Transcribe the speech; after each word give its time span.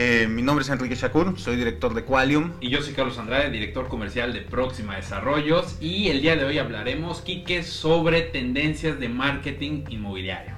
Eh, 0.00 0.28
mi 0.28 0.42
nombre 0.42 0.62
es 0.62 0.68
Enrique 0.70 0.94
Shakur, 0.94 1.36
soy 1.40 1.56
director 1.56 1.92
de 1.92 2.04
Qualium. 2.04 2.52
Y 2.60 2.68
yo 2.68 2.80
soy 2.82 2.94
Carlos 2.94 3.18
Andrade, 3.18 3.50
director 3.50 3.88
comercial 3.88 4.32
de 4.32 4.42
Próxima 4.42 4.94
Desarrollos. 4.94 5.76
Y 5.80 6.06
el 6.06 6.22
día 6.22 6.36
de 6.36 6.44
hoy 6.44 6.58
hablaremos, 6.58 7.20
Quique, 7.20 7.64
sobre 7.64 8.22
tendencias 8.22 9.00
de 9.00 9.08
marketing 9.08 9.86
inmobiliario. 9.88 10.54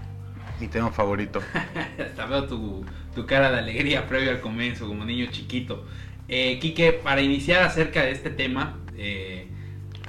Mi 0.61 0.69
tema 0.69 0.91
favorito. 0.91 1.41
Hasta 1.99 2.27
veo 2.27 2.45
tu, 2.49 2.85
cara 3.25 3.51
de 3.51 3.61
alegría 3.61 4.07
previo 4.07 4.31
al 4.31 4.43
comienzo, 4.43 4.87
como 4.87 5.07
niño 5.07 5.25
chiquito. 5.31 5.87
Eh, 6.29 6.59
Quique, 6.61 6.93
para 6.93 7.23
iniciar 7.23 7.63
acerca 7.63 8.03
de 8.03 8.11
este 8.11 8.29
tema, 8.29 8.77
eh, 8.99 9.49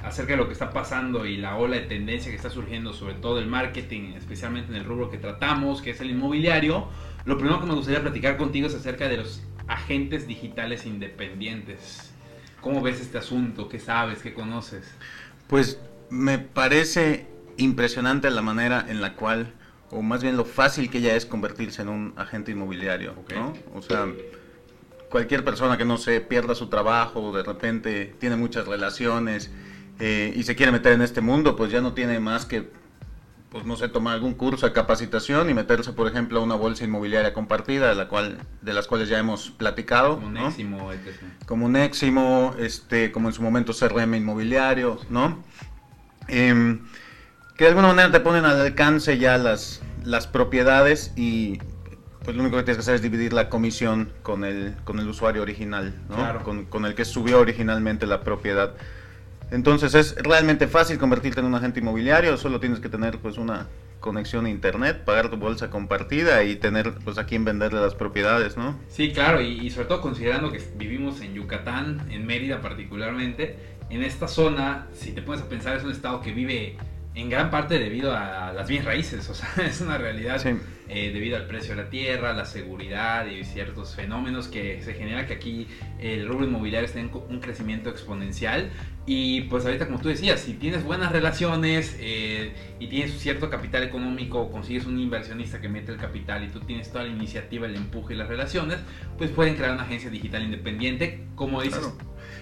acerca 0.04 0.32
de 0.32 0.36
lo 0.36 0.46
que 0.46 0.52
está 0.52 0.74
pasando 0.74 1.24
y 1.24 1.38
la 1.38 1.56
ola 1.56 1.76
de 1.76 1.86
tendencia 1.86 2.30
que 2.30 2.36
está 2.36 2.50
surgiendo, 2.50 2.92
sobre 2.92 3.14
todo 3.14 3.38
el 3.38 3.46
marketing, 3.46 4.12
especialmente 4.14 4.72
en 4.72 4.76
el 4.76 4.84
rubro 4.84 5.10
que 5.10 5.16
tratamos, 5.16 5.80
que 5.80 5.92
es 5.92 6.00
el 6.02 6.10
inmobiliario, 6.10 6.88
lo 7.24 7.36
primero 7.36 7.60
que 7.60 7.66
me 7.66 7.74
gustaría 7.74 8.00
platicar 8.00 8.36
contigo 8.36 8.66
es 8.66 8.74
acerca 8.74 9.08
de 9.08 9.18
los 9.18 9.42
agentes 9.68 10.26
digitales 10.26 10.86
independientes. 10.86 12.10
¿Cómo 12.60 12.80
ves 12.80 13.00
este 13.00 13.18
asunto? 13.18 13.68
¿Qué 13.68 13.78
sabes? 13.78 14.22
¿Qué 14.22 14.34
conoces? 14.34 14.94
Pues 15.46 15.78
me 16.10 16.38
parece 16.38 17.26
impresionante 17.56 18.30
la 18.30 18.42
manera 18.42 18.84
en 18.88 19.00
la 19.00 19.14
cual, 19.14 19.52
o 19.90 20.02
más 20.02 20.22
bien 20.22 20.36
lo 20.36 20.44
fácil 20.44 20.90
que 20.90 21.00
ya 21.00 21.14
es 21.14 21.26
convertirse 21.26 21.82
en 21.82 21.88
un 21.88 22.14
agente 22.16 22.52
inmobiliario, 22.52 23.14
¿no? 23.34 23.52
O 23.74 23.82
sea, 23.82 24.06
cualquier 25.10 25.44
persona 25.44 25.76
que 25.76 25.84
no 25.84 25.98
se 25.98 26.20
pierda 26.20 26.54
su 26.54 26.68
trabajo, 26.68 27.32
de 27.32 27.42
repente 27.42 28.14
tiene 28.18 28.36
muchas 28.36 28.66
relaciones 28.66 29.50
eh, 29.98 30.32
y 30.34 30.42
se 30.44 30.56
quiere 30.56 30.72
meter 30.72 30.92
en 30.92 31.02
este 31.02 31.20
mundo, 31.20 31.54
pues 31.56 31.70
ya 31.70 31.80
no 31.80 31.92
tiene 31.92 32.18
más 32.18 32.46
que 32.46 32.68
pues 33.52 33.66
no 33.66 33.76
sé, 33.76 33.86
tomar 33.88 34.14
algún 34.14 34.32
curso 34.32 34.64
de 34.64 34.72
capacitación 34.72 35.50
y 35.50 35.54
meterse, 35.54 35.92
por 35.92 36.08
ejemplo, 36.08 36.40
a 36.40 36.42
una 36.42 36.54
bolsa 36.54 36.84
inmobiliaria 36.84 37.34
compartida, 37.34 37.90
de, 37.90 37.94
la 37.94 38.08
cual, 38.08 38.38
de 38.62 38.72
las 38.72 38.86
cuales 38.86 39.10
ya 39.10 39.18
hemos 39.18 39.50
platicado. 39.50 40.14
Como 40.14 40.30
Neximo, 40.30 40.90
etc. 40.90 41.20
Como 41.44 41.68
Neximo, 41.68 42.54
este, 42.58 43.12
como 43.12 43.28
en 43.28 43.34
su 43.34 43.42
momento 43.42 43.74
CRM 43.74 44.14
inmobiliario, 44.14 44.98
¿no? 45.10 45.44
Em, 46.28 46.80
que 47.58 47.64
de 47.64 47.70
alguna 47.70 47.88
manera 47.88 48.10
te 48.10 48.20
ponen 48.20 48.46
al 48.46 48.58
alcance 48.58 49.18
ya 49.18 49.36
las, 49.36 49.82
las 50.02 50.26
propiedades 50.26 51.12
y 51.14 51.58
pues 52.24 52.34
lo 52.34 52.42
único 52.44 52.56
que 52.56 52.62
tienes 52.62 52.78
que 52.78 52.82
hacer 52.82 52.94
es 52.94 53.02
dividir 53.02 53.34
la 53.34 53.50
comisión 53.50 54.10
con 54.22 54.44
el, 54.44 54.76
con 54.84 54.98
el 54.98 55.06
usuario 55.06 55.42
original, 55.42 55.94
¿no? 56.08 56.42
Con, 56.42 56.64
con 56.64 56.86
el 56.86 56.94
que 56.94 57.04
subió 57.04 57.40
originalmente 57.40 58.06
la 58.06 58.22
propiedad. 58.22 58.74
Entonces 59.52 59.94
es 59.94 60.14
realmente 60.16 60.66
fácil 60.66 60.96
convertirte 60.96 61.40
en 61.40 61.46
un 61.46 61.54
agente 61.54 61.80
inmobiliario, 61.80 62.38
solo 62.38 62.58
tienes 62.58 62.80
que 62.80 62.88
tener 62.88 63.18
pues 63.18 63.36
una 63.36 63.68
conexión 64.00 64.46
a 64.46 64.50
internet, 64.50 65.04
pagar 65.04 65.30
tu 65.30 65.36
bolsa 65.36 65.68
compartida 65.68 66.42
y 66.42 66.56
tener 66.56 66.94
pues 67.04 67.18
a 67.18 67.26
quién 67.26 67.44
venderle 67.44 67.78
las 67.78 67.94
propiedades, 67.94 68.56
¿no? 68.56 68.78
Sí, 68.88 69.12
claro, 69.12 69.42
y, 69.42 69.68
sobre 69.68 69.88
todo 69.88 70.00
considerando 70.00 70.50
que 70.50 70.60
vivimos 70.76 71.20
en 71.20 71.34
Yucatán, 71.34 72.10
en 72.10 72.26
Mérida 72.26 72.62
particularmente, 72.62 73.58
en 73.90 74.02
esta 74.02 74.26
zona, 74.26 74.86
si 74.94 75.12
te 75.12 75.20
pones 75.20 75.42
a 75.42 75.48
pensar, 75.50 75.76
es 75.76 75.84
un 75.84 75.92
estado 75.92 76.22
que 76.22 76.32
vive 76.32 76.78
en 77.14 77.28
gran 77.28 77.50
parte 77.50 77.78
debido 77.78 78.16
a 78.16 78.52
las 78.52 78.68
bienes 78.68 78.86
raíces, 78.86 79.28
o 79.28 79.34
sea, 79.34 79.48
es 79.66 79.80
una 79.80 79.98
realidad 79.98 80.42
eh, 80.88 81.10
debido 81.12 81.36
al 81.36 81.46
precio 81.46 81.74
de 81.76 81.82
la 81.82 81.90
tierra, 81.90 82.32
la 82.32 82.44
seguridad 82.44 83.26
y 83.26 83.44
ciertos 83.44 83.94
fenómenos 83.94 84.48
que 84.48 84.82
se 84.82 84.94
genera 84.94 85.26
que 85.26 85.34
aquí 85.34 85.66
el 86.00 86.26
rubro 86.26 86.46
inmobiliario 86.46 86.86
esté 86.86 87.00
en 87.00 87.10
un 87.12 87.40
crecimiento 87.40 87.90
exponencial. 87.90 88.70
Y 89.04 89.42
pues 89.42 89.64
ahorita 89.64 89.86
como 89.86 90.00
tú 90.00 90.08
decías, 90.08 90.40
si 90.40 90.54
tienes 90.54 90.84
buenas 90.84 91.10
relaciones 91.12 91.96
eh, 91.98 92.52
y 92.78 92.86
tienes 92.86 93.18
cierto 93.18 93.50
capital 93.50 93.82
económico, 93.82 94.50
consigues 94.50 94.86
un 94.86 94.98
inversionista 94.98 95.60
que 95.60 95.68
mete 95.68 95.92
el 95.92 95.98
capital 95.98 96.44
y 96.44 96.48
tú 96.48 96.60
tienes 96.60 96.90
toda 96.90 97.04
la 97.04 97.10
iniciativa, 97.10 97.66
el 97.66 97.74
empuje 97.74 98.14
y 98.14 98.16
las 98.16 98.28
relaciones, 98.28 98.78
pues 99.18 99.30
pueden 99.30 99.56
crear 99.56 99.72
una 99.72 99.82
agencia 99.82 100.08
digital 100.08 100.44
independiente, 100.44 101.24
como 101.34 101.62
dices 101.62 101.82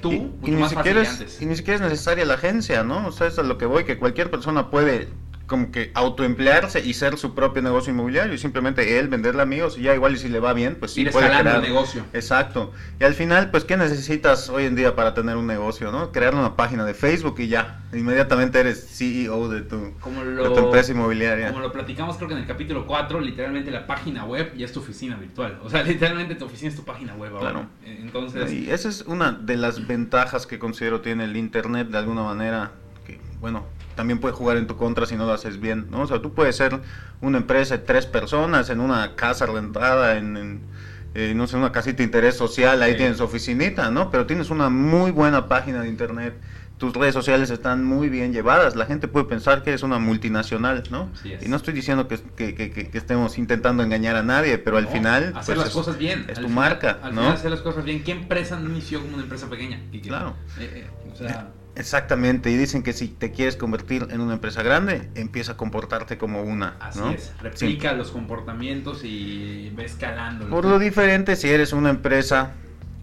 tú, 0.01 0.33
y, 0.43 0.51
ni 0.51 0.69
siquiera 0.69 1.03
es, 1.03 1.41
y 1.41 1.47
ni 1.47 1.57
siquiera 1.57 1.77
es 1.77 1.93
necesaria 1.93 2.25
la 2.25 2.35
agencia, 2.35 2.83
¿no? 2.83 3.07
O 3.07 3.13
sea, 3.13 3.27
es 3.27 3.39
a 3.39 3.43
lo 3.43 3.59
que 3.59 3.67
voy, 3.67 3.85
que 3.85 3.99
cualquier 3.99 4.31
persona 4.31 4.71
puede 4.71 5.09
como 5.51 5.73
que 5.73 5.91
autoemplearse 5.95 6.79
y 6.79 6.95
ser 6.95 7.19
su 7.19 7.35
propio 7.35 7.61
negocio 7.61 7.93
inmobiliario 7.93 8.33
y 8.33 8.39
simplemente 8.39 9.01
él 9.01 9.09
venderle 9.09 9.41
a 9.41 9.43
amigos 9.43 9.77
y 9.77 9.83
ya 9.83 9.95
igual 9.97 10.15
y 10.15 10.19
si 10.19 10.29
le 10.29 10.39
va 10.39 10.53
bien, 10.53 10.77
pues 10.77 10.93
sí 10.93 11.05
puede 11.07 11.27
crear 11.27 11.57
el 11.57 11.63
negocio. 11.63 12.05
Exacto. 12.13 12.73
Y 13.01 13.05
al 13.05 13.15
final, 13.15 13.51
pues 13.51 13.65
¿qué 13.65 13.77
necesitas 13.77 14.49
hoy 14.49 14.67
en 14.67 14.77
día 14.77 14.95
para 14.95 15.13
tener 15.13 15.37
un 15.37 15.49
negocio, 15.49 15.91
no? 15.91 16.13
Crear 16.13 16.37
una 16.37 16.55
página 16.55 16.85
de 16.85 16.95
Facebook 16.95 17.41
y 17.41 17.49
ya, 17.49 17.83
inmediatamente 17.93 18.61
eres 18.61 18.97
CEO 18.97 19.49
de 19.49 19.63
tu, 19.63 19.93
como 19.99 20.25
de 20.25 20.49
tu 20.49 20.59
empresa 20.59 20.93
inmobiliaria. 20.93 21.49
Como 21.49 21.63
lo 21.63 21.73
platicamos 21.73 22.17
creo 22.17 22.29
que 22.29 22.35
en 22.35 22.43
el 22.43 22.47
capítulo 22.47 22.87
4, 22.87 23.21
literalmente 23.21 23.73
la 23.73 23.89
página 23.89 24.25
web 24.25 24.55
ya 24.57 24.67
es 24.67 24.73
tu 24.73 24.79
oficina 24.79 25.17
virtual. 25.17 25.59
O 25.65 25.69
sea, 25.69 25.83
literalmente 25.83 26.37
tu 26.37 26.45
oficina 26.45 26.71
es 26.71 26.77
tu 26.77 26.85
página 26.85 27.15
web 27.17 27.35
ahora. 27.35 27.51
Claro. 27.51 27.67
Entonces, 27.85 28.53
y 28.53 28.71
esa 28.71 28.89
es 28.89 29.03
una 29.03 29.33
de 29.33 29.57
las 29.57 29.89
ventajas 29.89 30.47
que 30.47 30.61
considero 30.61 31.01
tiene 31.01 31.25
el 31.25 31.37
internet 31.37 31.89
de 31.89 31.99
alguna 31.99 32.23
manera 32.23 32.71
que 33.05 33.19
bueno, 33.41 33.65
también 33.95 34.19
puede 34.19 34.35
jugar 34.35 34.57
en 34.57 34.67
tu 34.67 34.77
contra 34.77 35.07
si 35.07 35.17
no 35.17 35.27
lo 35.27 35.33
haces 35.33 35.61
bien, 35.61 35.89
¿no? 35.91 36.03
O 36.03 36.07
sea, 36.07 36.21
tú 36.23 36.33
puedes 36.33 36.57
ser 36.57 36.81
una 37.21 37.39
empresa 37.39 37.77
de 37.77 37.85
tres 37.85 38.07
personas 38.07 38.71
en 38.71 38.81
una 38.81 39.17
casa 39.17 39.47
rentada, 39.47 40.17
en, 40.17 40.61
eh, 41.15 41.33
no 41.35 41.47
sé, 41.47 41.57
una 41.57 41.73
casita 41.73 41.99
de 41.99 42.05
interés 42.05 42.37
social, 42.37 42.83
ahí 42.83 42.97
tienes 42.97 43.21
oficinita, 43.21 43.91
¿no? 43.91 44.11
Pero 44.11 44.27
tienes 44.27 44.51
una 44.51 44.69
muy 44.69 45.11
buena 45.11 45.49
página 45.49 45.83
de 45.83 45.89
internet, 45.89 46.35
tus 46.81 46.95
redes 46.95 47.13
sociales 47.13 47.51
están 47.51 47.85
muy 47.85 48.09
bien 48.09 48.33
llevadas, 48.33 48.75
la 48.75 48.87
gente 48.87 49.07
puede 49.07 49.27
pensar 49.27 49.63
que 49.63 49.69
eres 49.69 49.83
una 49.83 49.99
multinacional, 49.99 50.85
¿no? 50.91 51.11
Y 51.41 51.47
no 51.49 51.57
estoy 51.57 51.75
diciendo 51.75 52.09
que, 52.09 52.19
que, 52.35 52.55
que, 52.55 52.91
estemos 52.95 53.37
intentando 53.37 53.83
engañar 53.83 54.17
a 54.17 54.23
nadie, 54.23 54.57
pero 54.57 54.79
al 54.79 54.89
final... 54.89 55.35
Hacer 55.37 55.57
pues, 55.57 55.67
las 55.67 55.75
cosas 55.75 55.99
bien. 55.99 56.25
Es 56.29 56.41
tu 56.41 56.49
marca, 56.49 56.99
al 57.03 57.15
¿no? 57.15 57.21
Final 57.21 57.37
hacer 57.37 57.51
las 57.51 57.61
cosas 57.61 57.85
bien. 57.85 58.03
¿Qué 58.03 58.13
empresa 58.13 58.59
no 58.59 58.71
inició 58.71 59.01
como 59.03 59.15
una 59.15 59.25
empresa 59.25 59.51
pequeña? 59.51 59.79
Claro. 60.03 60.35
Eh, 60.59 60.87
eh, 60.87 61.11
o 61.13 61.17
sea... 61.17 61.51
Exactamente, 61.81 62.51
y 62.51 62.57
dicen 62.57 62.83
que 62.83 62.93
si 62.93 63.09
te 63.09 63.33
quieres 63.33 63.57
convertir 63.57 64.07
en 64.11 64.21
una 64.21 64.35
empresa 64.35 64.63
grande, 64.63 65.09
empieza 65.15 65.53
a 65.53 65.57
comportarte 65.57 66.19
como 66.19 66.43
una. 66.43 66.77
Así 66.79 67.01
es, 67.15 67.33
replica 67.41 67.95
los 67.95 68.11
comportamientos 68.11 69.03
y 69.03 69.73
ve 69.75 69.87
escalando. 69.87 70.49
Por 70.51 70.67
lo 70.67 70.79
diferente, 70.79 71.37
si 71.37 71.49
eres 71.49 71.73
una 71.73 71.89
empresa 71.89 72.53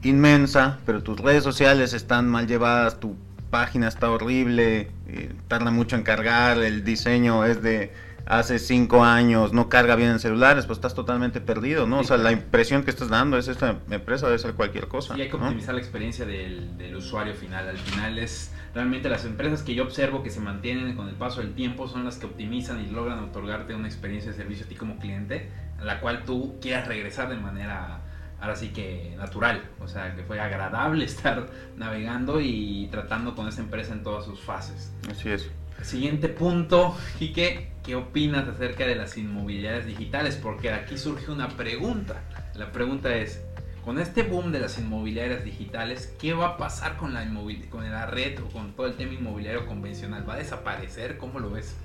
inmensa, 0.04 0.78
pero 0.86 1.02
tus 1.02 1.20
redes 1.20 1.44
sociales 1.44 1.94
están 1.94 2.30
mal 2.30 2.46
llevadas, 2.46 3.00
tu 3.00 3.16
página 3.50 3.88
está 3.88 4.12
horrible, 4.12 4.92
eh, 5.08 5.34
tarda 5.48 5.72
mucho 5.72 5.96
en 5.96 6.04
cargar, 6.04 6.60
el 6.60 6.84
diseño 6.84 7.46
es 7.46 7.64
de 7.64 7.92
hace 8.28 8.60
cinco 8.60 9.04
años, 9.04 9.54
no 9.54 9.70
carga 9.70 9.96
bien 9.96 10.10
en 10.10 10.20
celulares, 10.20 10.66
pues 10.66 10.78
estás 10.78 10.94
totalmente 10.94 11.42
perdido, 11.42 11.88
¿no? 11.88 12.00
o 12.00 12.04
sea, 12.04 12.18
la 12.18 12.32
impresión 12.32 12.84
que 12.84 12.92
estás 12.92 13.10
dando 13.10 13.38
es 13.38 13.48
esta 13.48 13.80
empresa 13.90 14.28
debe 14.28 14.40
ser 14.40 14.54
cualquier 14.54 14.88
cosa. 14.88 15.18
Y 15.18 15.22
hay 15.22 15.30
que 15.30 15.36
optimizar 15.36 15.74
la 15.74 15.82
experiencia 15.82 16.26
del, 16.26 16.78
del 16.78 16.96
usuario 16.96 17.34
final. 17.34 17.68
Al 17.68 17.78
final 17.78 18.20
es 18.20 18.52
Realmente 18.78 19.10
las 19.10 19.26
empresas 19.26 19.64
que 19.64 19.74
yo 19.74 19.82
observo 19.82 20.22
que 20.22 20.30
se 20.30 20.40
mantienen 20.40 20.96
con 20.96 21.10
el 21.10 21.16
paso 21.16 21.42
del 21.42 21.56
tiempo 21.56 21.88
son 21.88 22.06
las 22.06 22.18
que 22.18 22.28
optimizan 22.28 22.80
y 22.80 22.92
logran 22.92 23.18
otorgarte 23.24 23.74
una 23.74 23.88
experiencia 23.88 24.30
de 24.30 24.38
servicio 24.38 24.68
a 24.68 24.70
ti 24.70 24.76
como 24.76 25.00
cliente, 25.00 25.50
a 25.80 25.84
la 25.84 26.00
cual 26.00 26.26
tú 26.26 26.60
quieras 26.62 26.88
regresar 26.88 27.28
de 27.28 27.38
manera 27.38 28.02
ahora 28.40 28.56
sí 28.56 28.70
que 28.70 29.16
natural, 29.18 29.64
o 29.80 29.88
sea, 29.88 30.16
que 30.16 30.22
fue 30.22 30.40
agradable 30.40 31.06
estar 31.06 31.48
navegando 31.76 32.40
y 32.40 32.88
tratando 32.92 33.34
con 33.34 33.48
esa 33.48 33.62
empresa 33.62 33.94
en 33.94 34.04
todas 34.04 34.26
sus 34.26 34.40
fases. 34.40 34.94
Así 35.10 35.30
es. 35.30 35.50
Siguiente 35.82 36.28
punto, 36.28 36.98
Quique, 37.18 37.72
¿qué 37.84 37.96
opinas 37.96 38.48
acerca 38.48 38.86
de 38.86 38.96
las 38.96 39.18
inmobiliarias 39.18 39.86
digitales? 39.86 40.36
Porque 40.36 40.72
aquí 40.72 40.98
surge 40.98 41.32
una 41.32 41.50
pregunta. 41.50 42.22
La 42.56 42.72
pregunta 42.72 43.16
es, 43.16 43.42
con 43.86 44.00
este 44.00 44.24
boom 44.24 44.52
de 44.52 44.60
las 44.60 44.78
inmobiliarias 44.80 45.46
digitales, 45.46 46.14
¿qué 46.20 46.34
va 46.34 46.48
a 46.48 46.58
pasar 46.58 46.98
con 46.98 47.14
la, 47.14 47.26
con 47.70 47.90
la 47.90 48.06
red 48.06 48.38
o 48.42 48.50
con 48.50 48.74
todo 48.74 48.88
el 48.88 48.96
tema 48.96 49.14
inmobiliario 49.14 49.66
convencional? 49.66 50.28
¿Va 50.28 50.34
a 50.34 50.38
desaparecer? 50.38 51.18
¿Cómo 51.18 51.40
lo 51.40 51.52
ves? 51.52 51.76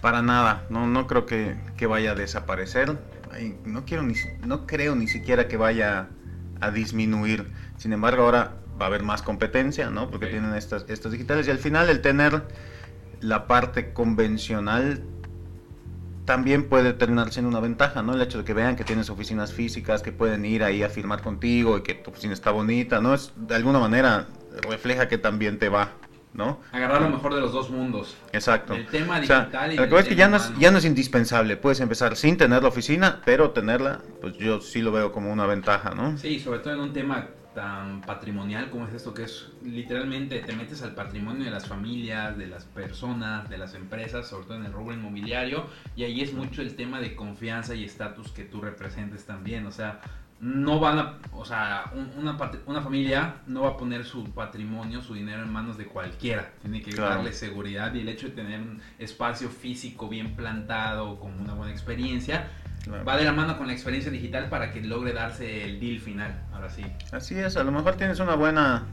Para 0.00 0.20
nada, 0.20 0.64
no, 0.68 0.86
no 0.86 1.06
creo 1.06 1.26
que, 1.26 1.56
vaya 1.86 2.10
a 2.10 2.14
desaparecer. 2.14 2.98
No, 3.64 3.84
quiero 3.84 4.02
ni, 4.02 4.14
no 4.44 4.66
creo 4.66 4.96
ni 4.96 5.06
siquiera 5.06 5.46
que 5.46 5.56
vaya 5.56 6.08
a 6.60 6.70
disminuir. 6.70 7.52
Sin 7.76 7.92
embargo, 7.92 8.24
ahora 8.24 8.56
va 8.80 8.86
a 8.86 8.88
haber 8.88 9.02
más 9.02 9.22
competencia, 9.22 9.90
¿no? 9.90 10.10
Porque 10.10 10.26
tienen 10.26 10.54
estas, 10.54 10.84
estas 10.88 11.12
digitales 11.12 11.46
y 11.46 11.52
al 11.52 11.58
final 11.58 11.88
el 11.88 12.00
tener 12.00 12.42
la 13.24 13.46
parte 13.46 13.92
convencional 13.94 15.02
también 16.26 16.68
puede 16.68 16.92
terminar 16.92 17.32
siendo 17.32 17.48
una 17.48 17.60
ventaja, 17.60 18.02
¿no? 18.02 18.14
El 18.14 18.22
hecho 18.22 18.38
de 18.38 18.44
que 18.44 18.54
vean 18.54 18.76
que 18.76 18.84
tienes 18.84 19.10
oficinas 19.10 19.52
físicas, 19.52 20.02
que 20.02 20.12
pueden 20.12 20.44
ir 20.44 20.62
ahí 20.62 20.82
a 20.82 20.88
firmar 20.88 21.22
contigo 21.22 21.78
y 21.78 21.82
que 21.82 21.94
tu 21.94 22.10
oficina 22.10 22.32
está 22.32 22.50
bonita, 22.50 23.00
¿no? 23.00 23.14
Es, 23.14 23.32
de 23.36 23.54
alguna 23.54 23.78
manera 23.78 24.26
refleja 24.68 25.08
que 25.08 25.18
también 25.18 25.58
te 25.58 25.68
va, 25.68 25.92
¿no? 26.34 26.60
Agarrar 26.72 27.02
lo 27.02 27.10
mejor 27.10 27.34
de 27.34 27.40
los 27.40 27.52
dos 27.52 27.70
mundos. 27.70 28.16
Exacto. 28.32 28.74
El 28.74 28.86
tema 28.86 29.20
O 29.20 29.24
sea, 29.24 29.40
digital 29.40 29.72
y 29.72 29.76
el 29.76 29.88
que 29.88 29.98
es 29.98 30.02
que 30.04 30.08
tema 30.10 30.18
ya 30.18 30.28
no 30.28 30.36
es, 30.36 30.52
ya 30.58 30.70
no 30.70 30.78
es 30.78 30.84
indispensable. 30.84 31.56
Puedes 31.56 31.80
empezar 31.80 32.16
sin 32.16 32.36
tener 32.36 32.62
la 32.62 32.68
oficina, 32.68 33.22
pero 33.24 33.50
tenerla, 33.50 34.00
pues 34.20 34.36
yo 34.36 34.60
sí 34.60 34.82
lo 34.82 34.92
veo 34.92 35.12
como 35.12 35.32
una 35.32 35.46
ventaja, 35.46 35.94
¿no? 35.94 36.16
Sí, 36.18 36.40
sobre 36.40 36.58
todo 36.60 36.74
en 36.74 36.80
un 36.80 36.92
tema 36.92 37.28
tan 37.54 38.00
patrimonial 38.02 38.68
como 38.70 38.86
es 38.86 38.94
esto, 38.94 39.14
que 39.14 39.22
es 39.24 39.48
literalmente 39.62 40.40
te 40.40 40.54
metes 40.54 40.82
al 40.82 40.94
patrimonio 40.94 41.44
de 41.44 41.50
las 41.50 41.66
familias, 41.66 42.36
de 42.36 42.46
las 42.48 42.64
personas, 42.64 43.48
de 43.48 43.58
las 43.58 43.74
empresas, 43.74 44.28
sobre 44.28 44.46
todo 44.46 44.56
en 44.58 44.66
el 44.66 44.72
rubro 44.72 44.94
inmobiliario, 44.94 45.66
y 45.96 46.04
ahí 46.04 46.20
es 46.20 46.32
mucho 46.34 46.62
el 46.62 46.76
tema 46.76 47.00
de 47.00 47.14
confianza 47.14 47.74
y 47.74 47.84
estatus 47.84 48.32
que 48.32 48.44
tú 48.44 48.60
representes 48.60 49.24
también, 49.24 49.66
o 49.66 49.70
sea, 49.72 50.00
no 50.40 50.80
van 50.80 50.98
a, 50.98 51.18
o 51.32 51.44
sea, 51.44 51.90
un- 51.94 52.10
una, 52.18 52.36
familia 52.82 53.36
no 53.46 53.62
va 53.62 53.70
a 53.70 53.76
poner 53.76 54.04
su 54.04 54.24
patrimonio, 54.32 55.00
su 55.00 55.14
dinero 55.14 55.42
en 55.42 55.50
manos 55.52 55.78
de 55.78 55.86
cualquiera, 55.86 56.52
tiene 56.60 56.82
que 56.82 56.90
Claro. 56.90 57.14
darle 57.14 57.32
seguridad 57.32 57.94
y 57.94 58.00
el 58.00 58.08
hecho 58.08 58.28
de 58.28 58.34
tener 58.34 58.60
un 58.60 58.82
espacio 58.98 59.48
físico 59.48 60.08
bien 60.08 60.34
plantado, 60.34 61.18
con 61.20 61.40
una 61.40 61.54
buena 61.54 61.72
experiencia, 61.72 62.50
Claro. 62.84 63.04
va 63.04 63.16
de 63.16 63.24
la 63.24 63.32
mano 63.32 63.56
con 63.56 63.66
la 63.66 63.72
experiencia 63.72 64.12
digital 64.12 64.48
para 64.50 64.70
que 64.70 64.82
logre 64.82 65.12
darse 65.12 65.64
el 65.64 65.80
deal 65.80 66.00
final, 66.00 66.42
ahora 66.52 66.68
sí. 66.68 66.84
Así 67.12 67.34
es, 67.34 67.56
a 67.56 67.64
lo 67.64 67.72
mejor 67.72 67.96
tienes 67.96 68.20
una 68.20 68.34
buena 68.34 68.84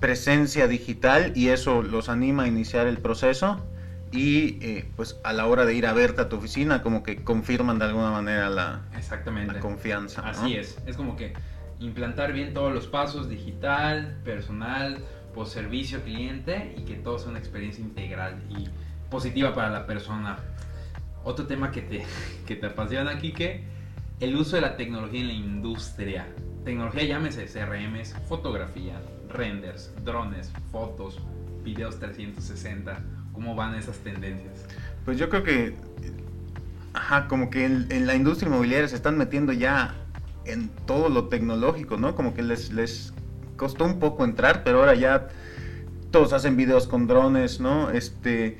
presencia 0.00 0.66
digital 0.66 1.32
y 1.34 1.48
eso 1.48 1.82
los 1.82 2.08
anima 2.08 2.44
a 2.44 2.46
iniciar 2.48 2.86
el 2.86 2.98
proceso 2.98 3.64
y 4.12 4.58
eh, 4.64 4.88
pues 4.96 5.18
a 5.24 5.32
la 5.32 5.46
hora 5.46 5.64
de 5.64 5.74
ir 5.74 5.86
a 5.86 5.92
verte 5.92 6.22
a 6.22 6.28
tu 6.28 6.36
oficina 6.36 6.82
como 6.82 7.02
que 7.02 7.22
confirman 7.24 7.78
de 7.78 7.86
alguna 7.86 8.10
manera 8.10 8.48
la, 8.50 8.80
Exactamente. 8.96 9.54
la 9.54 9.60
confianza. 9.60 10.22
¿no? 10.22 10.28
Así 10.28 10.56
es. 10.56 10.78
Es 10.86 10.96
como 10.96 11.16
que 11.16 11.34
implantar 11.80 12.32
bien 12.32 12.54
todos 12.54 12.72
los 12.72 12.86
pasos, 12.86 13.28
digital, 13.28 14.16
personal, 14.24 14.98
post 15.34 15.52
servicio, 15.52 16.02
cliente 16.02 16.74
y 16.78 16.82
que 16.82 16.94
todo 16.94 17.18
sea 17.18 17.30
una 17.30 17.38
experiencia 17.38 17.82
integral 17.82 18.42
y 18.48 18.68
positiva 19.10 19.54
para 19.54 19.70
la 19.70 19.86
persona. 19.86 20.38
Otro 21.26 21.44
tema 21.48 21.72
que 21.72 21.82
te, 21.82 22.04
que 22.46 22.54
te 22.54 22.66
apasiona, 22.66 23.18
Kike, 23.18 23.64
el 24.20 24.36
uso 24.36 24.54
de 24.54 24.62
la 24.62 24.76
tecnología 24.76 25.22
en 25.22 25.26
la 25.26 25.32
industria. 25.32 26.28
Tecnología 26.64 27.02
llámese 27.02 27.46
CRMs, 27.46 28.14
fotografía, 28.28 29.02
renders, 29.28 29.92
drones, 30.04 30.52
fotos, 30.70 31.20
videos 31.64 31.98
360. 31.98 33.02
¿Cómo 33.32 33.56
van 33.56 33.74
esas 33.74 33.98
tendencias? 33.98 34.66
Pues 35.04 35.18
yo 35.18 35.28
creo 35.28 35.42
que, 35.42 35.74
ajá, 36.94 37.26
como 37.26 37.50
que 37.50 37.64
en, 37.64 37.88
en 37.90 38.06
la 38.06 38.14
industria 38.14 38.48
inmobiliaria 38.48 38.86
se 38.86 38.94
están 38.94 39.18
metiendo 39.18 39.52
ya 39.52 39.96
en 40.44 40.68
todo 40.86 41.08
lo 41.08 41.26
tecnológico, 41.26 41.96
¿no? 41.96 42.14
Como 42.14 42.34
que 42.34 42.44
les, 42.44 42.72
les 42.72 43.12
costó 43.56 43.84
un 43.84 43.98
poco 43.98 44.24
entrar, 44.24 44.62
pero 44.62 44.78
ahora 44.78 44.94
ya 44.94 45.26
todos 46.12 46.32
hacen 46.32 46.56
videos 46.56 46.86
con 46.86 47.08
drones, 47.08 47.58
¿no? 47.58 47.90
Este, 47.90 48.58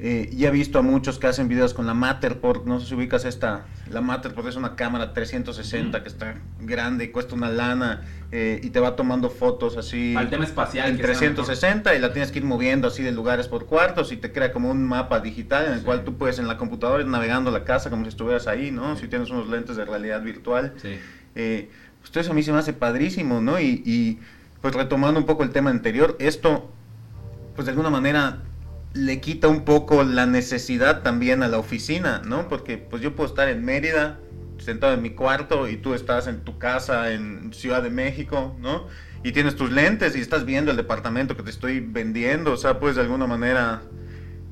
eh, 0.00 0.30
ya 0.32 0.48
he 0.48 0.50
visto 0.52 0.78
a 0.78 0.82
muchos 0.82 1.18
que 1.18 1.26
hacen 1.26 1.48
videos 1.48 1.74
con 1.74 1.84
la 1.86 1.92
Matterport, 1.94 2.64
no 2.66 2.78
sé 2.78 2.86
si 2.86 2.94
ubicas 2.94 3.24
esta, 3.24 3.66
la 3.90 4.00
Matterport 4.00 4.46
es 4.46 4.54
una 4.56 4.76
cámara 4.76 5.12
360 5.12 5.98
Ujú. 5.98 6.02
que 6.04 6.08
está 6.08 6.34
grande 6.60 7.04
y 7.04 7.08
cuesta 7.08 7.34
una 7.34 7.48
lana 7.50 8.02
eh, 8.30 8.60
y 8.62 8.70
te 8.70 8.78
va 8.78 8.94
tomando 8.94 9.28
fotos 9.30 9.76
así 9.76 10.14
Al 10.16 10.30
tema 10.30 10.44
espacial. 10.44 10.90
en 10.90 10.96
que 10.98 11.02
sea 11.02 11.12
mejor. 11.14 11.44
360 11.46 11.94
y 11.96 11.98
la 11.98 12.12
tienes 12.12 12.30
que 12.30 12.38
ir 12.38 12.44
moviendo 12.44 12.86
así 12.88 13.02
de 13.02 13.10
lugares 13.12 13.48
por 13.48 13.66
cuartos 13.66 14.12
y 14.12 14.16
te 14.18 14.30
crea 14.32 14.52
como 14.52 14.70
un 14.70 14.86
mapa 14.86 15.18
digital 15.20 15.66
en 15.66 15.72
el 15.72 15.78
Sí. 15.80 15.84
cual 15.84 16.04
tú 16.04 16.16
puedes 16.16 16.38
en 16.38 16.46
la 16.46 16.58
computadora 16.58 17.02
ir 17.02 17.08
navegando 17.08 17.50
la 17.50 17.64
casa 17.64 17.90
como 17.90 18.04
si 18.04 18.10
estuvieras 18.10 18.46
ahí, 18.46 18.70
¿no? 18.70 18.96
Si 18.96 19.08
tienes 19.08 19.30
unos 19.30 19.48
lentes 19.48 19.76
de 19.76 19.84
realidad 19.84 20.22
virtual. 20.22 20.74
Sí. 20.80 20.96
Eh, 21.34 21.70
pues 22.00 22.12
todo 22.12 22.20
eso 22.20 22.30
a 22.30 22.34
mí 22.34 22.42
se 22.44 22.52
me 22.52 22.58
hace 22.58 22.72
padrísimo, 22.72 23.40
¿no? 23.40 23.58
Y, 23.58 23.82
y, 23.84 24.18
pues 24.60 24.74
retomando 24.74 25.18
un 25.18 25.26
poco 25.26 25.42
el 25.42 25.50
tema 25.50 25.70
anterior, 25.70 26.16
esto 26.20 26.70
pues 27.56 27.66
de 27.66 27.70
alguna 27.72 27.90
manera 27.90 28.38
le 28.94 29.20
quita 29.20 29.48
un 29.48 29.64
poco 29.64 30.02
la 30.02 30.26
necesidad 30.26 31.02
también 31.02 31.42
a 31.42 31.48
la 31.48 31.58
oficina, 31.58 32.22
¿no? 32.24 32.48
Porque 32.48 32.78
pues 32.78 33.02
yo 33.02 33.14
puedo 33.14 33.28
estar 33.28 33.48
en 33.48 33.64
Mérida, 33.64 34.18
sentado 34.58 34.94
en 34.94 35.02
mi 35.02 35.10
cuarto 35.10 35.68
y 35.68 35.76
tú 35.76 35.94
estás 35.94 36.26
en 36.26 36.40
tu 36.40 36.58
casa 36.58 37.12
en 37.12 37.52
Ciudad 37.52 37.82
de 37.82 37.90
México, 37.90 38.56
¿no? 38.60 38.86
Y 39.22 39.32
tienes 39.32 39.56
tus 39.56 39.70
lentes 39.70 40.16
y 40.16 40.20
estás 40.20 40.44
viendo 40.44 40.70
el 40.70 40.76
departamento 40.76 41.36
que 41.36 41.42
te 41.42 41.50
estoy 41.50 41.80
vendiendo, 41.80 42.52
o 42.52 42.56
sea, 42.56 42.78
puedes 42.78 42.96
de 42.96 43.02
alguna 43.02 43.26
manera 43.26 43.82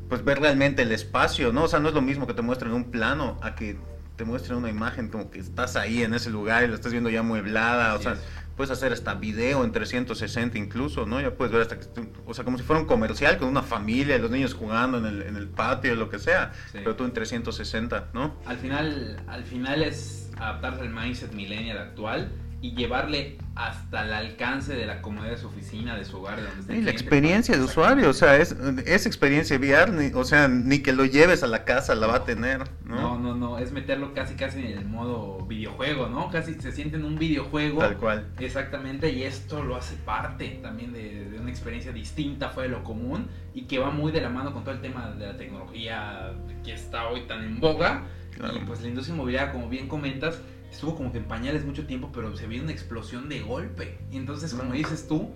pues 0.09 0.25
ver 0.25 0.41
realmente 0.41 0.83
el 0.83 0.93
espacio, 0.93 1.53
¿no? 1.53 1.65
O 1.65 1.69
sea, 1.69 1.81
no 1.81 1.89
es 1.89 1.95
lo 1.95 2.03
mismo 2.03 2.27
que 2.27 2.35
te 2.35 2.43
muestren 2.43 2.73
un 2.73 2.91
plano 2.91 3.39
a 3.43 3.55
que 3.55 3.77
te 4.17 4.25
muestren 4.25 4.59
una 4.59 4.71
imagen 4.71 5.09
como 5.09 5.31
que 5.31 5.41
estás 5.41 5.77
ahí 5.77 6.03
en 6.03 6.15
ese 6.15 6.31
lugar 6.31 6.65
y 6.65 6.69
la 6.69 6.75
estás 6.75 6.93
viendo 6.93 7.11
ya 7.11 7.23
mueblada, 7.23 7.95
o 7.95 8.01
sea, 8.01 8.13
es. 8.13 8.19
Puedes 8.57 8.71
hacer 8.71 8.93
hasta 8.93 9.15
video 9.15 9.65
en 9.65 9.73
360 9.73 10.57
incluso, 10.59 11.07
¿no? 11.07 11.21
Ya 11.21 11.35
puedes 11.35 11.53
ver 11.53 11.63
hasta 11.63 11.79
que, 11.79 11.87
o 12.25 12.35
sea, 12.35 12.45
como 12.45 12.57
si 12.59 12.65
fuera 12.65 12.81
un 12.81 12.87
comercial 12.89 13.37
con 13.39 13.49
una 13.49 13.63
familia, 13.63 14.17
los 14.19 14.31
niños 14.31 14.55
jugando 14.55 14.99
en 14.99 15.07
el, 15.07 15.23
en 15.23 15.37
el 15.37 15.49
patio, 15.49 15.95
lo 15.95 16.09
que 16.09 16.19
sea, 16.19 16.53
Sí. 16.73 16.79
pero 16.79 16.97
tú 16.97 17.05
en 17.05 17.13
360, 17.13 18.09
¿no? 18.15 18.35
Al 18.47 18.57
final, 18.59 19.23
al 19.27 19.45
final 19.45 19.83
es 19.83 20.31
adaptarse 20.39 20.81
al 20.83 20.91
mindset 20.91 21.33
millennial 21.33 21.79
actual 21.79 22.31
y 22.63 22.75
llevarle 22.75 23.37
hasta 23.55 24.05
el 24.05 24.13
alcance 24.13 24.75
de 24.75 24.87
la 24.87 25.01
comodidad 25.03 25.33
de 25.33 25.39
su 25.39 25.47
oficina, 25.49 25.97
de 25.97 26.05
su 26.05 26.19
hogar, 26.19 26.37
de 26.37 26.43
donde 26.45 26.61
esté 26.61 26.77
Y 26.79 26.83
la 26.83 26.91
experiencia 26.91 27.57
de 27.57 27.63
usuario, 27.63 28.09
o 28.11 28.13
sea, 28.13 28.37
es, 28.39 28.53
es 28.87 29.07
experiencia 29.07 29.57
VR, 29.59 29.93
ni- 29.93 30.13
o 30.15 30.25
sea, 30.25 30.49
ni 30.49 30.81
que 30.81 30.93
lo 30.93 31.05
lleves 31.05 31.43
a 31.43 31.47
la 31.47 31.65
casa 31.65 31.95
la 31.95 32.07
va 32.07 32.17
a 32.17 32.25
tener, 32.25 32.65
No, 32.85 32.97
¿no? 32.97 33.19
no, 33.19 33.35
no, 33.35 33.59
es 33.59 33.73
meterlo 33.73 34.13
casi 34.15 34.35
casi 34.35 34.59
en 34.61 34.79
el 34.79 34.85
modo 34.87 35.45
videojuego, 35.47 36.09
¿no? 36.09 36.31
Casi 36.31 36.55
se 36.55 36.73
siente 36.73 36.97
en 36.97 37.05
un 37.05 37.19
videojuego. 37.19 37.81
Tal 37.81 37.97
cual. 37.99 38.27
Exactamente, 38.39 39.11
y 39.11 39.23
esto 39.23 39.63
lo 39.63 39.77
hace 39.77 39.95
parte 39.97 40.59
también 40.63 40.93
de, 40.93 41.31
de 41.31 41.39
una 41.39 41.51
experiencia 41.51 41.93
distinta, 41.93 42.49
fue 42.51 42.65
de 42.65 42.69
lo 42.71 42.85
común, 42.85 43.29
y 43.55 43.63
que 43.63 43.79
va 43.79 43.91
muy 43.91 44.13
de 44.13 44.21
la 44.23 44.29
mano 44.31 44.53
con 44.53 44.65
todo 44.65 44.75
el 44.75 44.81
tema 44.81 45.11
de 45.11 45.27
la 45.27 45.37
tecnología 45.37 46.33
que 46.65 46.73
está 46.73 47.09
hoy 47.09 47.23
tan 47.27 47.43
en 47.45 47.61
boga. 47.61 48.03
Claro. 48.35 48.55
Y 48.55 48.59
pues 48.67 48.83
la 48.83 48.89
industria 48.89 49.15
inmobiliaria, 49.15 49.51
como 49.53 49.71
bien 49.71 49.89
comentas, 49.89 50.39
estuvo 50.71 50.97
como 50.97 51.13
que 51.13 51.19
en 51.19 51.25
pañales 51.25 51.65
mucho 51.65 51.87
tiempo, 51.87 52.11
pero 52.13 52.37
se 52.37 52.47
vio 52.47 52.63
una 52.63 52.73
explosión 52.73 53.29
de 53.29 53.41
golpe. 53.41 53.99
Y 54.11 54.17
entonces, 54.17 54.55
como 54.55 54.73
dices 54.73 55.09
tú, 55.09 55.35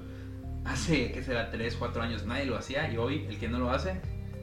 hace, 0.65 1.13
¿qué 1.13 1.23
será? 1.23 1.51
3, 1.51 1.77
4 1.77 2.03
años 2.03 2.27
nadie 2.27 2.47
lo 2.47 2.57
hacía, 2.57 2.93
y 2.93 2.97
hoy 2.97 3.27
el 3.29 3.39
que 3.39 3.49
no 3.49 3.59
lo 3.59 3.71
hace 3.71 4.01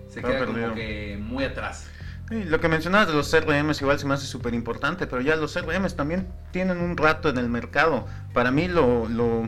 se 0.09 0.21
queda 0.21 0.39
perdido. 0.39 0.61
como 0.69 0.75
que 0.75 1.17
muy 1.21 1.43
atrás. 1.43 1.89
Sí, 2.29 2.43
lo 2.43 2.59
que 2.59 2.67
mencionabas 2.67 3.07
de 3.07 3.13
los 3.13 3.31
CRMs 3.31 3.81
igual 3.81 3.99
se 3.99 4.05
me 4.05 4.13
hace 4.13 4.25
súper 4.25 4.53
importante, 4.53 5.07
pero 5.07 5.21
ya 5.21 5.35
los 5.35 5.53
CRMs 5.53 5.95
también 5.95 6.27
tienen 6.51 6.79
un 6.79 6.97
rato 6.97 7.29
en 7.29 7.37
el 7.37 7.47
mercado. 7.47 8.05
Para 8.33 8.51
mí 8.51 8.67
lo, 8.67 9.07
lo 9.07 9.47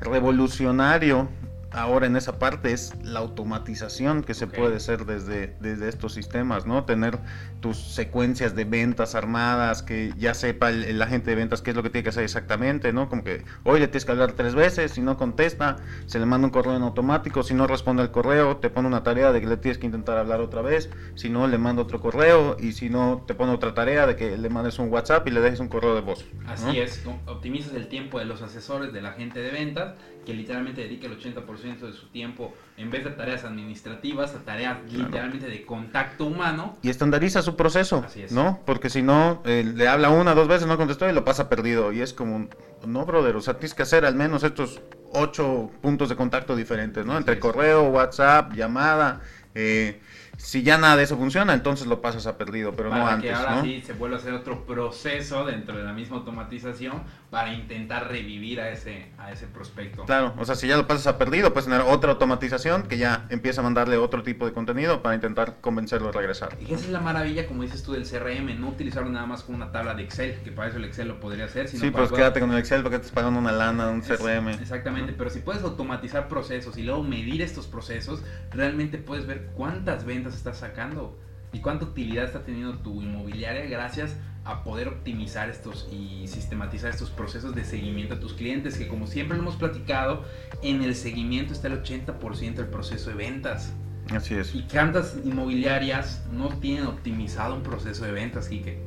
revolucionario 0.00 1.28
ahora 1.72 2.06
en 2.06 2.16
esa 2.16 2.38
parte 2.38 2.72
es 2.72 2.92
la 3.02 3.20
automatización 3.20 4.22
que 4.22 4.34
se 4.34 4.46
puede 4.46 4.76
hacer 4.76 5.06
desde, 5.06 5.56
desde 5.60 5.88
estos 5.88 6.12
sistemas, 6.12 6.66
¿no? 6.66 6.84
Tener 6.84 7.18
tus 7.60 7.78
secuencias 7.78 8.54
de 8.54 8.64
ventas 8.64 9.14
armadas, 9.14 9.82
que 9.82 10.12
ya 10.18 10.34
sepa 10.34 10.70
el, 10.70 10.84
el 10.84 11.00
agente 11.00 11.30
de 11.30 11.36
ventas 11.36 11.62
qué 11.62 11.70
es 11.70 11.76
lo 11.76 11.82
que 11.82 11.90
tiene 11.90 12.02
que 12.02 12.10
hacer 12.10 12.24
exactamente, 12.24 12.92
¿no? 12.92 13.08
Como 13.08 13.24
que 13.24 13.44
hoy 13.64 13.80
le 13.80 13.88
tienes 13.88 14.04
que 14.04 14.12
hablar 14.12 14.32
tres 14.32 14.54
veces, 14.54 14.92
si 14.92 15.00
no 15.00 15.16
contesta, 15.16 15.76
se 16.06 16.18
le 16.18 16.26
manda 16.26 16.46
un 16.46 16.52
correo 16.52 16.76
en 16.76 16.82
automático, 16.82 17.42
si 17.42 17.54
no 17.54 17.66
responde 17.66 18.02
al 18.02 18.10
correo, 18.10 18.56
te 18.56 18.70
pone 18.70 18.88
una 18.88 19.02
tarea 19.02 19.32
de 19.32 19.40
que 19.40 19.46
le 19.46 19.56
tienes 19.56 19.78
que 19.78 19.86
intentar 19.86 20.18
hablar 20.18 20.40
otra 20.40 20.62
vez, 20.62 20.90
si 21.14 21.28
no, 21.28 21.46
le 21.46 21.58
manda 21.58 21.82
otro 21.82 22.00
correo, 22.00 22.56
y 22.58 22.72
si 22.72 22.88
no, 22.88 23.24
te 23.26 23.34
pone 23.34 23.52
otra 23.52 23.74
tarea 23.74 24.06
de 24.06 24.16
que 24.16 24.36
le 24.36 24.48
mandes 24.48 24.78
un 24.78 24.90
WhatsApp 24.90 25.26
y 25.28 25.30
le 25.30 25.40
dejes 25.40 25.60
un 25.60 25.68
correo 25.68 25.94
de 25.94 26.00
voz. 26.00 26.24
¿no? 26.42 26.50
Así 26.50 26.78
es, 26.78 27.02
optimizas 27.26 27.74
el 27.74 27.88
tiempo 27.88 28.18
de 28.18 28.24
los 28.24 28.42
asesores, 28.42 28.92
de 28.92 29.02
la 29.02 29.12
gente 29.12 29.40
de 29.40 29.50
ventas, 29.50 29.94
que 30.24 30.34
literalmente 30.34 30.82
dedica 30.82 31.06
el 31.06 31.18
80% 31.18 31.78
de 31.80 31.92
su 31.92 32.08
tiempo, 32.08 32.54
en 32.76 32.90
vez 32.90 33.04
de 33.04 33.10
tareas 33.10 33.44
administrativas, 33.44 34.34
a 34.34 34.40
tareas 34.44 34.78
literalmente 34.92 35.46
de 35.48 35.64
contacto 35.64 36.26
humano. 36.26 36.76
y 36.82 36.90
estandariza 36.90 37.42
su 37.42 37.56
proceso, 37.56 38.02
Así 38.06 38.22
es. 38.22 38.32
¿no? 38.32 38.60
Porque 38.66 38.90
si 38.90 39.02
no, 39.02 39.42
eh, 39.44 39.64
le 39.74 39.88
habla 39.88 40.10
una, 40.10 40.34
dos 40.34 40.48
veces, 40.48 40.66
no 40.68 40.76
contestó 40.76 41.08
y 41.08 41.12
lo 41.12 41.24
pasa 41.24 41.48
perdido. 41.48 41.92
Y 41.92 42.00
es 42.00 42.12
como, 42.12 42.48
no, 42.86 43.06
brother, 43.06 43.36
o 43.36 43.40
sea, 43.40 43.54
tienes 43.54 43.74
que 43.74 43.82
hacer 43.82 44.04
al 44.04 44.14
menos 44.14 44.42
estos 44.42 44.80
ocho 45.12 45.70
puntos 45.80 46.08
de 46.08 46.16
contacto 46.16 46.54
diferentes, 46.54 47.04
¿no? 47.06 47.12
Así 47.12 47.18
Entre 47.20 47.34
es. 47.34 47.40
correo, 47.40 47.84
WhatsApp, 47.90 48.52
llamada. 48.54 49.20
eh, 49.54 50.00
si 50.36 50.62
ya 50.62 50.78
nada 50.78 50.96
de 50.96 51.02
eso 51.02 51.18
funciona, 51.18 51.52
entonces 51.52 51.86
lo 51.86 52.00
pasas 52.00 52.26
a 52.26 52.38
perdido, 52.38 52.72
pero 52.74 52.88
para 52.88 53.16
no 53.16 53.20
que 53.20 53.30
antes, 53.30 53.34
ahora 53.34 53.56
¿no? 53.56 53.62
sí 53.62 53.82
se 53.84 53.92
vuelva 53.92 54.16
a 54.16 54.20
hacer 54.20 54.32
otro 54.32 54.64
proceso 54.64 55.44
dentro 55.44 55.76
de 55.76 55.84
la 55.84 55.92
misma 55.92 56.16
automatización 56.16 57.02
para 57.30 57.52
intentar 57.54 58.08
revivir 58.08 58.60
a 58.60 58.70
ese, 58.70 59.12
a 59.16 59.30
ese 59.30 59.46
prospecto. 59.46 60.04
Claro, 60.04 60.34
o 60.36 60.44
sea, 60.44 60.56
si 60.56 60.66
ya 60.66 60.76
lo 60.76 60.88
pasas 60.88 61.06
a 61.06 61.16
perdido, 61.16 61.52
puedes 61.52 61.66
tener 61.66 61.82
otra 61.82 62.10
automatización 62.10 62.82
que 62.82 62.98
ya 62.98 63.26
empieza 63.30 63.60
a 63.60 63.64
mandarle 63.64 63.98
otro 63.98 64.24
tipo 64.24 64.46
de 64.46 64.52
contenido 64.52 65.00
para 65.00 65.14
intentar 65.14 65.58
convencerlo 65.60 66.08
de 66.08 66.18
regresar. 66.18 66.56
Y 66.60 66.64
esa 66.74 66.84
es 66.86 66.88
la 66.90 66.98
maravilla, 67.00 67.46
como 67.46 67.62
dices 67.62 67.84
tú, 67.84 67.92
del 67.92 68.02
CRM, 68.04 68.58
no 68.60 68.68
utilizarlo 68.68 69.08
nada 69.10 69.26
más 69.26 69.44
como 69.44 69.56
una 69.58 69.70
tabla 69.70 69.94
de 69.94 70.02
Excel, 70.02 70.40
que 70.42 70.50
para 70.50 70.68
eso 70.70 70.78
el 70.78 70.84
Excel 70.86 71.06
lo 71.06 71.20
podría 71.20 71.44
hacer. 71.44 71.68
Sino 71.68 71.84
Sí, 71.84 71.90
pues 71.92 72.08
poder- 72.08 72.20
quédate 72.24 72.40
con 72.40 72.50
el 72.50 72.58
Excel 72.58 72.82
porque 72.82 72.96
estás 72.96 73.12
pagando 73.12 73.38
una 73.38 73.52
lana, 73.52 73.90
un 73.90 74.00
Es- 74.00 74.08
CRM. 74.08 74.48
Exactamente, 74.54 75.12
pero 75.12 75.30
si 75.30 75.38
puedes 75.38 75.62
automatizar 75.62 76.26
procesos 76.26 76.76
y 76.78 76.82
luego 76.82 77.04
medir 77.04 77.42
estos 77.42 77.68
procesos, 77.68 78.24
realmente 78.50 78.98
puedes 78.98 79.26
ver 79.26 79.50
cuántas 79.54 80.04
ventas 80.04 80.34
estás 80.34 80.58
sacando 80.58 81.16
y 81.52 81.60
cuánta 81.60 81.84
utilidad 81.84 82.24
está 82.24 82.44
teniendo 82.44 82.78
tu 82.78 83.02
inmobiliaria 83.02 83.66
gracias 83.66 84.12
a 84.12 84.29
poder 84.64 84.88
optimizar 84.88 85.48
estos 85.48 85.88
y 85.92 86.26
sistematizar 86.26 86.90
estos 86.90 87.10
procesos 87.10 87.54
de 87.54 87.64
seguimiento 87.64 88.14
a 88.14 88.20
tus 88.20 88.34
clientes, 88.34 88.76
que 88.76 88.88
como 88.88 89.06
siempre 89.06 89.36
lo 89.36 89.42
hemos 89.42 89.56
platicado, 89.56 90.24
en 90.62 90.82
el 90.82 90.94
seguimiento 90.94 91.52
está 91.52 91.68
el 91.68 91.82
80% 91.82 92.54
del 92.54 92.66
proceso 92.66 93.10
de 93.10 93.16
ventas. 93.16 93.72
Así 94.10 94.34
es. 94.34 94.54
Y 94.54 94.62
cuántas 94.62 95.16
inmobiliarias 95.24 96.24
no 96.32 96.48
tienen 96.48 96.86
optimizado 96.86 97.54
un 97.54 97.62
proceso 97.62 98.04
de 98.04 98.12
ventas, 98.12 98.48
Quique. 98.48 98.82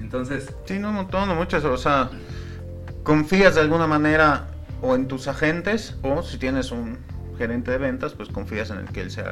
Entonces... 0.00 0.54
Sí, 0.66 0.78
no, 0.78 0.92
no, 0.92 1.26
no, 1.26 1.34
muchas, 1.34 1.64
o 1.64 1.76
sea, 1.76 2.10
confías 3.02 3.54
de 3.56 3.62
alguna 3.62 3.86
manera 3.86 4.48
o 4.82 4.94
en 4.94 5.08
tus 5.08 5.26
agentes 5.26 5.96
o 6.02 6.22
si 6.22 6.38
tienes 6.38 6.70
un 6.70 6.98
gerente 7.38 7.70
de 7.70 7.78
ventas, 7.78 8.14
pues 8.14 8.28
confías 8.28 8.70
en 8.70 8.78
el 8.78 8.86
que 8.86 9.00
él 9.00 9.10
se 9.10 9.22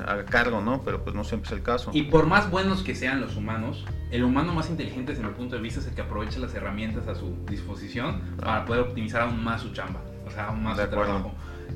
haga, 0.00 0.24
cargo, 0.24 0.60
¿no? 0.60 0.82
Pero 0.82 1.02
pues 1.02 1.14
no 1.14 1.24
siempre 1.24 1.48
es 1.48 1.52
el 1.52 1.62
caso. 1.62 1.90
Y 1.92 2.04
por 2.04 2.26
más 2.26 2.50
buenos 2.50 2.82
que 2.82 2.94
sean 2.94 3.20
los 3.20 3.36
humanos, 3.36 3.84
el 4.10 4.24
humano 4.24 4.54
más 4.54 4.70
inteligente 4.70 5.12
desde 5.12 5.24
mi 5.24 5.32
punto 5.32 5.56
de 5.56 5.62
vista 5.62 5.80
es 5.80 5.86
el 5.86 5.94
que 5.94 6.02
aprovecha 6.02 6.38
las 6.38 6.54
herramientas 6.54 7.08
a 7.08 7.14
su 7.14 7.36
disposición 7.48 8.20
para 8.40 8.64
poder 8.64 8.82
optimizar 8.82 9.22
aún 9.22 9.42
más 9.42 9.62
su 9.62 9.72
chamba, 9.72 10.00
o 10.26 10.30
sea, 10.30 10.48
aún 10.48 10.62
más 10.62 10.78
su 10.78 10.86
trabajo. 10.88 11.32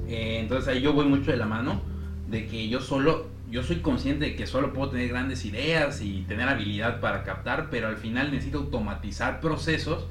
Eh, 0.09 0.39
entonces 0.41 0.69
ahí 0.69 0.81
yo 0.81 0.93
voy 0.93 1.07
mucho 1.07 1.31
de 1.31 1.37
la 1.37 1.47
mano 1.47 1.81
de 2.29 2.47
que 2.47 2.69
yo 2.69 2.81
solo, 2.81 3.27
yo 3.51 3.63
soy 3.63 3.77
consciente 3.81 4.27
de 4.27 4.37
que 4.37 4.47
solo 4.47 4.73
puedo 4.73 4.91
tener 4.91 5.09
grandes 5.09 5.45
ideas 5.45 6.01
y 6.01 6.23
tener 6.23 6.49
habilidad 6.49 7.01
para 7.01 7.25
captar, 7.25 7.69
pero 7.71 7.89
al 7.89 7.97
final 7.97 8.31
necesito 8.31 8.59
automatizar 8.59 9.41
procesos 9.41 10.07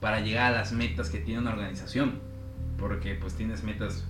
para 0.00 0.20
llegar 0.20 0.52
a 0.52 0.56
las 0.56 0.72
metas 0.72 1.10
que 1.10 1.18
tiene 1.18 1.40
una 1.40 1.52
organización, 1.52 2.20
porque 2.78 3.14
pues 3.14 3.34
tienes 3.34 3.64
metas 3.64 4.04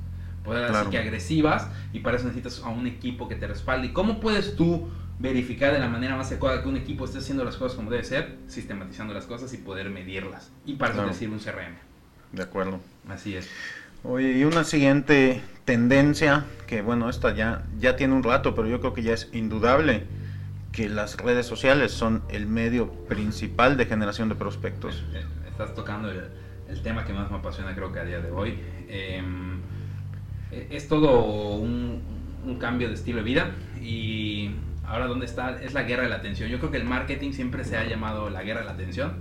Puede 0.44 0.70
decir 0.70 0.90
que 0.90 0.98
agresivas 0.98 1.68
y 1.92 2.00
para 2.00 2.18
eso 2.18 2.26
necesitas 2.26 2.62
a 2.62 2.68
un 2.68 2.86
equipo 2.86 3.28
que 3.28 3.34
te 3.34 3.46
respalde. 3.46 3.88
¿Y 3.88 3.92
cómo 3.92 4.20
puedes 4.20 4.56
tú 4.56 4.90
verificar 5.18 5.72
de 5.72 5.78
la 5.78 5.88
manera 5.88 6.16
más 6.16 6.28
adecuada 6.28 6.62
que 6.62 6.68
un 6.68 6.76
equipo 6.76 7.06
esté 7.06 7.18
haciendo 7.18 7.44
las 7.44 7.56
cosas 7.56 7.76
como 7.76 7.90
debe 7.90 8.04
ser? 8.04 8.36
Sistematizando 8.46 9.14
las 9.14 9.24
cosas 9.24 9.52
y 9.54 9.56
poder 9.56 9.88
medirlas. 9.88 10.52
Y 10.66 10.74
para 10.74 10.92
eso 10.92 11.06
decir 11.06 11.30
un 11.30 11.38
CRM. 11.38 11.76
De 12.32 12.42
acuerdo. 12.42 12.78
Así 13.08 13.34
es. 13.34 13.48
Oye, 14.02 14.32
y 14.32 14.44
una 14.44 14.64
siguiente 14.64 15.40
tendencia, 15.64 16.44
que 16.66 16.82
bueno, 16.82 17.08
esta 17.08 17.34
ya, 17.34 17.62
ya 17.78 17.96
tiene 17.96 18.12
un 18.12 18.22
rato, 18.22 18.54
pero 18.54 18.68
yo 18.68 18.80
creo 18.80 18.92
que 18.92 19.02
ya 19.02 19.14
es 19.14 19.30
indudable, 19.32 20.04
que 20.72 20.90
las 20.90 21.16
redes 21.16 21.46
sociales 21.46 21.92
son 21.92 22.22
el 22.28 22.46
medio 22.46 22.90
principal 22.90 23.78
de 23.78 23.86
generación 23.86 24.28
de 24.28 24.34
prospectos. 24.34 25.04
Eh, 25.14 25.24
estás 25.48 25.74
tocando 25.74 26.10
el, 26.10 26.22
el 26.68 26.82
tema 26.82 27.06
que 27.06 27.14
más 27.14 27.30
me 27.30 27.38
apasiona 27.38 27.74
creo 27.74 27.92
que 27.92 28.00
a 28.00 28.04
día 28.04 28.20
de 28.20 28.30
hoy. 28.30 28.58
Eh, 28.88 29.22
eh, 29.22 29.22
es 30.70 30.88
todo 30.88 31.24
un, 31.24 32.02
cambio 32.60 32.88
de 32.88 32.94
estilo 32.94 33.18
de 33.18 33.24
vida 33.24 33.52
y 33.82 34.50
ahora 34.86 35.06
dónde 35.06 35.26
está 35.26 35.62
es 35.62 35.72
la 35.72 35.82
guerra 35.82 36.02
de 36.04 36.08
la 36.10 36.16
atención. 36.16 36.50
Yo 36.50 36.58
creo 36.58 36.70
que 36.70 36.76
el 36.76 36.84
marketing 36.84 37.32
siempre 37.32 37.64
se 37.64 37.76
ha 37.76 37.84
llamado 37.84 38.30
la 38.30 38.42
guerra 38.42 38.60
de 38.60 38.66
la 38.66 38.72
atención. 38.72 39.16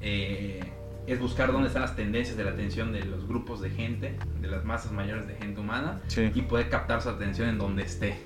Eh, 0.00 0.60
es 1.06 1.18
buscar 1.18 1.50
dónde 1.52 1.68
están 1.68 1.82
las 1.82 1.96
tendencias 1.96 2.36
de 2.36 2.44
la 2.44 2.50
atención 2.50 2.92
de 2.92 3.02
los 3.04 3.26
grupos 3.26 3.62
de 3.62 3.70
gente, 3.70 4.18
de 4.40 4.48
las 4.48 4.64
masas 4.64 4.92
mayores 4.92 5.26
de 5.26 5.34
gente 5.36 5.60
humana 5.60 6.00
y 6.34 6.42
poder 6.42 6.68
captar 6.68 7.00
su 7.00 7.08
atención 7.08 7.48
en 7.48 7.58
donde 7.58 7.82
esté 7.82 8.18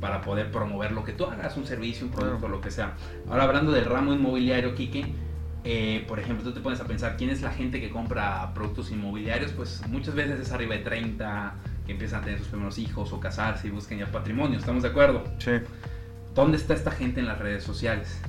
para 0.00 0.22
poder 0.22 0.50
promover 0.50 0.92
lo 0.92 1.04
que 1.04 1.12
tú 1.12 1.26
hagas, 1.26 1.56
un 1.56 1.66
servicio, 1.66 2.06
un 2.06 2.12
producto, 2.12 2.48
lo 2.48 2.60
que 2.60 2.70
sea. 2.70 2.94
Ahora 3.28 3.44
hablando 3.44 3.72
del 3.72 3.84
ramo 3.84 4.12
inmobiliario, 4.12 4.74
Kike, 4.74 5.12
eh, 5.64 6.04
por 6.08 6.18
ejemplo, 6.18 6.42
tú 6.42 6.52
te 6.52 6.60
pones 6.60 6.80
a 6.80 6.86
pensar 6.86 7.16
quién 7.16 7.30
es 7.30 7.42
la 7.42 7.50
gente 7.50 7.80
que 7.80 7.90
compra 7.90 8.52
productos 8.54 8.90
inmobiliarios, 8.90 9.52
pues 9.52 9.82
muchas 9.88 10.14
veces 10.14 10.40
es 10.40 10.52
arriba 10.52 10.74
de 10.74 10.82
30, 10.82 11.54
que 11.90 11.94
empiezan 11.94 12.20
a 12.20 12.24
tener 12.24 12.38
sus 12.38 12.48
primeros 12.48 12.78
hijos 12.78 13.12
o 13.12 13.18
casarse 13.18 13.66
y 13.66 13.70
buscan 13.70 13.98
ya 13.98 14.06
patrimonio, 14.06 14.58
¿estamos 14.60 14.84
de 14.84 14.90
acuerdo? 14.90 15.24
Sí. 15.38 15.52
¿Dónde 16.36 16.56
está 16.56 16.74
esta 16.74 16.92
gente 16.92 17.18
en 17.18 17.26
las 17.26 17.38
redes 17.40 17.64
sociales? 17.64 18.20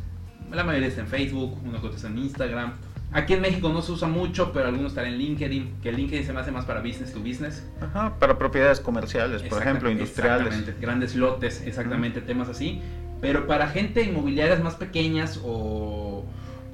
La 0.51 0.63
mayoría 0.63 0.87
está 0.87 1.01
en 1.01 1.07
Facebook, 1.07 1.59
uno 1.63 1.79
que 1.79 1.87
está 1.95 2.07
en 2.07 2.17
Instagram. 2.17 2.73
Aquí 3.11 3.33
en 3.33 3.41
México 3.41 3.69
no 3.69 3.83
se 3.83 3.91
usa 3.91 4.07
mucho, 4.07 4.51
pero 4.51 4.67
algunos 4.67 4.93
están 4.93 5.05
en 5.05 5.17
LinkedIn, 5.17 5.75
que 5.83 5.91
LinkedIn 5.91 6.25
se 6.25 6.33
me 6.33 6.39
hace 6.39 6.51
más 6.51 6.65
para 6.65 6.79
business 6.79 7.13
to 7.13 7.19
business. 7.19 7.63
Ajá, 7.81 8.17
para 8.17 8.35
propiedades 8.39 8.79
comerciales, 8.79 9.43
por 9.43 9.61
ejemplo, 9.61 9.91
industriales. 9.91 10.79
Grandes 10.81 11.15
lotes, 11.15 11.61
exactamente, 11.61 12.21
temas 12.21 12.49
así. 12.49 12.81
Pero 13.21 13.45
para 13.45 13.67
gente 13.67 14.01
inmobiliarias 14.01 14.63
más 14.63 14.73
pequeñas 14.73 15.39
o 15.43 16.25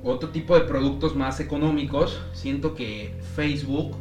otro 0.03 0.29
tipo 0.29 0.58
de 0.58 0.62
productos 0.62 1.17
más 1.17 1.41
económicos, 1.41 2.22
siento 2.32 2.75
que 2.75 3.13
Facebook 3.36 3.98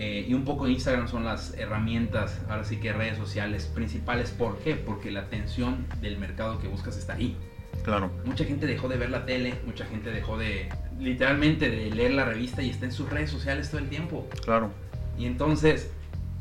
eh, 0.00 0.24
y 0.28 0.32
un 0.32 0.44
poco 0.44 0.68
Instagram 0.68 1.08
son 1.08 1.24
las 1.24 1.54
herramientas, 1.58 2.40
ahora 2.48 2.62
sí 2.62 2.76
que 2.76 2.92
redes 2.92 3.18
sociales 3.18 3.66
principales. 3.66 4.30
¿Por 4.30 4.58
qué? 4.58 4.76
Porque 4.76 5.10
la 5.10 5.22
atención 5.22 5.86
del 6.00 6.18
mercado 6.18 6.60
que 6.60 6.68
buscas 6.68 6.96
está 6.96 7.14
ahí. 7.14 7.36
Claro. 7.82 8.08
Mucha 8.24 8.44
gente 8.44 8.66
dejó 8.66 8.86
de 8.86 8.96
ver 8.96 9.10
la 9.10 9.26
tele, 9.26 9.54
mucha 9.66 9.84
gente 9.86 10.12
dejó 10.12 10.38
de, 10.38 10.68
literalmente, 11.00 11.68
de 11.68 11.90
leer 11.90 12.12
la 12.12 12.24
revista 12.24 12.62
y 12.62 12.70
está 12.70 12.84
en 12.84 12.92
sus 12.92 13.10
redes 13.10 13.28
sociales 13.32 13.70
todo 13.70 13.80
el 13.80 13.88
tiempo. 13.88 14.28
Claro. 14.44 14.70
Y 15.18 15.26
entonces, 15.26 15.90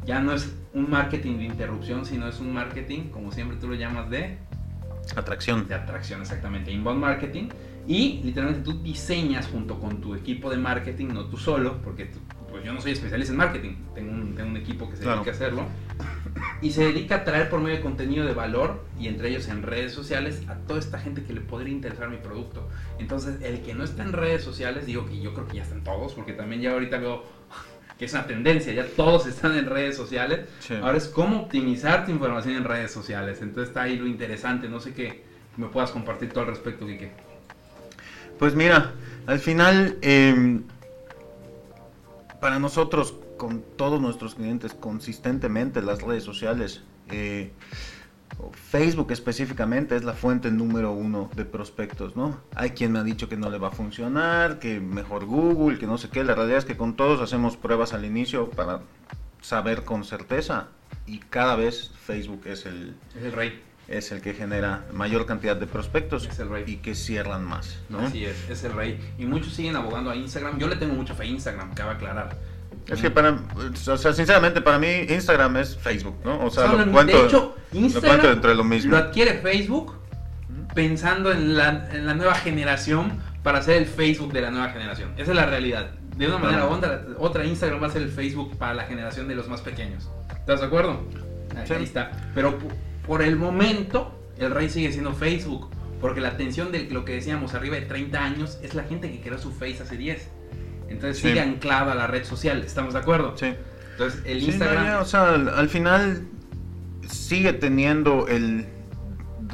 ya 0.06 0.20
no 0.20 0.34
es 0.34 0.56
un 0.76 0.92
marketing 0.92 1.40
de 1.40 1.46
interrupción, 1.46 2.06
sino 2.06 2.28
es 2.28 2.40
un 2.40 2.54
marketing, 2.54 3.10
como 3.10 3.32
siempre 3.32 3.58
tú 3.58 3.70
lo 3.70 3.74
llamas, 3.74 4.08
de... 4.12 4.38
Atracción. 5.16 5.68
De 5.68 5.74
atracción, 5.74 6.22
exactamente. 6.22 6.72
Inbound 6.72 7.02
marketing 7.02 7.50
y 7.88 8.20
literalmente 8.24 8.64
tú 8.64 8.84
diseñas 8.84 9.48
junto 9.48 9.80
con 9.80 10.02
tu 10.02 10.14
equipo 10.14 10.50
de 10.50 10.58
marketing, 10.58 11.08
no 11.08 11.26
tú 11.26 11.38
solo, 11.38 11.82
porque 11.82 12.12
pues 12.50 12.64
yo 12.64 12.74
no 12.74 12.82
soy 12.82 12.94
especialista 12.94 13.32
en 13.34 13.38
marketing, 13.38 13.76
tengo 13.94 14.12
un, 14.12 14.36
tengo 14.36 14.50
un 14.50 14.58
equipo 14.58 14.90
que 14.90 14.98
se 14.98 15.06
dedica 15.06 15.32
a 15.32 15.34
hacerlo. 15.34 15.66
Y 16.62 16.72
se 16.72 16.86
dedica 16.86 17.16
a 17.16 17.24
traer 17.24 17.50
por 17.50 17.60
medio 17.60 17.78
de 17.78 17.82
contenido 17.82 18.26
de 18.26 18.34
valor 18.34 18.84
y 19.00 19.08
entre 19.08 19.30
ellos 19.30 19.48
en 19.48 19.64
redes 19.64 19.92
sociales 19.94 20.44
a 20.48 20.56
toda 20.56 20.80
esta 20.80 21.00
gente 21.00 21.24
que 21.24 21.34
le 21.34 21.42
podría 21.42 21.74
interesar 21.74 22.10
mi 22.10 22.18
producto. 22.18 22.68
Entonces, 23.00 23.42
el 23.42 23.62
que 23.62 23.74
no 23.74 23.84
está 23.84 24.04
en 24.04 24.14
redes 24.14 24.44
sociales, 24.44 24.86
digo 24.86 25.06
que 25.06 25.20
yo 25.20 25.34
creo 25.34 25.48
que 25.48 25.58
ya 25.58 25.64
están 25.64 25.84
todos, 25.84 26.14
porque 26.14 26.34
también 26.34 26.62
ya 26.62 26.72
ahorita 26.72 26.98
veo 26.98 27.24
que 27.98 28.06
es 28.06 28.14
una 28.14 28.28
tendencia, 28.28 28.74
ya 28.74 28.86
todos 28.86 29.26
están 29.26 29.58
en 29.58 29.66
redes 29.66 29.98
sociales. 29.98 30.42
Ahora 30.82 30.98
es 30.98 31.08
cómo 31.08 31.42
optimizar 31.42 32.06
tu 32.06 32.12
información 32.12 32.56
en 32.56 32.64
redes 32.64 32.92
sociales. 32.92 33.42
Entonces 33.42 33.70
está 33.70 33.84
ahí 33.84 33.98
lo 33.98 34.08
interesante, 34.08 34.70
no 34.70 34.80
sé 34.80 34.94
qué 34.94 35.28
me 35.58 35.68
puedas 35.68 35.92
compartir 35.92 36.30
todo 36.30 36.42
al 36.42 36.50
respecto, 36.52 36.86
Kike. 36.86 37.12
Pues 38.40 38.56
mira, 38.56 38.94
al 39.26 39.40
final, 39.40 39.98
em, 40.02 40.64
para 42.40 42.60
nosotros, 42.60 43.16
con 43.38 43.64
todos 43.76 44.02
nuestros 44.02 44.36
clientes, 44.36 44.74
consistentemente 44.74 45.82
las 45.82 46.02
redes 46.02 46.24
sociales, 46.24 46.84
eh, 47.10 47.52
Facebook 48.54 49.12
específicamente 49.12 49.96
es 49.96 50.04
la 50.04 50.14
fuente 50.14 50.52
número 50.52 50.92
uno 50.92 51.30
de 51.36 51.46
prospectos, 51.46 52.16
¿no? 52.16 52.42
Hay 52.56 52.72
quien 52.72 52.92
me 52.92 53.00
ha 53.00 53.04
dicho 53.04 53.30
que 53.30 53.38
no 53.38 53.50
le 53.50 53.58
va 53.58 53.70
a 53.70 53.72
funcionar, 53.72 54.60
que 54.60 54.80
mejor 54.80 55.26
Google, 55.26 55.80
que 55.80 55.88
no 55.88 55.98
sé 55.98 56.10
qué. 56.10 56.24
La 56.24 56.36
realidad 56.36 56.60
es 56.60 56.66
que 56.66 56.78
con 56.78 56.96
todos 56.96 57.22
hacemos 57.22 57.58
pruebas 57.58 57.94
al 57.94 58.06
inicio 58.06 58.50
para 58.50 58.82
saber 59.42 59.84
con 59.84 60.04
certeza 60.04 60.68
y 61.06 61.20
cada 61.20 61.56
vez 61.56 61.92
Facebook 62.06 62.42
es 62.46 62.66
el, 62.66 62.96
es 63.16 63.24
el 63.24 63.32
rey 63.32 63.62
es 63.88 64.12
el 64.12 64.22
que 64.22 64.34
genera 64.34 64.86
mayor 64.92 65.26
cantidad 65.26 65.56
de 65.56 65.68
prospectos 65.68 66.28
y 66.66 66.78
que 66.78 66.96
cierran 66.96 67.46
más. 67.46 67.80
¿no? 67.90 68.00
Así 68.00 68.26
es, 68.26 68.50
es 68.50 68.64
el 68.64 68.74
rey. 68.74 69.00
Y 69.18 69.26
muchos 69.26 69.54
siguen 69.54 69.76
abogando 69.76 70.12
a 70.12 70.16
Instagram. 70.16 70.60
Yo 70.60 70.68
le 70.68 70.76
tengo 70.76 70.94
mucha 70.94 71.14
fe 71.14 71.24
a 71.24 71.28
Instagram, 71.28 71.74
cabe 71.74 71.92
aclarar. 71.92 72.38
Es 72.88 73.02
que 73.02 73.12
para, 73.12 73.32
o 73.32 73.98
sea, 73.98 74.14
sinceramente 74.14 74.62
para 74.62 74.80
mí 74.80 74.88
Instagram 75.10 75.58
es 75.58 75.78
Facebook, 75.78 76.16
¿no? 76.24 76.46
O 76.46 76.50
sea, 76.50 76.72
lo 76.72 76.92
cuento, 76.92 77.18
de 77.18 77.26
hecho, 77.26 77.56
Instagram 77.74 78.42
lo, 78.42 78.54
lo, 78.54 78.64
mismo. 78.64 78.92
lo 78.92 78.98
adquiere 78.98 79.34
Facebook 79.40 79.94
pensando 80.74 81.32
en 81.32 81.58
la, 81.58 81.90
en 81.92 82.06
la, 82.06 82.14
nueva 82.14 82.36
generación 82.36 83.20
para 83.44 83.62
ser 83.62 83.78
el 83.78 83.88
Facebook 83.88 84.32
de 84.32 84.42
la 84.42 84.52
nueva 84.52 84.70
generación. 84.70 85.12
Esa 85.18 85.32
es 85.32 85.36
la 85.36 85.46
realidad. 85.46 85.92
De 86.16 86.28
una 86.28 86.38
manera 86.38 86.66
u 86.66 86.70
otra, 86.70 87.06
otra 87.20 87.46
Instagram 87.46 87.84
va 87.84 87.88
a 87.88 87.92
ser 87.92 88.04
el 88.04 88.10
Facebook 88.10 88.58
para 88.58 88.74
la 88.74 88.84
generación 88.84 89.28
de 89.28 89.36
los 89.36 89.50
más 89.50 89.62
pequeños. 89.62 90.10
¿Estás 90.30 90.62
de 90.62 90.68
acuerdo? 90.68 91.04
Ahí, 91.56 91.84
está. 91.84 92.12
Pero 92.34 92.58
por 93.08 93.22
el 93.22 93.38
momento, 93.38 94.14
el 94.38 94.52
rey 94.52 94.70
sigue 94.70 94.92
siendo 94.92 95.14
Facebook. 95.14 95.70
Porque 96.02 96.22
la 96.22 96.30
atención 96.30 96.72
de 96.72 96.84
lo 96.92 97.06
que 97.06 97.14
decíamos, 97.14 97.56
arriba 97.56 97.76
de 97.76 97.84
30 97.84 98.24
años, 98.24 98.60
es 98.62 98.76
la 98.76 98.84
gente 98.84 99.12
que 99.12 99.20
creó 99.20 99.40
su 99.40 99.52
Face 99.52 99.82
hace 99.82 99.98
10. 99.98 100.30
Entonces 100.90 101.22
sigue 101.22 101.42
anclado 101.42 101.92
a 101.92 101.96
la 101.96 102.08
red 102.08 102.24
social, 102.24 102.62
¿estamos 102.64 102.94
de 102.94 103.00
acuerdo? 103.00 103.36
Sí. 103.36 103.54
Entonces 103.92 104.22
el 104.26 104.44
Instagram... 104.44 105.02
o 105.02 105.06
sea, 105.06 105.34
al, 105.34 105.70
final 105.70 106.28
sigue 107.10 107.54
teniendo 107.54 108.28
el 108.28 108.68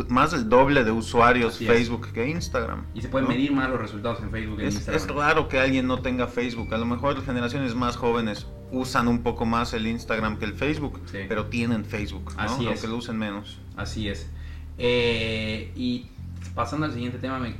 más 0.09 0.31
del 0.31 0.49
doble 0.49 0.83
de 0.83 0.91
usuarios 0.91 1.59
Facebook 1.59 2.11
que 2.11 2.27
Instagram. 2.27 2.85
Y 2.93 3.01
se 3.01 3.07
pueden 3.07 3.29
medir 3.29 3.53
más 3.53 3.69
los 3.69 3.79
resultados 3.79 4.21
en 4.21 4.31
Facebook 4.31 4.57
que 4.57 4.67
es, 4.67 4.75
Instagram. 4.75 5.01
Es 5.01 5.15
raro 5.15 5.47
que 5.47 5.59
alguien 5.59 5.87
no 5.87 6.01
tenga 6.01 6.27
Facebook. 6.27 6.73
A 6.73 6.77
lo 6.77 6.85
mejor 6.85 7.23
generaciones 7.23 7.73
más 7.73 7.95
jóvenes 7.95 8.47
usan 8.73 9.07
un 9.07 9.21
poco 9.21 9.45
más 9.45 9.73
el 9.73 9.87
Instagram 9.87 10.37
que 10.37 10.45
el 10.45 10.53
Facebook, 10.53 10.99
pero 11.29 11.45
tienen 11.45 11.85
Facebook, 11.85 12.33
¿no? 12.35 12.41
Así 12.41 12.65
Aunque 12.65 12.87
lo 12.87 12.97
usen 12.97 13.17
menos. 13.17 13.59
Así 13.77 14.09
es. 14.09 14.29
Eh, 14.77 15.71
y 15.75 16.07
pasando 16.55 16.87
al 16.87 16.93
siguiente 16.93 17.19
tema, 17.19 17.39
me 17.39 17.55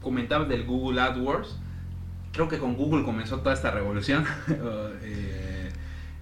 comentabas 0.00 0.48
del 0.48 0.64
Google 0.64 1.00
AdWords. 1.00 1.58
Creo 2.32 2.48
que 2.48 2.58
con 2.58 2.76
Google 2.76 3.04
comenzó 3.04 3.40
toda 3.40 3.54
esta 3.54 3.70
revolución. 3.70 4.24
Eh, 5.02 5.70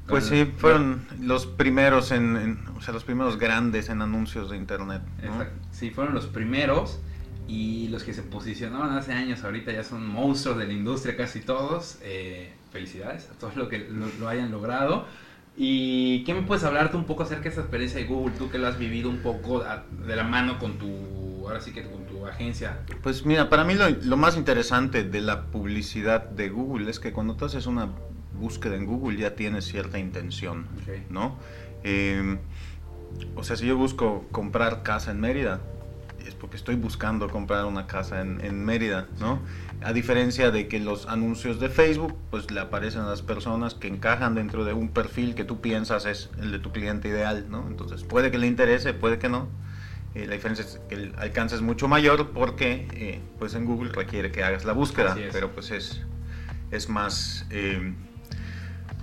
pues 0.07 0.27
sí, 0.27 0.45
fueron 0.59 1.07
los 1.19 1.47
primeros 1.47 2.11
en, 2.11 2.59
o 2.77 2.83
sea, 2.83 2.93
los 2.93 3.05
primeros 3.05 3.39
grandes 3.39 3.89
en 3.89 4.03
anuncios 4.03 4.51
de 4.51 4.59
internet. 4.59 5.01
Sí, 5.71 5.91
fueron 5.91 6.15
los 6.15 6.27
primeros. 6.27 7.01
Y 7.47 7.89
los 7.89 8.05
que 8.05 8.15
se 8.15 8.23
posicionaban 8.23 8.97
hace 8.97 9.13
años, 9.13 9.45
ahorita 9.45 9.73
ya 9.73 9.85
son 9.85 10.07
monstruos 10.07 10.59
de 10.59 10.67
la 10.67 10.73
industria 10.73 11.17
casi 11.17 11.41
todos. 11.41 11.99
Eh, 12.03 12.54
felicidades 12.75 13.31
a 13.31 13.39
todos 13.39 13.57
los 13.57 13.69
que 13.69 13.89
lo, 14.21 14.29
hayan 14.29 14.51
logrado. 14.51 15.07
¿Y 15.57 16.25
qué 16.25 16.35
me 16.35 16.43
puedes 16.43 16.65
hablarte 16.65 16.97
un 16.97 17.05
poco 17.05 17.23
acerca 17.23 17.45
de 17.45 17.51
esa 17.51 17.61
experiencia 17.61 18.01
de 18.01 18.07
Google? 18.07 18.35
Tú 18.37 18.51
que 18.51 18.59
lo 18.59 18.67
has 18.67 18.77
vivido 18.77 19.09
un 19.09 19.19
poco 19.19 19.65
de 20.07 20.17
la 20.17 20.25
mano 20.25 20.59
con 20.59 20.79
tu, 20.79 21.47
ahora 21.47 21.61
sí 21.61 21.73
que 21.73 21.85
con 21.85 22.05
tu 22.07 22.27
agencia. 22.27 22.81
Pues 23.03 23.25
mira, 23.25 23.49
para 23.49 23.63
mí 23.63 23.75
lo, 24.03 24.17
más 24.17 24.37
interesante 24.37 25.05
de 25.05 25.21
la 25.21 25.47
publicidad 25.47 26.29
de 26.29 26.49
Google 26.49 26.91
es 26.91 26.99
que 26.99 27.13
cuando 27.13 27.37
tú 27.37 27.45
haces 27.45 27.67
una 27.67 27.89
búsqueda 28.33 28.75
en 28.75 28.85
Google 28.85 29.17
ya 29.17 29.37
tienes 29.37 29.65
cierta 29.65 30.01
intención, 30.01 30.67
¿no? 31.09 31.39
Eh, 31.85 32.39
o 33.37 33.45
sea, 33.45 33.55
si 33.55 33.67
yo 33.67 33.77
busco 33.77 34.27
comprar 34.33 34.83
casa 34.83 35.13
en 35.13 35.21
Mérida, 35.21 35.61
es 36.27 36.35
porque 36.35 36.57
estoy 36.57 36.75
buscando 36.77 37.29
comprar 37.29 37.65
una 37.67 37.87
casa 37.87 38.21
en, 38.23 38.65
Mérida, 38.65 39.07
¿no? 39.21 39.41
A 39.85 39.93
diferencia 39.93 40.51
de 40.51 40.67
que 40.67 40.81
los 40.81 41.07
anuncios 41.09 41.61
de 41.61 41.69
Facebook, 41.69 42.17
pues 42.31 42.51
le 42.51 42.59
aparecen 42.59 43.03
a 43.03 43.11
las 43.11 43.21
personas 43.21 43.75
que 43.75 43.87
encajan 43.87 44.35
dentro 44.35 44.65
de 44.65 44.73
un 44.73 44.89
perfil 44.89 45.35
que 45.35 45.45
tú 45.45 45.61
piensas 45.61 46.07
es 46.07 46.31
el 46.41 46.53
de 46.53 46.59
tu 46.59 46.73
cliente 46.73 47.09
ideal, 47.09 47.45
¿no? 47.51 47.67
Entonces 47.69 48.03
puede 48.03 48.31
que 48.31 48.39
le 48.39 48.47
interese, 48.47 48.95
puede 48.95 49.19
que 49.19 49.29
no. 49.29 49.47
Eh, 50.15 50.27
la 50.27 50.33
diferencia 50.33 50.65
es 50.65 50.81
que 50.89 50.95
el 50.95 51.15
alcance 51.19 51.55
es 51.55 51.61
mucho 51.61 51.87
mayor 51.87 52.31
porque 52.31 52.89
eh, 52.95 53.21
pues 53.39 53.55
en 53.55 53.67
Google 53.67 53.93
requiere 53.93 54.33
que 54.33 54.43
hagas 54.43 54.65
la 54.65 54.73
búsqueda, 54.73 55.19
pero 55.33 55.51
pues 55.51 55.71
es, 55.71 56.01
es 56.71 56.89
más... 56.89 57.45
Eh, 57.51 57.93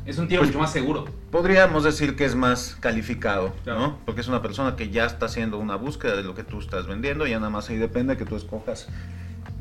es 0.08 0.18
un 0.18 0.28
tiro 0.28 0.42
pues, 0.42 0.50
mucho 0.50 0.62
más 0.62 0.72
seguro. 0.72 1.06
Podríamos 1.30 1.84
decir 1.84 2.16
que 2.16 2.26
es 2.26 2.34
más 2.34 2.76
calificado, 2.80 3.54
¿no? 3.68 4.00
Porque 4.04 4.22
es 4.22 4.28
una 4.28 4.42
persona 4.42 4.76
que 4.76 4.90
ya 4.90 5.06
está 5.06 5.28
haciendo 5.28 5.60
una 5.60 5.76
búsqueda 5.76 6.16
de 6.16 6.24
lo 6.24 6.34
que 6.34 6.44
tú 6.44 6.58
estás 6.58 6.88
vendiendo 6.88 7.28
y 7.28 7.32
nada 7.34 7.52
más 7.52 7.70
ahí 7.70 7.78
depende 7.78 8.18
que 8.18 8.26
tú 8.26 8.36
escojas 8.36 8.88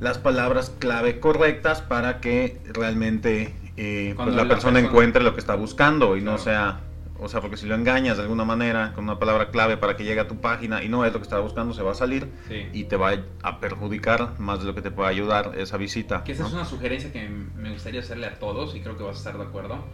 las 0.00 0.19
palabras 0.19 0.73
clave 0.78 1.21
correctas 1.21 1.83
para 1.83 2.21
que 2.21 2.61
realmente 2.73 3.54
eh, 3.76 4.14
pues 4.16 4.35
la, 4.35 4.49
persona, 4.49 4.80
encuentre 4.80 5.23
lo 5.23 5.35
que 5.35 5.40
está 5.40 5.54
buscando 5.54 6.16
y 6.16 6.23
no 6.23 6.38
sea, 6.38 6.80
o 7.19 7.28
sea, 7.28 7.40
porque 7.40 7.57
si 7.57 7.66
lo 7.66 7.75
engañas 7.75 8.16
de 8.16 8.25
alguna 8.25 8.45
manera 8.45 8.92
con 8.95 9.04
una 9.04 9.19
palabra 9.19 9.50
clave 9.50 9.76
para 9.76 9.97
que 9.97 10.04
llegue 10.04 10.21
a 10.21 10.28
tu 10.28 10.40
página 10.40 10.83
y 10.83 10.88
no 10.88 11.04
es 11.04 11.12
lo 11.12 11.19
que 11.19 11.25
está 11.25 11.38
buscando, 11.38 11.75
se 11.75 11.83
va 11.83 11.92
a 11.92 11.95
salir 11.95 12.28
y 12.73 12.85
te 12.85 12.97
va 12.97 13.12
a 13.42 13.61
perjudicar 13.61 14.38
más 14.38 14.61
de 14.61 14.66
lo 14.66 14.75
que 14.75 14.83
te 14.83 14.90
puede 14.90 15.11
ayudar 15.11 15.52
esa 15.57 15.76
visita. 15.76 16.25
Que 16.25 16.33
esa 16.33 16.47
es 16.47 16.52
una 16.52 16.64
sugerencia 16.64 17.12
que 17.12 17.28
me 17.28 17.71
gustaría 17.71 18.00
hacerle 18.00 18.26
a 18.26 18.38
todos 18.38 18.75
y 18.75 18.80
creo 18.80 18.97
que 18.97 19.04
vas 19.04 19.16
a 19.16 19.19
estar 19.19 19.38
de 19.38 19.45
acuerdo 19.45 19.85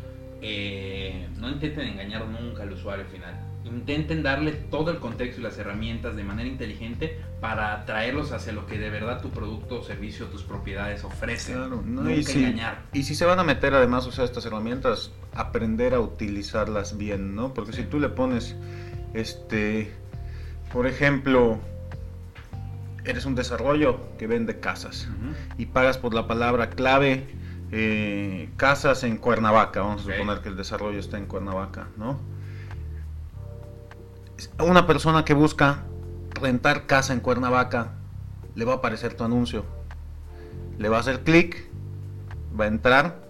eh, 0.42 1.28
no 1.38 1.48
intenten 1.48 1.88
engañar 1.88 2.26
nunca 2.26 2.62
al 2.62 2.72
usuario 2.72 3.04
final. 3.06 3.34
Intenten 3.66 4.22
darle 4.22 4.52
todo 4.52 4.90
el 4.90 4.98
contexto 4.98 5.40
y 5.40 5.44
las 5.44 5.58
herramientas 5.58 6.16
de 6.16 6.24
manera 6.24 6.48
inteligente 6.48 7.20
para 7.40 7.72
atraerlos 7.72 8.32
hacia 8.32 8.52
lo 8.52 8.66
que 8.66 8.78
de 8.78 8.90
verdad 8.90 9.20
tu 9.20 9.30
producto, 9.30 9.82
servicio, 9.82 10.26
tus 10.26 10.42
propiedades 10.42 11.04
ofrecen. 11.04 11.70
no, 11.94 12.10
y 12.10 12.22
si, 12.22 12.44
engañar. 12.44 12.82
Y 12.92 13.02
si 13.02 13.14
se 13.14 13.24
van 13.24 13.38
a 13.38 13.44
meter 13.44 13.74
además, 13.74 14.06
o 14.06 14.12
sea, 14.12 14.24
estas 14.24 14.46
herramientas, 14.46 15.10
aprender 15.34 15.94
a 15.94 16.00
utilizarlas 16.00 16.96
bien, 16.96 17.34
¿no? 17.34 17.54
Porque 17.54 17.72
si 17.72 17.82
tú 17.82 17.98
le 17.98 18.08
pones, 18.08 18.54
este, 19.14 19.92
por 20.72 20.86
ejemplo, 20.86 21.58
eres 23.04 23.26
un 23.26 23.34
desarrollo 23.34 24.00
que 24.18 24.26
vende 24.26 24.60
casas 24.60 25.08
y 25.58 25.66
pagas 25.66 25.98
por 25.98 26.14
la 26.14 26.26
palabra 26.26 26.70
clave 26.70 27.26
eh, 27.72 28.48
casas 28.56 29.02
en 29.02 29.16
Cuernavaca, 29.16 29.80
vamos 29.80 30.06
a 30.06 30.12
suponer 30.12 30.40
que 30.40 30.48
el 30.48 30.56
desarrollo 30.56 30.98
está 30.98 31.18
en 31.18 31.26
Cuernavaca, 31.26 31.88
¿no? 31.96 32.20
Una 34.58 34.86
persona 34.86 35.24
que 35.24 35.34
busca 35.34 35.84
rentar 36.30 36.86
casa 36.86 37.12
en 37.12 37.20
Cuernavaca, 37.20 37.94
le 38.54 38.64
va 38.64 38.74
a 38.74 38.76
aparecer 38.76 39.14
tu 39.14 39.24
anuncio. 39.24 39.64
Le 40.78 40.88
va 40.88 40.98
a 40.98 41.00
hacer 41.00 41.24
clic, 41.24 41.70
va 42.58 42.64
a 42.64 42.68
entrar, 42.68 43.26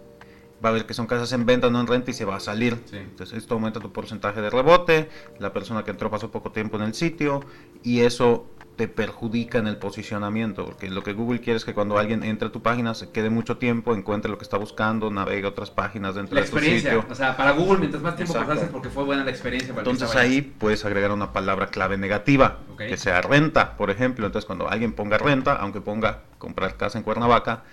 va 0.65 0.71
a 0.71 0.73
ver 0.73 0.87
que 0.87 0.95
son 0.95 1.07
casas 1.07 1.33
en 1.33 1.47
venta, 1.47 1.71
no 1.71 1.81
en 1.81 1.87
renta 1.87 2.11
y 2.11 2.15
se 2.15 2.25
va 2.25 2.37
a 2.37 2.41
salir. 2.41 2.83
Entonces 2.93 3.37
esto 3.37 3.55
aumenta 3.55 3.81
tu 3.81 3.93
porcentaje 3.93 4.41
de 4.41 4.51
rebote, 4.51 5.09
la 5.39 5.53
persona 5.53 5.85
que 5.85 5.91
entró 5.91 6.11
pasó 6.11 6.31
poco 6.31 6.53
tiempo 6.53 6.77
en 6.77 6.85
el 6.85 6.95
sitio 6.95 7.45
y 7.83 8.01
eso 8.01 8.47
te 8.77 8.89
perjudica 8.89 9.59
en 9.59 9.67
el 9.67 9.79
posicionamiento, 9.79 10.67
porque 10.67 10.91
lo 10.91 11.03
que 11.03 11.15
Google 11.15 11.41
quiere 11.41 11.57
es 11.57 11.65
que 11.65 11.73
cuando 11.73 11.99
alguien 11.99 12.23
entre 12.23 12.49
a 12.49 12.53
tu 12.53 12.63
página 12.63 12.95
se 12.95 13.11
quede 13.11 13.31
mucho 13.31 13.57
tiempo, 13.57 13.95
encuentre 13.95 14.31
lo 14.31 14.37
que 14.37 14.45
está 14.45 14.59
buscando, 14.59 15.11
navegue 15.11 15.47
otras 15.47 15.71
páginas 15.71 16.15
dentro 16.15 16.39
de 16.39 16.47
tu 16.47 16.59
sitio. 16.59 17.05
O 17.11 17.15
sea, 17.15 17.37
para 17.37 17.53
Google, 17.53 17.79
mientras 17.79 18.03
más 18.03 18.17
tiempo 18.17 18.35
pasaste 18.35 18.67
porque 18.67 18.91
fue 18.91 19.05
buena 19.05 19.25
la 19.25 19.31
experiencia. 19.31 19.75
Entonces 19.77 20.15
ahí 20.15 20.43
puedes 20.43 20.85
agregar 20.85 21.11
una 21.11 21.33
palabra 21.33 21.69
clave 21.69 21.97
negativa, 21.97 22.59
que 22.77 22.97
sea 22.97 23.23
renta, 23.23 23.77
por 23.77 23.91
ejemplo. 23.91 24.27
Entonces 24.27 24.47
cuando 24.47 24.69
alguien 24.69 24.93
ponga 24.93 25.17
renta, 25.17 25.55
aunque 25.57 25.81
ponga 25.81 26.23
comprar 26.39 26.77
casa 26.77 26.99
en 26.99 27.05
Cuernavaca, 27.05 27.65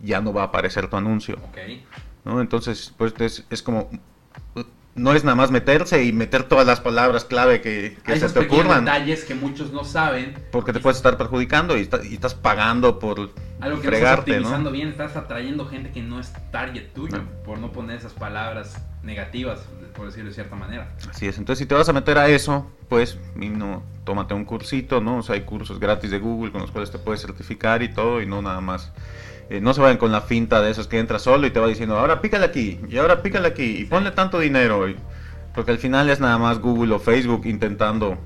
ya 0.00 0.20
no 0.20 0.32
va 0.32 0.42
a 0.42 0.46
aparecer 0.46 0.88
tu 0.88 0.96
anuncio. 0.96 1.38
¿no? 2.24 2.40
Entonces, 2.40 2.92
pues 2.96 3.14
es, 3.20 3.46
es 3.50 3.62
como 3.62 3.88
no 4.94 5.12
es 5.12 5.24
nada 5.24 5.36
más 5.36 5.50
meterse 5.50 6.04
y 6.04 6.12
meter 6.12 6.44
todas 6.44 6.66
las 6.66 6.80
palabras 6.80 7.24
clave 7.24 7.60
que, 7.60 7.96
se 8.06 8.28
te 8.28 8.38
ocurran. 8.40 8.84
detalles 8.84 9.24
que 9.24 9.34
muchos 9.34 9.72
no 9.72 9.84
saben. 9.84 10.34
Porque 10.50 10.72
te 10.72 10.80
puedes 10.80 10.96
estar 10.96 11.16
perjudicando 11.16 11.76
y, 11.76 11.82
estás 11.82 12.34
pagando 12.34 12.98
por 12.98 13.30
algo 13.60 13.80
que 13.80 13.88
fregarte, 13.88 14.32
no 14.32 14.36
estás 14.36 14.52
optimizando 14.52 14.70
bien, 14.72 14.88
estás 14.88 15.16
atrayendo 15.16 15.66
gente 15.66 15.90
que 15.90 16.02
no 16.02 16.18
es 16.18 16.32
target 16.50 16.92
tuyo 16.92 17.22
por 17.44 17.58
no 17.58 17.72
poner 17.72 17.98
esas 17.98 18.12
palabras 18.12 18.76
negativas, 19.02 19.60
por 19.94 20.06
decirlo 20.06 20.28
de 20.28 20.34
cierta 20.34 20.56
manera. 20.56 20.92
Así 21.08 21.26
es, 21.26 21.38
entonces 21.38 21.60
si 21.60 21.66
te 21.66 21.74
vas 21.74 21.88
a 21.88 21.92
meter 21.92 22.18
a 22.18 22.28
eso, 22.28 22.70
pues 22.88 23.18
no, 23.36 23.82
tómate 24.04 24.34
un 24.34 24.44
cursito, 24.44 25.00
¿no? 25.00 25.18
O 25.18 25.22
sea, 25.22 25.36
hay 25.36 25.42
cursos 25.42 25.78
gratis 25.78 26.10
de 26.10 26.18
Google 26.18 26.52
con 26.52 26.62
los 26.62 26.70
cuales 26.70 26.90
te 26.90 26.98
puedes 26.98 27.22
certificar 27.22 27.82
y 27.82 27.92
todo 27.92 28.20
y 28.20 28.26
no 28.26 28.42
nada 28.42 28.60
más 28.60 28.92
eh, 29.50 29.60
no 29.60 29.74
se 29.74 29.80
vayan 29.80 29.98
con 29.98 30.12
la 30.12 30.20
finta 30.20 30.62
de 30.62 30.70
esos 30.70 30.86
que 30.86 31.00
entra 31.00 31.18
solo 31.18 31.44
y 31.44 31.50
te 31.50 31.58
va 31.58 31.66
diciendo, 31.66 31.98
ahora 31.98 32.20
pícale 32.20 32.44
aquí, 32.44 32.78
y 32.88 32.96
ahora 32.98 33.20
pícale 33.20 33.48
aquí, 33.48 33.78
y 33.80 33.84
ponle 33.84 34.12
tanto 34.12 34.38
dinero. 34.38 34.86
porque 35.52 35.72
al 35.72 35.78
final 35.78 36.08
es 36.08 36.20
nada 36.20 36.38
más 36.38 36.60
Google 36.60 36.94
o 36.94 37.00
Facebook 37.00 37.42
intentando 37.46 38.16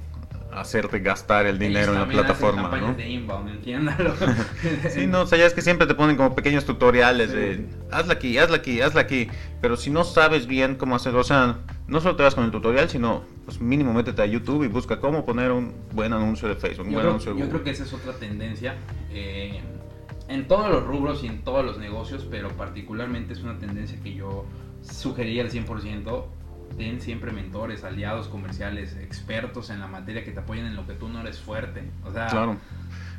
hacerte 0.52 1.00
gastar 1.00 1.46
el 1.46 1.58
dinero 1.58 1.92
en 1.94 2.00
la 2.00 2.06
plataforma, 2.06 2.76
¿no? 2.76 2.94
De 2.94 3.08
inbound, 3.08 3.64
sí, 4.90 5.06
no, 5.06 5.22
o 5.22 5.26
sea, 5.26 5.38
ya 5.38 5.46
es 5.46 5.54
que 5.54 5.62
siempre 5.62 5.86
te 5.86 5.94
ponen 5.94 6.16
como 6.16 6.34
pequeños 6.34 6.64
tutoriales 6.64 7.32
de 7.32 7.66
hazla 7.90 8.12
aquí, 8.12 8.38
hazla 8.38 8.56
aquí, 8.56 8.80
hazla 8.82 9.00
aquí, 9.00 9.28
pero 9.60 9.76
si 9.76 9.90
no 9.90 10.04
sabes 10.04 10.46
bien 10.46 10.76
cómo 10.76 10.94
hacerlo, 10.94 11.20
o 11.20 11.24
sea, 11.24 11.56
no 11.88 12.00
solo 12.00 12.16
te 12.16 12.22
vas 12.22 12.34
con 12.34 12.44
el 12.44 12.50
tutorial, 12.50 12.88
sino 12.88 13.24
pues 13.46 13.60
mínimo 13.60 13.92
métete 13.92 14.22
a 14.22 14.26
YouTube 14.26 14.64
y 14.64 14.68
busca 14.68 15.00
cómo 15.00 15.24
poner 15.24 15.50
un 15.50 15.74
buen 15.92 16.12
anuncio 16.12 16.48
de 16.48 16.54
Facebook, 16.54 16.86
un 16.86 16.92
yo 16.92 16.98
buen 16.98 17.08
anuncio 17.08 17.30
de 17.30 17.34
Google. 17.34 17.46
Yo 17.46 17.52
creo 17.52 17.64
que 17.64 17.70
esa 17.70 17.84
es 17.84 17.92
otra 17.92 18.12
tendencia. 18.12 18.76
Eh, 19.10 19.60
en 20.28 20.48
todos 20.48 20.70
los 20.70 20.84
rubros 20.84 21.22
y 21.22 21.26
en 21.26 21.42
todos 21.42 21.64
los 21.64 21.78
negocios, 21.78 22.26
pero 22.30 22.50
particularmente 22.50 23.32
es 23.32 23.42
una 23.42 23.58
tendencia 23.58 23.98
que 24.02 24.14
yo 24.14 24.46
sugeriría 24.82 25.42
al 25.42 25.50
100%. 25.50 26.24
Ten 26.78 27.00
siempre 27.00 27.30
mentores, 27.30 27.84
aliados 27.84 28.26
comerciales, 28.28 28.96
expertos 28.96 29.70
en 29.70 29.80
la 29.80 29.86
materia 29.86 30.24
que 30.24 30.32
te 30.32 30.40
apoyen 30.40 30.66
en 30.66 30.74
lo 30.74 30.86
que 30.86 30.94
tú 30.94 31.08
no 31.08 31.20
eres 31.20 31.38
fuerte. 31.38 31.84
O 32.04 32.10
sea, 32.10 32.26
claro. 32.26 32.56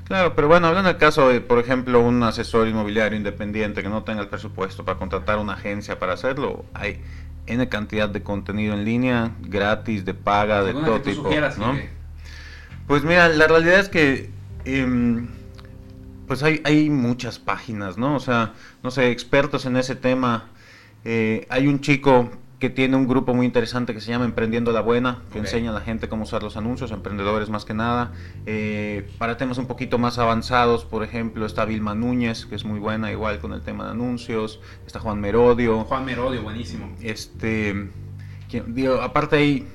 Claro, 0.05 0.35
pero 0.35 0.47
bueno, 0.47 0.67
hablando 0.67 0.89
del 0.89 0.97
caso 0.97 1.29
de, 1.29 1.41
por 1.41 1.57
ejemplo, 1.57 1.99
un 1.99 2.21
asesor 2.21 2.67
inmobiliario 2.67 3.17
independiente 3.17 3.81
que 3.81 3.89
no 3.89 4.03
tenga 4.03 4.21
el 4.21 4.27
presupuesto 4.27 4.85
para 4.85 4.99
contratar 4.99 5.39
una 5.39 5.53
agencia 5.53 5.97
para 5.97 6.13
hacerlo, 6.13 6.63
hay 6.75 7.01
N 7.47 7.67
cantidad 7.69 8.07
de 8.07 8.21
contenido 8.21 8.75
en 8.75 8.85
línea, 8.85 9.31
gratis, 9.41 10.05
de 10.05 10.13
paga, 10.13 10.63
de 10.63 10.73
todo 10.73 11.01
tipo. 11.01 11.29
¿no? 11.57 11.79
Pues 12.87 13.03
mira, 13.03 13.29
la 13.29 13.47
realidad 13.47 13.79
es 13.79 13.89
que 13.89 14.29
em, 14.65 15.27
pues 16.27 16.43
hay, 16.43 16.61
hay 16.63 16.89
muchas 16.89 17.39
páginas, 17.39 17.97
¿no? 17.97 18.15
O 18.15 18.19
sea, 18.19 18.53
no 18.83 18.91
sé, 18.91 19.11
expertos 19.11 19.65
en 19.65 19.77
ese 19.77 19.95
tema. 19.95 20.45
Eh, 21.03 21.45
hay 21.49 21.67
un 21.67 21.81
chico 21.81 22.29
que 22.59 22.69
tiene 22.69 22.95
un 22.95 23.07
grupo 23.07 23.33
muy 23.33 23.45
interesante 23.45 23.93
que 23.93 23.99
se 23.99 24.09
llama 24.11 24.25
Emprendiendo 24.25 24.71
la 24.71 24.81
Buena, 24.81 25.19
que 25.31 25.39
enseña 25.39 25.71
a 25.71 25.73
la 25.73 25.81
gente 25.81 26.07
cómo 26.07 26.23
usar 26.23 26.41
los 26.41 26.55
anuncios, 26.55 26.91
emprendedores 26.91 27.49
más 27.49 27.65
que 27.65 27.73
nada. 27.73 28.13
Eh, 28.45 29.09
para 29.17 29.37
temas 29.37 29.57
un 29.57 29.67
poquito 29.67 29.97
más 29.97 30.17
avanzados, 30.19 30.85
por 30.85 31.03
ejemplo, 31.03 31.45
está 31.45 31.65
Vilma 31.65 31.95
Núñez, 31.95 32.45
que 32.45 32.55
es 32.55 32.63
muy 32.63 32.79
buena 32.79 33.11
igual 33.11 33.39
con 33.39 33.53
el 33.53 33.61
tema 33.61 33.85
de 33.85 33.91
anuncios. 33.91 34.61
Está 34.87 34.99
Juan 34.99 35.19
Merodio. 35.19 35.83
Juan 35.83 36.05
Merodio, 36.05 36.43
buenísimo. 36.43 36.95
Este, 37.01 37.89
digo, 38.67 39.01
aparte 39.01 39.35
hay 39.35 39.67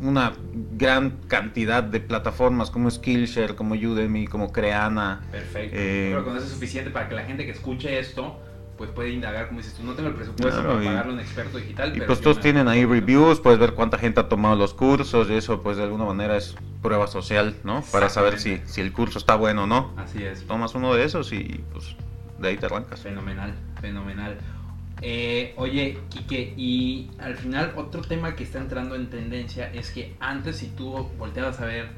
una 0.00 0.32
gran 0.76 1.10
cantidad 1.28 1.82
de 1.82 2.00
plataformas 2.00 2.70
como 2.70 2.90
Skillshare, 2.90 3.54
como 3.54 3.74
Udemy, 3.74 4.26
como 4.26 4.52
Creana. 4.52 5.20
Perfecto. 5.30 5.76
Eh, 5.78 6.08
Pero 6.10 6.24
con 6.24 6.36
eso 6.36 6.46
es 6.46 6.52
suficiente 6.52 6.90
para 6.90 7.08
que 7.08 7.14
la 7.14 7.24
gente 7.24 7.44
que 7.44 7.52
escuche 7.52 7.98
esto 7.98 8.40
pues 8.80 8.88
puede 8.92 9.10
indagar, 9.10 9.48
como 9.48 9.58
dices 9.60 9.74
tú, 9.74 9.82
no 9.82 9.92
tengo 9.92 10.08
el 10.08 10.14
presupuesto 10.14 10.62
para 10.62 10.78
pagarle 10.78 11.12
a 11.12 11.14
un 11.14 11.20
experto 11.20 11.58
digital. 11.58 11.94
Y 11.94 12.00
pues 12.00 12.18
todos 12.22 12.40
tienen 12.40 12.66
ahí 12.66 12.86
reviews, 12.86 13.38
puedes 13.38 13.58
ver 13.58 13.74
cuánta 13.74 13.98
gente 13.98 14.20
ha 14.20 14.28
tomado 14.30 14.56
los 14.56 14.72
cursos 14.72 15.28
y 15.28 15.34
eso 15.34 15.62
pues 15.62 15.76
de 15.76 15.82
alguna 15.82 16.06
manera 16.06 16.34
es 16.38 16.56
prueba 16.80 17.06
social, 17.06 17.56
¿no? 17.62 17.82
Para 17.92 18.08
saber 18.08 18.38
si, 18.38 18.62
si 18.64 18.80
el 18.80 18.90
curso 18.94 19.18
está 19.18 19.34
bueno 19.34 19.64
o 19.64 19.66
no. 19.66 19.92
Así 19.98 20.22
es. 20.22 20.46
Tomas 20.46 20.74
uno 20.74 20.94
de 20.94 21.04
esos 21.04 21.30
y 21.34 21.62
pues 21.74 21.94
de 22.38 22.48
ahí 22.48 22.56
te 22.56 22.64
arrancas. 22.64 23.00
Fenomenal, 23.00 23.54
fenomenal. 23.82 24.38
Eh, 25.02 25.54
oye, 25.56 25.98
Quique, 26.10 26.52
y 26.56 27.10
al 27.18 27.34
final 27.36 27.72
otro 27.76 28.02
tema 28.02 28.36
que 28.36 28.44
está 28.44 28.58
entrando 28.58 28.96
en 28.96 29.08
tendencia 29.08 29.72
es 29.72 29.90
que 29.90 30.14
antes 30.20 30.56
si 30.58 30.68
tú 30.68 31.08
volteabas 31.18 31.60
a 31.60 31.64
ver 31.64 31.88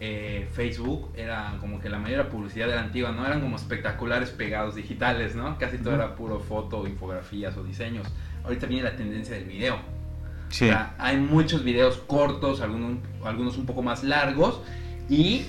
eh, 0.00 0.48
Facebook 0.52 1.10
era 1.16 1.56
como 1.60 1.80
que 1.80 1.88
la 1.88 1.98
mayor 1.98 2.28
publicidad 2.28 2.68
de 2.68 2.76
la 2.76 2.82
antigua, 2.82 3.12
¿no? 3.12 3.26
Eran 3.26 3.40
como 3.40 3.56
espectaculares 3.56 4.30
pegados 4.30 4.76
digitales, 4.76 5.34
¿no? 5.34 5.58
Casi 5.58 5.78
todo 5.78 5.94
era 5.94 6.14
puro 6.14 6.38
foto, 6.40 6.86
infografías 6.86 7.56
o 7.56 7.64
diseños. 7.64 8.06
Ahorita 8.44 8.66
viene 8.66 8.84
la 8.84 8.96
tendencia 8.96 9.34
del 9.34 9.44
video. 9.44 9.78
Sí. 10.48 10.66
O 10.66 10.68
sea, 10.68 10.94
hay 10.98 11.18
muchos 11.18 11.64
videos 11.64 11.98
cortos, 12.06 12.60
algunos, 12.62 12.98
algunos 13.24 13.58
un 13.58 13.66
poco 13.66 13.82
más 13.82 14.04
largos 14.04 14.62
y 15.10 15.44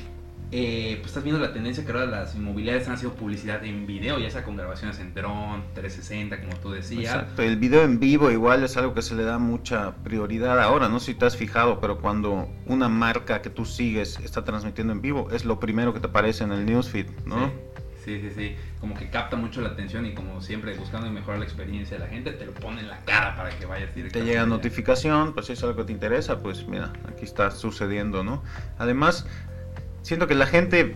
eh, 0.51 0.95
pues 0.97 1.09
estás 1.09 1.23
viendo 1.23 1.39
la 1.39 1.53
tendencia 1.53 1.85
que 1.85 1.91
ahora 1.91 2.05
las 2.05 2.33
inmobiliarias 2.35 2.87
han 2.87 2.97
sido 2.97 3.13
publicidad 3.13 3.63
en 3.63 3.85
video, 3.85 4.17
ya 4.17 4.31
sea 4.31 4.43
con 4.43 4.57
grabaciones 4.57 4.99
en 4.99 5.13
dron, 5.13 5.63
360, 5.75 6.41
como 6.41 6.55
tú 6.57 6.71
decías. 6.71 7.13
Exacto, 7.13 7.43
el 7.43 7.57
video 7.57 7.83
en 7.83 7.99
vivo 7.99 8.31
igual 8.31 8.63
es 8.63 8.75
algo 8.75 8.93
que 8.93 9.01
se 9.03 9.13
le 9.15 9.23
da 9.23 9.37
mucha 9.37 9.95
prioridad 10.03 10.59
ahora, 10.59 10.89
no 10.89 10.99
sé 10.99 11.07
si 11.07 11.13
te 11.15 11.25
has 11.25 11.37
fijado, 11.37 11.79
pero 11.79 11.99
cuando 11.99 12.49
una 12.65 12.89
marca 12.89 13.41
que 13.41 13.49
tú 13.49 13.65
sigues 13.65 14.19
está 14.23 14.43
transmitiendo 14.43 14.93
en 14.93 15.01
vivo, 15.01 15.29
es 15.31 15.45
lo 15.45 15.59
primero 15.59 15.93
que 15.93 15.99
te 15.99 16.07
aparece 16.07 16.43
en 16.43 16.51
el 16.51 16.65
newsfeed, 16.65 17.07
¿no? 17.25 17.51
Sí, 18.03 18.21
sí, 18.21 18.31
sí, 18.35 18.55
como 18.79 18.95
que 18.95 19.09
capta 19.09 19.35
mucho 19.35 19.61
la 19.61 19.69
atención 19.69 20.05
y 20.05 20.13
como 20.13 20.41
siempre 20.41 20.73
buscando 20.75 21.11
mejorar 21.11 21.39
la 21.39 21.45
experiencia 21.45 21.97
de 21.97 22.05
la 22.05 22.09
gente, 22.09 22.31
te 22.31 22.45
lo 22.45 22.53
pone 22.53 22.79
en 22.79 22.87
la 22.87 22.97
cara 23.01 23.35
para 23.35 23.49
que 23.49 23.65
vayas 23.65 23.89
Te 23.89 23.95
directamente. 23.97 24.31
llega 24.31 24.45
notificación, 24.47 25.33
pues 25.33 25.47
si 25.47 25.53
es 25.53 25.61
algo 25.63 25.75
que 25.75 25.83
te 25.83 25.91
interesa, 25.91 26.39
pues 26.39 26.65
mira, 26.65 26.93
aquí 27.07 27.25
está 27.25 27.51
sucediendo, 27.51 28.23
¿no? 28.23 28.41
Además, 28.79 29.27
siento 30.09 30.25
que 30.25 30.33
la 30.33 30.47
gente 30.47 30.95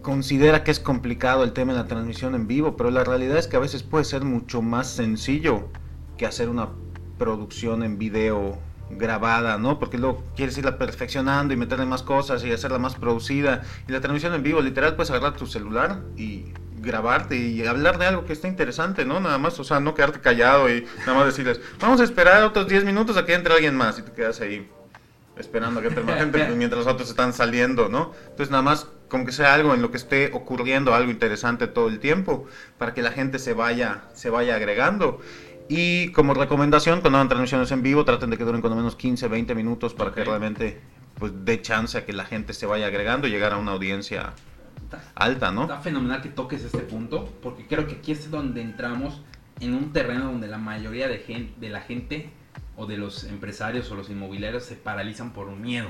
considera 0.00 0.64
que 0.64 0.70
es 0.70 0.80
complicado 0.80 1.44
el 1.44 1.52
tema 1.52 1.74
de 1.74 1.80
la 1.80 1.86
transmisión 1.86 2.34
en 2.34 2.46
vivo, 2.46 2.78
pero 2.78 2.90
la 2.90 3.04
realidad 3.04 3.36
es 3.36 3.46
que 3.46 3.56
a 3.56 3.60
veces 3.60 3.82
puede 3.82 4.06
ser 4.06 4.24
mucho 4.24 4.62
más 4.62 4.88
sencillo 4.88 5.68
que 6.16 6.24
hacer 6.24 6.48
una 6.48 6.70
producción 7.18 7.82
en 7.82 7.98
video 7.98 8.58
grabada, 8.88 9.58
¿no? 9.58 9.78
Porque 9.78 9.98
luego 9.98 10.24
quieres 10.34 10.56
irla 10.56 10.78
perfeccionando 10.78 11.52
y 11.52 11.58
meterle 11.58 11.84
más 11.84 12.02
cosas 12.02 12.42
y 12.42 12.50
hacerla 12.50 12.78
más 12.78 12.94
producida. 12.94 13.60
Y 13.86 13.92
la 13.92 14.00
transmisión 14.00 14.32
en 14.32 14.42
vivo, 14.42 14.62
literal, 14.62 14.96
puedes 14.96 15.10
agarrar 15.10 15.36
tu 15.36 15.46
celular 15.46 16.00
y 16.16 16.46
grabarte 16.78 17.36
y 17.36 17.66
hablar 17.66 17.98
de 17.98 18.06
algo 18.06 18.24
que 18.24 18.32
esté 18.32 18.48
interesante, 18.48 19.04
¿no? 19.04 19.20
Nada 19.20 19.36
más, 19.36 19.60
o 19.60 19.64
sea, 19.64 19.78
no 19.78 19.92
quedarte 19.92 20.20
callado 20.20 20.74
y 20.74 20.86
nada 21.00 21.12
más 21.18 21.26
decirles, 21.26 21.60
vamos 21.78 22.00
a 22.00 22.04
esperar 22.04 22.42
otros 22.44 22.66
10 22.66 22.86
minutos 22.86 23.18
a 23.18 23.26
que 23.26 23.34
entre 23.34 23.52
alguien 23.52 23.76
más 23.76 23.98
y 23.98 24.02
te 24.02 24.12
quedas 24.12 24.40
ahí 24.40 24.66
esperando 25.38 25.80
que 25.80 25.90
más 25.90 26.18
gente 26.18 26.38
pues, 26.44 26.56
mientras 26.56 26.84
los 26.84 26.92
otros 26.92 27.08
están 27.10 27.32
saliendo, 27.32 27.88
¿no? 27.88 28.12
Entonces 28.22 28.50
nada 28.50 28.62
más 28.62 28.86
como 29.08 29.24
que 29.24 29.32
sea 29.32 29.54
algo 29.54 29.74
en 29.74 29.82
lo 29.82 29.90
que 29.90 29.96
esté 29.96 30.30
ocurriendo 30.32 30.94
algo 30.94 31.10
interesante 31.10 31.66
todo 31.66 31.88
el 31.88 31.98
tiempo 31.98 32.46
para 32.76 32.92
que 32.94 33.02
la 33.02 33.10
gente 33.12 33.38
se 33.38 33.52
vaya 33.54 34.02
se 34.14 34.30
vaya 34.30 34.54
agregando. 34.56 35.20
Y 35.70 36.08
como 36.12 36.32
recomendación, 36.32 37.00
cuando 37.02 37.18
hagan 37.18 37.28
transmisiones 37.28 37.70
en 37.72 37.82
vivo, 37.82 38.04
traten 38.04 38.30
de 38.30 38.38
que 38.38 38.44
duren 38.44 38.62
con 38.62 38.74
menos 38.74 38.96
15, 38.96 39.28
20 39.28 39.54
minutos 39.54 39.92
para 39.94 40.12
que 40.12 40.22
Ok. 40.22 40.26
realmente 40.28 40.80
pues 41.18 41.32
dé 41.44 41.60
chance 41.60 41.98
a 41.98 42.06
que 42.06 42.12
la 42.12 42.24
gente 42.24 42.52
se 42.54 42.64
vaya 42.64 42.86
agregando 42.86 43.26
y 43.26 43.30
llegar 43.30 43.52
a 43.52 43.56
una 43.58 43.72
audiencia 43.72 44.32
alta, 45.14 45.50
¿no? 45.52 45.62
Está 45.62 45.80
fenomenal 45.80 46.22
que 46.22 46.28
toques 46.30 46.64
este 46.64 46.78
punto, 46.78 47.28
porque 47.42 47.66
creo 47.66 47.86
que 47.86 47.96
aquí 47.96 48.12
es 48.12 48.30
donde 48.30 48.62
entramos 48.62 49.20
en 49.60 49.74
un 49.74 49.92
terreno 49.92 50.26
donde 50.26 50.46
la 50.46 50.58
mayoría 50.58 51.08
de, 51.08 51.18
gen- 51.18 51.52
de 51.60 51.68
la 51.68 51.80
gente 51.80 52.30
o 52.78 52.86
de 52.86 52.96
los 52.96 53.24
empresarios 53.24 53.90
o 53.90 53.96
los 53.96 54.08
inmobiliarios 54.08 54.62
se 54.64 54.76
paralizan 54.76 55.32
por 55.32 55.48
un 55.48 55.60
miedo. 55.60 55.88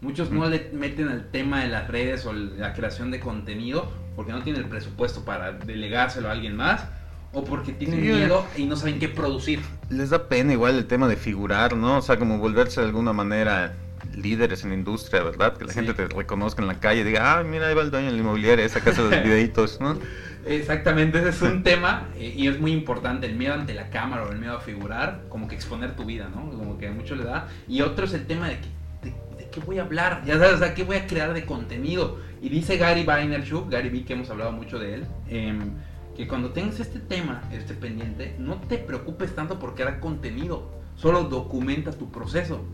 Muchos 0.00 0.30
no 0.30 0.48
le 0.48 0.70
meten 0.72 1.08
al 1.08 1.30
tema 1.30 1.60
de 1.62 1.68
las 1.68 1.86
redes 1.88 2.24
o 2.26 2.32
la 2.32 2.72
creación 2.72 3.10
de 3.10 3.20
contenido 3.20 3.92
porque 4.16 4.32
no 4.32 4.42
tienen 4.42 4.62
el 4.62 4.68
presupuesto 4.68 5.24
para 5.24 5.52
delegárselo 5.52 6.28
a 6.28 6.32
alguien 6.32 6.56
más 6.56 6.84
o 7.32 7.44
porque 7.44 7.72
tienen 7.72 8.00
Sí, 8.00 8.06
miedo 8.08 8.46
y 8.56 8.64
no 8.64 8.76
saben 8.76 8.98
qué 8.98 9.08
producir. 9.08 9.60
Les 9.90 10.10
da 10.10 10.28
pena 10.28 10.52
igual 10.52 10.76
el 10.76 10.86
tema 10.86 11.08
de 11.08 11.16
figurar, 11.16 11.76
¿no? 11.76 11.98
O 11.98 12.02
sea, 12.02 12.18
como 12.18 12.38
volverse 12.38 12.80
de 12.80 12.86
alguna 12.86 13.12
manera 13.12 13.74
líderes 14.16 14.62
en 14.64 14.70
la 14.70 14.76
industria, 14.76 15.22
¿verdad? 15.22 15.56
Que 15.56 15.64
la 15.64 15.72
Sí. 15.72 15.80
gente 15.80 15.94
te 15.94 16.06
reconozca 16.06 16.62
en 16.62 16.68
la 16.68 16.78
calle 16.80 17.00
y 17.00 17.04
diga, 17.04 17.38
ah, 17.38 17.42
mira, 17.44 17.68
ahí 17.68 17.74
va 17.74 17.82
el 17.82 17.90
dueño 17.90 18.06
de 18.06 18.12
la 18.12 18.18
inmobiliaria, 18.18 18.64
esa 18.64 18.80
casa 18.80 19.02
de 19.02 19.10
los 19.16 19.22
videitos, 19.24 19.80
¿no? 19.80 19.98
Exactamente, 20.46 21.18
ese 21.18 21.28
es 21.30 21.42
un 21.42 21.62
tema 21.64 22.08
eh, 22.16 22.34
y 22.36 22.48
es 22.48 22.60
muy 22.60 22.72
importante, 22.72 23.26
el 23.26 23.36
miedo 23.36 23.54
ante 23.54 23.74
la 23.74 23.90
cámara 23.90 24.24
o 24.24 24.32
el 24.32 24.38
miedo 24.38 24.56
a 24.56 24.60
figurar, 24.60 25.22
como 25.28 25.48
que 25.48 25.54
exponer 25.54 25.96
tu 25.96 26.04
vida, 26.04 26.28
¿no? 26.34 26.50
Como 26.50 26.78
que 26.78 26.88
a 26.88 26.92
mucho 26.92 27.14
le 27.16 27.24
da. 27.24 27.48
Y 27.68 27.80
otro 27.82 28.04
es 28.04 28.14
el 28.14 28.26
tema 28.26 28.48
de, 28.48 28.58
que, 28.58 28.68
de, 29.10 29.14
de 29.44 29.50
qué 29.50 29.60
voy 29.60 29.78
a 29.78 29.82
hablar, 29.82 30.22
ya 30.26 30.34
sabes, 30.38 30.54
o 30.54 30.58
sea, 30.58 30.74
qué 30.74 30.84
voy 30.84 30.96
a 30.96 31.06
crear 31.06 31.32
de 31.32 31.44
contenido. 31.44 32.18
Y 32.42 32.48
dice 32.50 32.76
Gary 32.76 33.04
Vaynerchuk, 33.04 33.70
Gary 33.70 33.88
Vee, 33.88 34.04
que 34.04 34.12
hemos 34.12 34.28
hablado 34.30 34.52
mucho 34.52 34.78
de 34.78 34.94
él, 34.94 35.06
em, 35.28 35.60
que 36.16 36.28
cuando 36.28 36.50
tengas 36.50 36.78
este 36.78 37.00
tema, 37.00 37.42
este 37.52 37.74
pendiente, 37.74 38.36
no 38.38 38.56
te 38.56 38.78
preocupes 38.78 39.34
tanto 39.34 39.58
por 39.58 39.74
crear 39.74 39.98
contenido, 39.98 40.70
solo 40.96 41.24
documenta 41.24 41.90
tu 41.92 42.10
proceso. 42.12 42.64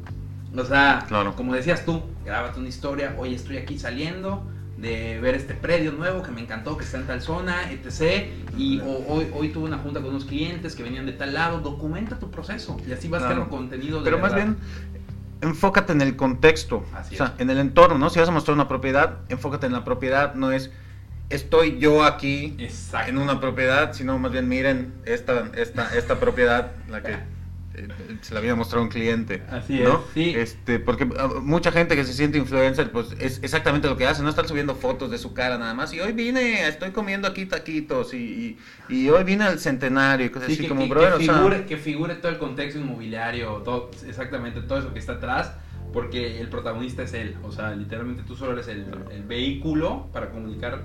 O 0.57 0.65
sea, 0.65 1.05
Claro. 1.07 1.37
como 1.37 1.55
decías 1.55 1.85
tú, 1.85 2.03
grábate 2.25 2.59
una 2.59 2.69
historia, 2.69 3.15
hoy 3.17 3.35
estoy 3.35 3.57
aquí 3.59 3.79
saliendo 3.79 4.43
de 4.81 5.21
ver 5.21 5.35
este 5.35 5.55
predio 5.55 5.93
nuevo 5.93 6.23
que 6.23 6.31
me 6.31 6.41
encantó, 6.41 6.77
que 6.77 6.85
está 6.85 6.99
en 6.99 7.07
tal 7.07 7.21
zona, 7.21 7.71
etc. 7.71 8.29
Y 8.57 8.81
o- 8.81 9.05
hoy, 9.09 9.29
hoy 9.35 9.49
tuve 9.51 9.65
una 9.67 9.79
junta 9.79 10.01
con 10.01 10.11
unos 10.11 10.25
clientes 10.25 10.75
que 10.75 10.83
venían 10.83 11.05
de 11.07 11.13
tal 11.13 11.35
lado, 11.35 11.61
documenta 11.61 12.19
tu 12.19 12.31
proceso 12.31 12.77
y 12.89 12.93
así 12.93 13.09
vas 13.09 13.21
Claro. 13.21 13.35
creando 13.35 13.51
contenido 13.57 13.99
de 13.99 14.05
Pero 14.05 14.19
más 14.19 14.35
bien, 14.35 14.57
enfócate 15.43 15.93
en 15.93 16.01
el 16.01 16.17
contexto, 16.17 16.85
Así 16.95 17.15
o 17.15 17.19
sea, 17.19 17.35
en 17.39 17.51
el 17.51 17.59
entorno, 17.59 17.99
¿no? 17.99 18.11
Si 18.11 18.19
vas 18.19 18.29
a 18.29 18.33
mostrar 18.33 18.55
una 18.55 18.69
propiedad, 18.69 19.19
enfócate 19.29 19.67
en 19.67 19.73
la 19.73 19.85
propiedad, 19.85 20.35
no 20.35 20.51
es 20.53 20.71
estoy 21.29 21.79
yo 21.79 22.03
aquí 22.05 22.57
Exacto. 22.59 23.11
en 23.11 23.19
una 23.19 23.39
propiedad, 23.41 23.93
sino 23.93 24.19
más 24.19 24.33
bien 24.33 24.49
miren 24.49 24.93
esta, 25.05 25.51
esta, 25.57 25.95
esta 25.97 26.19
propiedad, 26.19 26.73
la 26.89 27.03
que 27.03 27.17
se 28.21 28.35
la 28.35 28.41
había 28.41 28.55
mostrado 28.55 28.83
un 28.83 28.91
cliente. 28.91 29.43
Así 29.51 29.81
¿no? 29.81 29.95
es, 29.95 30.01
sí. 30.15 30.35
Este, 30.37 30.79
porque 30.79 31.09
ah, 31.19 31.29
mucha 31.43 31.73
gente 31.73 31.97
que 31.97 32.05
se 32.05 32.13
siente 32.13 32.39
influencer, 32.39 32.91
pues 32.91 33.15
es 33.19 33.41
exactamente 33.43 33.89
lo 33.89 33.97
que 33.97 34.07
hace, 34.07 34.23
no 34.23 34.29
están 34.29 34.49
subiendo 34.49 34.75
fotos 34.75 35.11
de 35.11 35.19
su 35.19 35.33
cara 35.35 35.57
nada 35.59 35.75
más. 35.75 35.93
Y 35.93 36.01
hoy 36.01 36.13
vine, 36.13 36.67
estoy 36.69 36.91
comiendo 36.91 37.29
aquí 37.29 37.47
taquitos, 37.47 38.13
y, 38.15 38.59
y, 38.89 38.95
y 38.95 39.09
hoy 39.09 39.25
vine 39.25 39.45
al 39.45 39.59
centenario, 39.59 40.27
y 40.27 40.31
cosas 40.31 40.49
Sí, 40.49 40.55
así 40.55 40.63
que, 40.63 40.69
como, 40.69 40.83
que- 40.83 40.89
brother, 40.89 41.11
que 41.19 41.23
o 41.23 41.27
sea, 41.27 41.35
figure, 41.37 41.67
que 41.67 41.77
figure 41.77 42.15
todo 42.17 42.33
el 42.33 42.39
contexto 42.39 42.79
inmobiliario, 42.81 43.49
todo, 43.65 43.91
exactamente 44.07 44.61
todo 44.63 44.79
eso 44.79 44.93
que 44.93 44.99
está 44.99 45.13
atrás, 45.13 45.55
porque 45.93 46.41
el 46.41 46.49
protagonista 46.49 47.03
es 47.03 47.15
él. 47.15 47.37
O 47.43 47.53
sea, 47.53 47.75
literalmente 47.75 48.23
tú 48.25 48.37
solo 48.37 48.53
eres 48.53 48.69
el, 48.69 48.87
el 49.13 49.23
vehículo 49.25 50.09
para 50.13 50.31
comunicar 50.31 50.83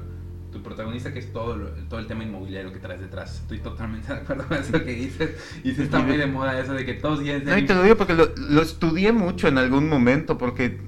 tu 0.56 0.64
protagonista, 0.64 1.12
que 1.12 1.20
es 1.20 1.34
todo, 1.34 1.58
lo- 1.58 1.70
todo 1.90 2.00
el 2.00 2.08
tema 2.08 2.24
inmobiliario 2.24 2.72
que 2.72 2.80
traes 2.80 3.02
detrás. 3.02 3.42
Estoy 3.42 3.60
totalmente 3.60 4.08
de 4.14 4.20
acuerdo 4.22 4.48
con 4.48 4.58
eso 4.58 4.72
que 4.72 4.94
dices. 4.94 5.32
Y 5.66 5.74
sí 5.76 5.82
está 5.84 6.00
muy 6.00 6.16
de 6.16 6.28
moda 6.28 6.58
eso 6.60 6.74
de 6.74 6.86
que 6.86 6.94
todos 6.94 7.20
ser 7.20 7.44
No, 7.46 7.58
y 7.58 7.66
te 7.66 7.76
lo 7.76 7.84
digo 7.84 7.98
porque 7.98 8.14
lo, 8.14 8.30
lo 8.38 8.62
estudié 8.62 9.12
mucho 9.12 9.50
en 9.50 9.58
algún 9.58 9.90
momento, 9.90 10.38
porque, 10.38 10.80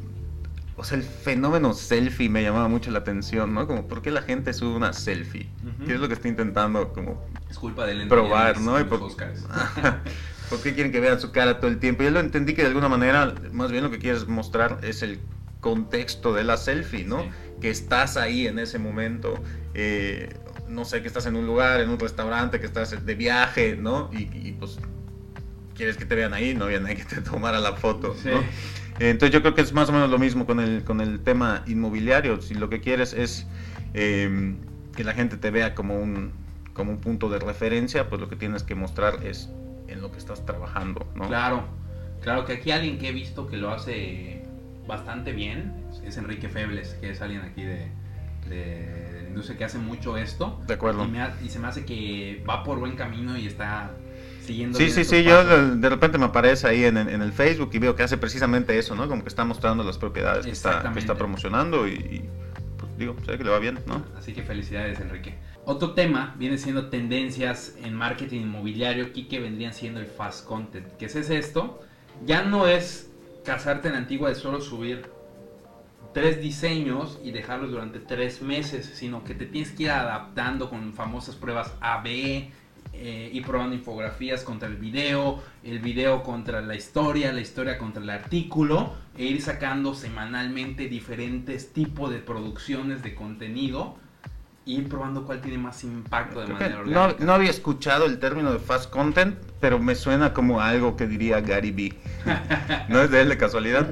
o 0.77 0.86
sea, 0.86 0.97
el 0.97 1.03
fenómeno 1.03 1.73
selfie 1.73 2.30
me 2.30 2.41
llamaba 2.43 2.69
mucho 2.69 2.91
la 2.91 2.99
atención, 2.99 3.53
¿no? 3.53 3.67
Como, 3.67 3.88
¿por 3.89 4.01
qué 4.01 4.10
la 4.10 4.21
gente 4.21 4.53
sube 4.53 4.73
una 4.75 4.93
selfie? 4.93 5.49
Ujú. 5.63 5.86
¿Qué 5.86 5.93
es 5.95 5.99
lo 5.99 6.08
que 6.08 6.13
está 6.13 6.30
intentando 6.30 6.93
como 6.93 7.21
Es 7.49 7.58
culpa 7.58 7.86
del 7.86 8.08
probar, 8.08 8.62
¿no? 8.62 8.80
Y 8.80 8.86
por. 8.86 9.01
¿Por 10.49 10.62
qué 10.62 10.73
quieren 10.73 10.93
que 10.93 11.01
vean 11.01 11.19
su 11.19 11.34
cara 11.34 11.60
todo 11.60 11.69
el 11.69 11.77
tiempo? 11.80 12.03
Yo 12.03 12.10
lo 12.12 12.21
entendí 12.21 12.53
que 12.53 12.62
de 12.62 12.69
alguna 12.69 12.88
manera, 12.88 13.36
más 13.51 13.69
bien 13.69 13.84
lo 13.84 13.91
que 13.91 13.99
quieres 13.99 14.30
mostrar 14.30 14.80
es 14.82 15.03
el 15.03 15.19
contexto 15.60 16.34
de 16.34 16.45
la 16.45 16.56
selfie, 16.56 17.03
¿no? 17.03 17.19
Sí. 17.23 17.30
Que 17.61 17.69
estás 17.69 18.17
ahí 18.17 18.47
en 18.47 18.59
ese 18.59 18.79
momento, 18.79 19.35
eh, 19.73 20.29
no 20.67 20.85
sé, 20.85 21.01
que 21.01 21.07
estás 21.07 21.25
en 21.25 21.35
un 21.35 21.45
lugar, 21.45 21.81
en 21.81 21.89
un 21.89 21.99
restaurante, 21.99 22.59
que 22.59 22.65
estás 22.65 23.05
de 23.05 23.15
viaje, 23.15 23.75
¿no? 23.75 24.09
Y, 24.13 24.23
y, 24.47 24.55
pues 24.59 24.79
quieres 25.75 25.97
que 25.97 26.05
te 26.05 26.15
vean 26.15 26.33
ahí, 26.33 26.53
no 26.55 26.65
ahí 26.65 26.79
que 26.95 27.05
te 27.05 27.21
tomara 27.21 27.59
la 27.59 27.73
foto, 27.73 28.15
Sí. 28.21 28.29
¿no? 28.29 28.43
Entonces 28.99 29.31
yo 29.31 29.41
creo 29.41 29.53
que 29.53 29.61
es 29.61 29.73
más 29.73 29.89
o 29.89 29.91
menos 29.91 30.09
lo 30.09 30.17
mismo 30.17 30.47
con 30.47 30.59
el, 30.59 30.83
con 30.83 31.01
el 31.01 31.19
tema 31.19 31.63
inmobiliario. 31.67 32.41
Si 32.41 32.55
lo 32.55 32.67
que 32.67 32.81
quieres 32.81 33.13
es 33.13 33.45
eh, 33.93 34.55
que 34.95 35.03
la 35.03 35.13
gente 35.13 35.37
te 35.37 35.51
vea 35.51 35.75
como 35.75 35.99
un, 35.99 36.31
como 36.73 36.91
un 36.91 36.97
punto 36.97 37.29
de 37.29 37.37
referencia, 37.37 38.09
pues 38.09 38.19
lo 38.19 38.27
que 38.27 38.35
tienes 38.35 38.63
que 38.63 38.73
mostrar 38.73 39.23
es 39.23 39.49
en 39.87 40.01
lo 40.01 40.11
que 40.11 40.17
estás 40.17 40.45
trabajando, 40.45 41.05
¿no? 41.15 41.27
Claro, 41.27 41.63
claro 42.21 42.45
que 42.45 42.53
aquí 42.53 42.71
alguien 42.71 42.97
que 42.97 43.09
he 43.09 43.11
visto 43.11 43.47
que 43.47 43.57
lo 43.57 43.69
hace 43.71 44.41
bastante 44.88 45.34
bien 45.34 45.73
es 46.06 46.17
Enrique 46.17 46.50
Febles, 46.50 46.95
que 47.02 47.12
es 47.12 47.21
alguien 47.21 47.41
aquí 47.41 47.63
de, 47.63 47.88
de, 48.50 48.56
de 48.56 49.21
la 49.23 49.28
industria 49.30 49.58
que 49.58 49.65
hace 49.65 49.78
mucho 49.78 50.17
esto. 50.17 50.62
De 50.67 50.76
acuerdo. 50.76 51.04
Y, 51.06 51.08
me 51.10 51.21
ha- 51.21 51.36
y 51.43 51.50
se 51.50 51.60
me 51.60 51.67
hace 51.67 51.86
que 51.86 52.43
va 52.50 52.63
por 52.63 52.80
buen 52.80 52.95
camino 52.95 53.38
y 53.38 53.45
está 53.47 53.91
siguiendo. 54.41 54.78
Sí, 54.78 54.89
sí, 54.89 55.04
sí, 55.04 55.23
yo 55.23 55.43
de- 55.43 55.76
de 55.76 55.89
repente 55.89 56.17
me 56.17 56.26
aparece 56.26 56.67
ahí 56.67 56.86
en, 56.86 56.97
en 56.97 57.21
el 57.21 57.34
Facebook 57.34 57.69
y 57.73 57.80
veo 57.80 57.95
que 57.95 58.04
hace 58.04 58.17
precisamente 58.17 58.78
eso, 58.80 58.95
¿no? 58.95 59.08
Como 59.10 59.21
que 59.23 59.30
está 59.30 59.43
mostrando 59.43 59.84
las 59.84 59.97
propiedades 59.97 60.45
que 60.45 60.52
está, 60.52 60.91
que 60.93 61.00
está 61.00 61.15
promocionando 61.15 61.88
y, 61.88 61.91
y, 61.93 62.30
pues, 62.78 62.97
digo, 62.97 63.15
ve 63.28 63.38
que 63.38 63.43
le 63.43 63.50
va 63.50 63.60
bien, 63.60 63.80
¿no? 63.86 64.04
Así 64.17 64.32
que 64.34 64.43
felicidades, 64.43 65.00
Enrique. 65.02 65.36
Otro 65.65 65.91
tema 65.93 66.34
viene 66.39 66.58
siendo 66.58 66.88
tendencias 66.88 67.76
en 67.84 67.93
marketing 67.93 68.41
inmobiliario, 68.43 69.08
aquí 69.08 69.28
que 69.28 69.41
vendrían 69.41 69.73
siendo 69.73 70.00
el 70.00 70.06
fast 70.06 70.45
content. 70.45 70.88
¿Qué 70.97 71.08
es 71.08 71.15
esto? 71.17 71.84
Ya 72.26 72.43
no 72.43 72.67
es 72.67 73.12
casarte 73.47 73.88
en 73.88 73.95
antigua 73.95 74.27
de 74.27 74.36
solo 74.36 74.60
subir 74.60 75.10
tres 76.13 76.41
diseños 76.41 77.17
y 77.23 77.31
dejarlos 77.31 77.71
durante 77.71 77.99
tres 77.99 78.41
meses, 78.41 78.91
sino 78.93 79.23
que 79.23 79.36
te 79.36 79.45
tienes 79.45 79.71
que 79.71 79.83
ir 79.83 79.91
adaptando 79.91 80.69
con 80.69 80.93
famosas 80.93 81.38
pruebas 81.38 81.73
AB, 81.79 82.07
eh, 82.91 83.29
ir 83.31 83.45
probando 83.45 83.73
infografías 83.73 84.43
contra 84.43 84.67
el 84.67 84.75
video, 84.75 85.41
el 85.63 85.79
video 85.79 86.23
contra 86.23 86.60
la 86.60 86.75
historia, 86.75 87.31
la 87.31 87.39
historia 87.39 87.77
contra 87.77 88.03
el 88.03 88.10
artículo, 88.10 88.93
e 89.17 89.23
ir 89.23 89.41
sacando 89.41 89.95
semanalmente 89.95 90.89
diferentes 90.89 91.71
tipos 91.71 92.12
de 92.12 92.19
producciones 92.19 93.01
de 93.01 93.15
contenido 93.15 93.95
y 94.67 94.75
ir 94.80 94.89
probando 94.89 95.23
cuál 95.23 95.39
tiene 95.39 95.58
más 95.58 95.82
impacto 95.86 96.41
de 96.41 96.47
manera 96.47 96.75
No, 96.86 97.01
orgánica. 97.03 97.25
no 97.25 97.34
había 97.34 97.49
escuchado 97.49 98.06
el 98.06 98.19
término 98.19 98.51
de 98.51 98.60
fast 98.60 98.89
content, 98.89 99.38
pero 99.62 99.80
me 99.80 99.95
suena 99.95 100.34
como 100.34 100.60
algo 100.60 100.97
que 100.97 101.08
diría 101.08 101.39
Gary 101.39 101.71
Vee. 101.71 101.93
¿No 102.89 103.01
es 103.01 103.10
de 103.10 103.21
él 103.21 103.30
de 103.30 103.38
casualidad? 103.38 103.89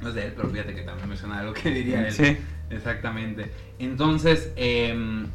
No 0.00 0.08
es 0.08 0.14
de 0.14 0.26
él, 0.26 0.32
pero 0.36 0.50
fíjate 0.50 0.74
que 0.74 0.82
también 0.82 1.08
me 1.08 1.16
suena 1.16 1.38
algo 1.38 1.52
que 1.52 1.70
diría 1.70 2.08
él. 2.08 2.12
Sí. 2.12 2.36
Exactamente. 2.70 3.52
Entonces, 3.78 4.50
em, 4.56 5.28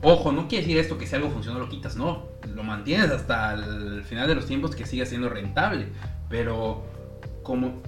ojo, 0.00 0.30
no 0.30 0.46
quiere 0.46 0.64
decir 0.64 0.78
esto 0.78 0.96
que 0.96 1.06
si 1.08 1.16
algo 1.16 1.30
funciona 1.30 1.58
lo 1.58 1.68
quitas, 1.68 1.96
no. 1.96 2.28
Lo 2.54 2.62
mantienes 2.62 3.10
hasta 3.10 3.54
el 3.54 4.04
final 4.04 4.28
de 4.28 4.36
los 4.36 4.46
tiempos 4.46 4.76
que 4.76 4.86
siga 4.86 5.04
siendo 5.06 5.28
rentable. 5.28 5.88
Pero 6.30 6.84
como 7.42 7.82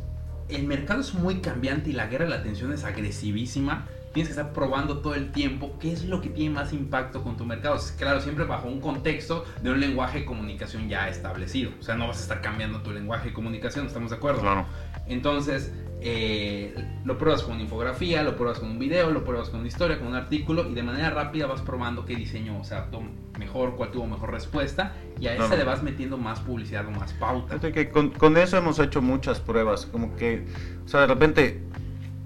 el 0.49 0.65
mercado 0.65 1.03
es 1.03 1.15
muy 1.15 1.37
cambiante 1.37 1.91
y 1.91 1.93
la 1.93 2.09
guerra 2.09 2.25
de 2.25 2.31
la 2.33 2.37
atención 2.39 2.73
es 2.73 2.83
agresivísima, 2.83 3.87
tienes 4.19 4.35
que 4.35 4.41
estar 4.41 4.53
probando 4.53 4.99
todo 4.99 5.15
el 5.15 5.31
tiempo 5.31 5.77
qué 5.79 5.93
es 5.93 6.05
lo 6.05 6.21
que 6.21 6.29
tiene 6.29 6.53
más 6.53 6.73
impacto 6.73 7.23
con 7.23 7.37
tu 7.37 7.45
mercado. 7.45 7.79
Claro, 7.97 8.21
siempre 8.21 8.45
bajo 8.47 8.67
un 8.67 8.81
contexto 8.81 9.45
de 9.63 9.71
un 9.71 9.79
lenguaje 9.79 10.21
de 10.21 10.25
comunicación 10.25 10.89
ya 10.89 11.09
establecido. 11.09 11.71
O 11.79 11.83
sea, 11.85 11.95
no 11.95 12.09
vas 12.09 12.19
a 12.19 12.23
estar 12.23 12.41
cambiando 12.41 12.81
tu 12.81 12.91
lenguaje 12.91 13.29
de 13.29 13.33
comunicación, 13.33 13.87
¿estamos 13.87 14.11
de 14.11 14.17
acuerdo? 14.17 14.41
Claro. 14.41 14.67
Entonces, 15.07 15.73
eh, 16.01 16.75
lo 17.05 17.17
pruebas 17.17 17.45
con 17.45 17.55
una 17.55 17.63
infografía, 17.63 18.25
lo 18.25 18.37
pruebas 18.37 18.59
con 18.59 18.73
un 18.73 18.81
video, 18.81 19.13
lo 19.13 19.23
pruebas 19.25 19.51
con 19.51 19.61
una 19.61 19.69
historia, 19.69 19.99
con 19.99 20.09
un 20.09 20.17
artículo 20.17 20.69
y 20.69 20.75
de 20.75 20.83
manera 20.83 21.11
rápida 21.11 21.47
vas 21.47 21.63
probando 21.63 22.05
qué 22.05 22.17
diseño 22.17 22.65
se 22.65 22.75
adaptó 22.75 23.01
mejor, 23.39 23.77
cuál 23.77 23.93
tuvo 23.93 24.09
mejor 24.09 24.33
respuesta 24.33 24.95
y 25.21 25.29
a 25.29 25.37
ese 25.37 25.57
le 25.57 25.63
vas 25.63 25.85
metiendo 25.85 26.19
más 26.19 26.41
publicidad 26.41 26.85
o 26.89 26.91
más 26.91 27.13
pauta. 27.13 27.55
Fíjate 27.55 27.73
que 27.73 27.91
con, 27.91 28.11
con 28.11 28.37
eso 28.37 28.57
hemos 28.57 28.81
hecho 28.81 29.01
muchas 29.01 29.39
pruebas, 29.39 29.87
como 29.87 30.17
que, 30.17 30.45
o 30.85 30.89
sea, 30.89 31.03
de 31.03 31.07
repente 31.07 31.61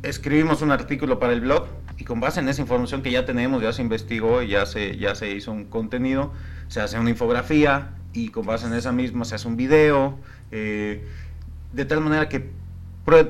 escribimos 0.02 0.62
un 0.62 0.70
artículo 0.70 1.18
para 1.18 1.32
el 1.32 1.42
blog 1.42 1.66
y 2.02 2.04
con 2.04 2.18
base 2.18 2.40
en 2.40 2.48
esa 2.48 2.60
información 2.60 3.00
que 3.00 3.12
ya 3.12 3.24
tenemos, 3.24 3.62
ya 3.62 3.72
se 3.72 3.80
investigó 3.80 4.42
y 4.42 4.48
ya 4.48 4.66
se, 4.66 4.98
ya 4.98 5.14
se 5.14 5.30
hizo 5.30 5.52
un 5.52 5.66
contenido, 5.66 6.32
se 6.66 6.80
hace 6.80 6.98
una 6.98 7.10
infografía 7.10 7.90
y 8.12 8.30
con 8.30 8.44
base 8.44 8.66
en 8.66 8.72
esa 8.72 8.90
misma 8.90 9.24
se 9.24 9.36
hace 9.36 9.46
un 9.46 9.56
video, 9.56 10.18
eh, 10.50 11.06
de 11.72 11.84
tal 11.84 12.00
manera 12.00 12.28
que 12.28 12.50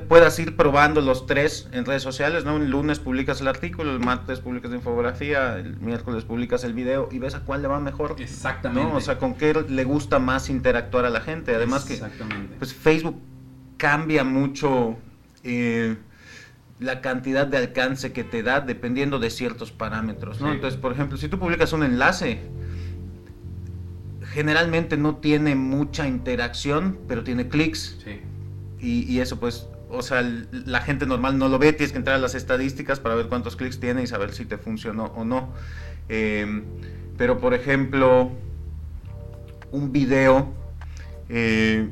puedas 0.07 0.39
ir 0.39 0.55
probando 0.55 1.01
los 1.01 1.27
tres 1.27 1.69
en 1.71 1.85
redes 1.85 2.01
sociales, 2.01 2.45
¿no? 2.45 2.57
El 2.57 2.71
lunes 2.71 2.97
publicas 2.97 3.41
el 3.41 3.47
artículo, 3.47 3.91
el 3.91 3.99
martes 3.99 4.39
publicas 4.39 4.71
la 4.71 4.77
infografía, 4.77 5.59
el 5.59 5.77
miércoles 5.77 6.23
publicas 6.23 6.63
el 6.63 6.73
video 6.73 7.09
y 7.11 7.19
ves 7.19 7.35
a 7.35 7.41
cuál 7.41 7.61
le 7.61 7.67
va 7.67 7.79
mejor. 7.79 8.15
Exactamente. 8.17 8.89
¿no? 8.89 8.97
O 8.97 9.01
sea, 9.01 9.19
con 9.19 9.35
qué 9.35 9.53
le 9.53 9.83
gusta 9.83 10.17
más 10.17 10.49
interactuar 10.49 11.05
a 11.05 11.11
la 11.11 11.21
gente. 11.21 11.53
Además 11.53 11.85
que 11.85 12.01
pues 12.57 12.73
Facebook 12.73 13.21
cambia 13.77 14.23
mucho 14.23 14.97
eh, 15.43 15.95
la 16.83 17.01
cantidad 17.01 17.47
de 17.47 17.57
alcance 17.57 18.11
que 18.11 18.23
te 18.23 18.43
da 18.43 18.61
dependiendo 18.61 19.17
de 19.19 19.29
ciertos 19.29 19.71
parámetros, 19.71 20.39
¿no? 20.41 20.47
Sí. 20.49 20.55
Entonces, 20.55 20.79
por 20.79 20.91
ejemplo, 20.91 21.17
si 21.17 21.27
tú 21.29 21.39
publicas 21.39 21.73
un 21.73 21.83
enlace, 21.83 22.39
generalmente 24.33 24.97
no 24.97 25.15
tiene 25.17 25.55
mucha 25.55 26.07
interacción, 26.07 26.97
pero 27.07 27.23
tiene 27.23 27.47
clics 27.47 27.97
Sí. 28.03 28.19
y, 28.79 29.11
y 29.11 29.19
eso 29.19 29.39
pues, 29.39 29.67
o 29.89 30.01
sea, 30.01 30.21
la 30.51 30.81
gente 30.81 31.05
normal 31.05 31.37
no 31.37 31.49
lo 31.49 31.59
ve, 31.59 31.71
tienes 31.73 31.91
que 31.91 31.99
entrar 31.99 32.15
a 32.15 32.19
las 32.19 32.35
estadísticas 32.35 32.99
para 32.99 33.15
ver 33.15 33.27
cuántos 33.27 33.55
clics 33.55 33.79
tiene 33.79 34.01
y 34.03 34.07
saber 34.07 34.33
si 34.33 34.45
te 34.45 34.57
funcionó 34.57 35.05
o 35.15 35.23
no. 35.23 35.49
Eh, 36.09 36.63
pero 37.17 37.37
por 37.39 37.53
ejemplo, 37.53 38.31
un 39.71 39.91
video 39.91 40.51
eh, 41.29 41.89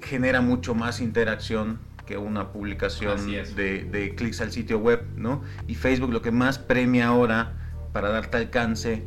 genera 0.00 0.40
mucho 0.40 0.74
más 0.74 1.00
interacción 1.00 1.78
que 2.10 2.16
una 2.16 2.50
publicación 2.50 3.24
de, 3.30 3.84
de 3.84 4.14
clics 4.16 4.40
al 4.40 4.50
sitio 4.50 4.80
web, 4.80 5.04
¿no? 5.14 5.44
Y 5.68 5.76
Facebook 5.76 6.10
lo 6.12 6.22
que 6.22 6.32
más 6.32 6.58
premia 6.58 7.06
ahora 7.06 7.52
para 7.92 8.08
darte 8.08 8.36
alcance 8.36 9.04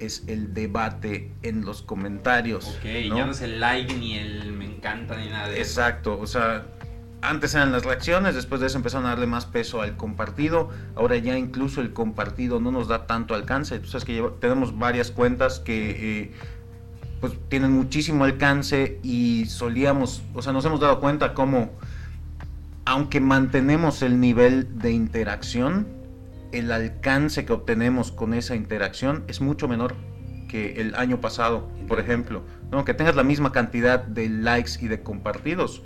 es 0.00 0.24
el 0.26 0.52
debate 0.52 1.32
en 1.42 1.64
los 1.64 1.80
comentarios. 1.80 2.76
Ok, 2.76 2.84
¿no? 3.08 3.16
ya 3.16 3.24
no 3.24 3.32
es 3.32 3.40
el 3.40 3.58
like 3.58 3.94
ni 3.94 4.18
el 4.18 4.52
me 4.52 4.66
encanta 4.66 5.16
ni 5.16 5.30
nada 5.30 5.48
de 5.48 5.62
eso. 5.62 5.80
Exacto, 5.80 6.20
o 6.20 6.26
sea, 6.26 6.66
antes 7.22 7.54
eran 7.54 7.72
las 7.72 7.86
reacciones, 7.86 8.34
después 8.34 8.60
de 8.60 8.66
eso 8.66 8.76
empezaron 8.76 9.06
a 9.06 9.10
darle 9.10 9.26
más 9.26 9.46
peso 9.46 9.80
al 9.80 9.96
compartido, 9.96 10.68
ahora 10.94 11.16
ya 11.16 11.38
incluso 11.38 11.80
el 11.80 11.94
compartido 11.94 12.60
no 12.60 12.70
nos 12.70 12.86
da 12.86 13.06
tanto 13.06 13.34
alcance, 13.34 13.78
tú 13.78 13.86
sabes 13.86 14.04
que 14.04 14.30
tenemos 14.40 14.78
varias 14.78 15.10
cuentas 15.10 15.58
que 15.58 16.20
eh, 16.22 16.32
pues 17.22 17.32
tienen 17.48 17.72
muchísimo 17.72 18.24
alcance 18.24 18.98
y 19.02 19.46
solíamos, 19.46 20.22
o 20.34 20.42
sea, 20.42 20.52
nos 20.52 20.66
hemos 20.66 20.80
dado 20.80 21.00
cuenta 21.00 21.32
cómo, 21.32 21.70
aunque 22.84 23.20
mantenemos 23.20 24.02
el 24.02 24.20
nivel 24.20 24.78
de 24.78 24.92
interacción, 24.92 25.86
el 26.52 26.70
alcance 26.72 27.44
que 27.44 27.52
obtenemos 27.52 28.12
con 28.12 28.34
esa 28.34 28.56
interacción 28.56 29.24
es 29.28 29.40
mucho 29.40 29.68
menor 29.68 29.94
que 30.48 30.80
el 30.80 30.94
año 30.96 31.20
pasado, 31.20 31.70
por 31.88 31.98
ejemplo, 31.98 32.42
¿no? 32.70 32.84
tengas 32.84 33.16
la 33.16 33.22
misma 33.22 33.52
cantidad 33.52 34.04
de 34.04 34.28
likes 34.28 34.72
y 34.80 34.88
de 34.88 35.02
compartidos, 35.02 35.82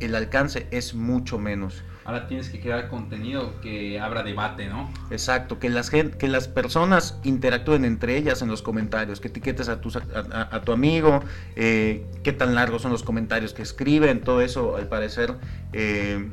el 0.00 0.14
alcance 0.14 0.66
es 0.70 0.94
mucho 0.94 1.38
menos. 1.38 1.82
Ahora 2.04 2.26
tienes 2.26 2.48
que 2.48 2.60
crear 2.60 2.88
contenido 2.88 3.60
que 3.60 4.00
abra 4.00 4.22
debate, 4.22 4.68
¿no? 4.68 4.92
Exacto, 5.10 5.58
que 5.58 5.68
las, 5.70 5.90
que 5.90 6.28
las 6.28 6.48
personas 6.48 7.18
interactúen 7.22 7.84
entre 7.84 8.16
ellas 8.16 8.42
en 8.42 8.48
los 8.48 8.62
comentarios, 8.62 9.20
que 9.20 9.28
etiquetes 9.28 9.68
a, 9.68 9.80
tus, 9.80 9.96
a, 9.96 10.02
a- 10.32 10.56
a 10.56 10.60
tu 10.62 10.72
amigo, 10.72 11.20
eh, 11.56 12.04
qué 12.24 12.32
tan 12.32 12.54
largos 12.54 12.82
son 12.82 12.90
los 12.92 13.02
comentarios 13.02 13.54
que 13.54 13.62
escriben, 13.62 14.20
todo 14.22 14.40
eso 14.40 14.76
al 14.76 14.88
parecer 14.88 15.36
eh, 15.72 16.28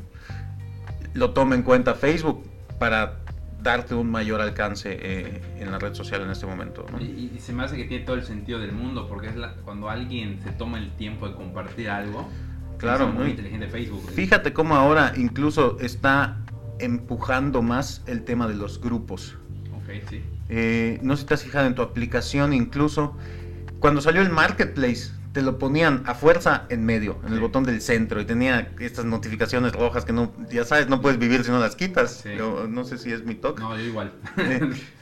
lo 1.13 1.31
toma 1.31 1.55
en 1.55 1.63
cuenta 1.63 1.93
Facebook 1.95 2.43
para 2.79 3.19
darte 3.61 3.93
un 3.93 4.09
mayor 4.09 4.39
alcance 4.39 4.97
eh, 5.01 5.41
en 5.59 5.69
la 5.71 5.79
red 5.79 5.93
social 5.93 6.21
en 6.21 6.29
este 6.31 6.45
momento. 6.45 6.85
¿no? 6.91 7.01
Y, 7.01 7.31
y 7.35 7.39
se 7.39 7.51
me 7.51 7.63
hace 7.63 7.75
que 7.75 7.83
tiene 7.83 8.05
todo 8.05 8.15
el 8.15 8.23
sentido 8.23 8.57
del 8.59 8.71
mundo, 8.71 9.07
porque 9.09 9.27
es 9.27 9.35
la- 9.35 9.53
cuando 9.65 9.89
alguien 9.89 10.39
se 10.43 10.51
toma 10.51 10.77
el 10.79 10.91
tiempo 10.91 11.27
de 11.27 11.35
compartir 11.35 11.89
algo, 11.89 12.29
Claro, 12.79 13.07
muy 13.07 13.23
¿no? 13.23 13.29
inteligente 13.29 13.67
Facebook. 13.67 14.09
Fíjate 14.11 14.53
cómo 14.53 14.75
ahora 14.75 15.13
incluso 15.15 15.77
está 15.79 16.37
empujando 16.79 17.61
más 17.61 18.01
el 18.07 18.23
tema 18.23 18.47
de 18.47 18.55
los 18.55 18.81
grupos. 18.81 19.37
Ok, 19.75 20.07
sí. 20.09 20.23
Eh, 20.49 20.99
no 21.03 21.15
sé 21.15 21.21
si 21.21 21.27
te 21.27 21.33
has 21.35 21.43
fijado 21.43 21.67
en 21.67 21.75
tu 21.75 21.81
aplicación, 21.81 22.53
incluso 22.53 23.15
cuando 23.79 24.01
salió 24.01 24.21
el 24.21 24.29
marketplace, 24.29 25.11
te 25.31 25.41
lo 25.41 25.59
ponían 25.59 26.03
a 26.07 26.15
fuerza 26.15 26.65
en 26.69 26.85
medio, 26.85 27.19
en 27.25 27.33
el 27.33 27.39
botón 27.39 27.63
del 27.63 27.81
centro, 27.81 28.19
y 28.19 28.25
tenía 28.25 28.71
estas 28.79 29.05
notificaciones 29.05 29.73
rojas 29.73 30.05
que 30.05 30.11
no, 30.11 30.33
ya 30.49 30.65
sabes, 30.65 30.89
no 30.89 31.01
puedes 31.01 31.19
vivir 31.19 31.43
si 31.43 31.51
no 31.51 31.59
las 31.59 31.75
quitas. 31.75 32.21
Sí. 32.23 32.29
Yo 32.35 32.67
no 32.67 32.83
sé 32.83 32.97
si 32.97 33.11
es 33.11 33.23
mi 33.23 33.35
toque. 33.35 33.61
No, 33.61 33.77
yo 33.77 33.83
igual. 33.83 34.13
Eh, 34.37 34.59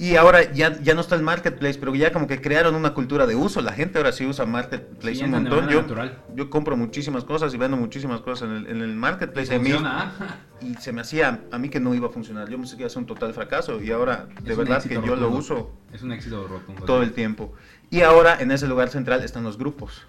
Y 0.00 0.14
ahora 0.16 0.52
ya, 0.52 0.80
ya 0.80 0.94
no 0.94 1.00
está 1.00 1.16
el 1.16 1.22
marketplace, 1.22 1.78
pero 1.78 1.94
ya 1.94 2.12
como 2.12 2.26
que 2.28 2.40
crearon 2.40 2.74
una 2.76 2.94
cultura 2.94 3.26
de 3.26 3.34
uso. 3.34 3.60
La 3.60 3.72
gente 3.72 3.98
ahora 3.98 4.12
sí 4.12 4.24
usa 4.26 4.46
marketplace 4.46 5.16
Sí, 5.16 5.24
un 5.24 5.30
montón. 5.32 5.68
Yo, 5.68 5.82
natural. 5.82 6.18
yo 6.36 6.48
compro 6.50 6.76
muchísimas 6.76 7.24
cosas 7.24 7.52
y 7.52 7.56
vendo 7.56 7.76
muchísimas 7.76 8.20
cosas 8.20 8.48
en 8.48 8.56
el, 8.56 8.66
en 8.68 8.80
el 8.82 8.94
marketplace. 8.94 9.54
A 9.54 9.58
mí- 9.58 9.70
Funciona. 9.70 10.12
y 10.60 10.74
se 10.74 10.92
me 10.92 11.00
hacía 11.00 11.40
a 11.50 11.58
mí 11.58 11.68
que 11.68 11.80
no 11.80 11.94
iba 11.94 12.06
a 12.06 12.10
funcionar. 12.10 12.48
Yo 12.48 12.56
pensé 12.58 12.76
que 12.76 12.82
iba 12.82 12.86
a 12.86 12.90
ser 12.90 13.00
un 13.00 13.06
total 13.06 13.34
fracaso 13.34 13.82
y 13.82 13.90
ahora 13.90 14.28
de 14.42 14.52
Es 14.52 14.56
verdad 14.56 14.82
que 14.84 14.94
yo 15.04 15.16
lo 15.16 15.30
uso 15.30 15.72
Es 15.92 16.02
un 16.02 16.12
éxito 16.12 16.46
rotundo. 16.46 16.84
todo 16.84 17.02
el 17.02 17.12
tiempo. 17.12 17.52
Y 17.90 18.02
ahora 18.02 18.40
en 18.40 18.52
ese 18.52 18.68
lugar 18.68 18.90
central 18.90 19.24
están 19.24 19.42
los 19.42 19.58
grupos. 19.58 20.02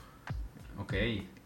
Ok. 0.77 0.93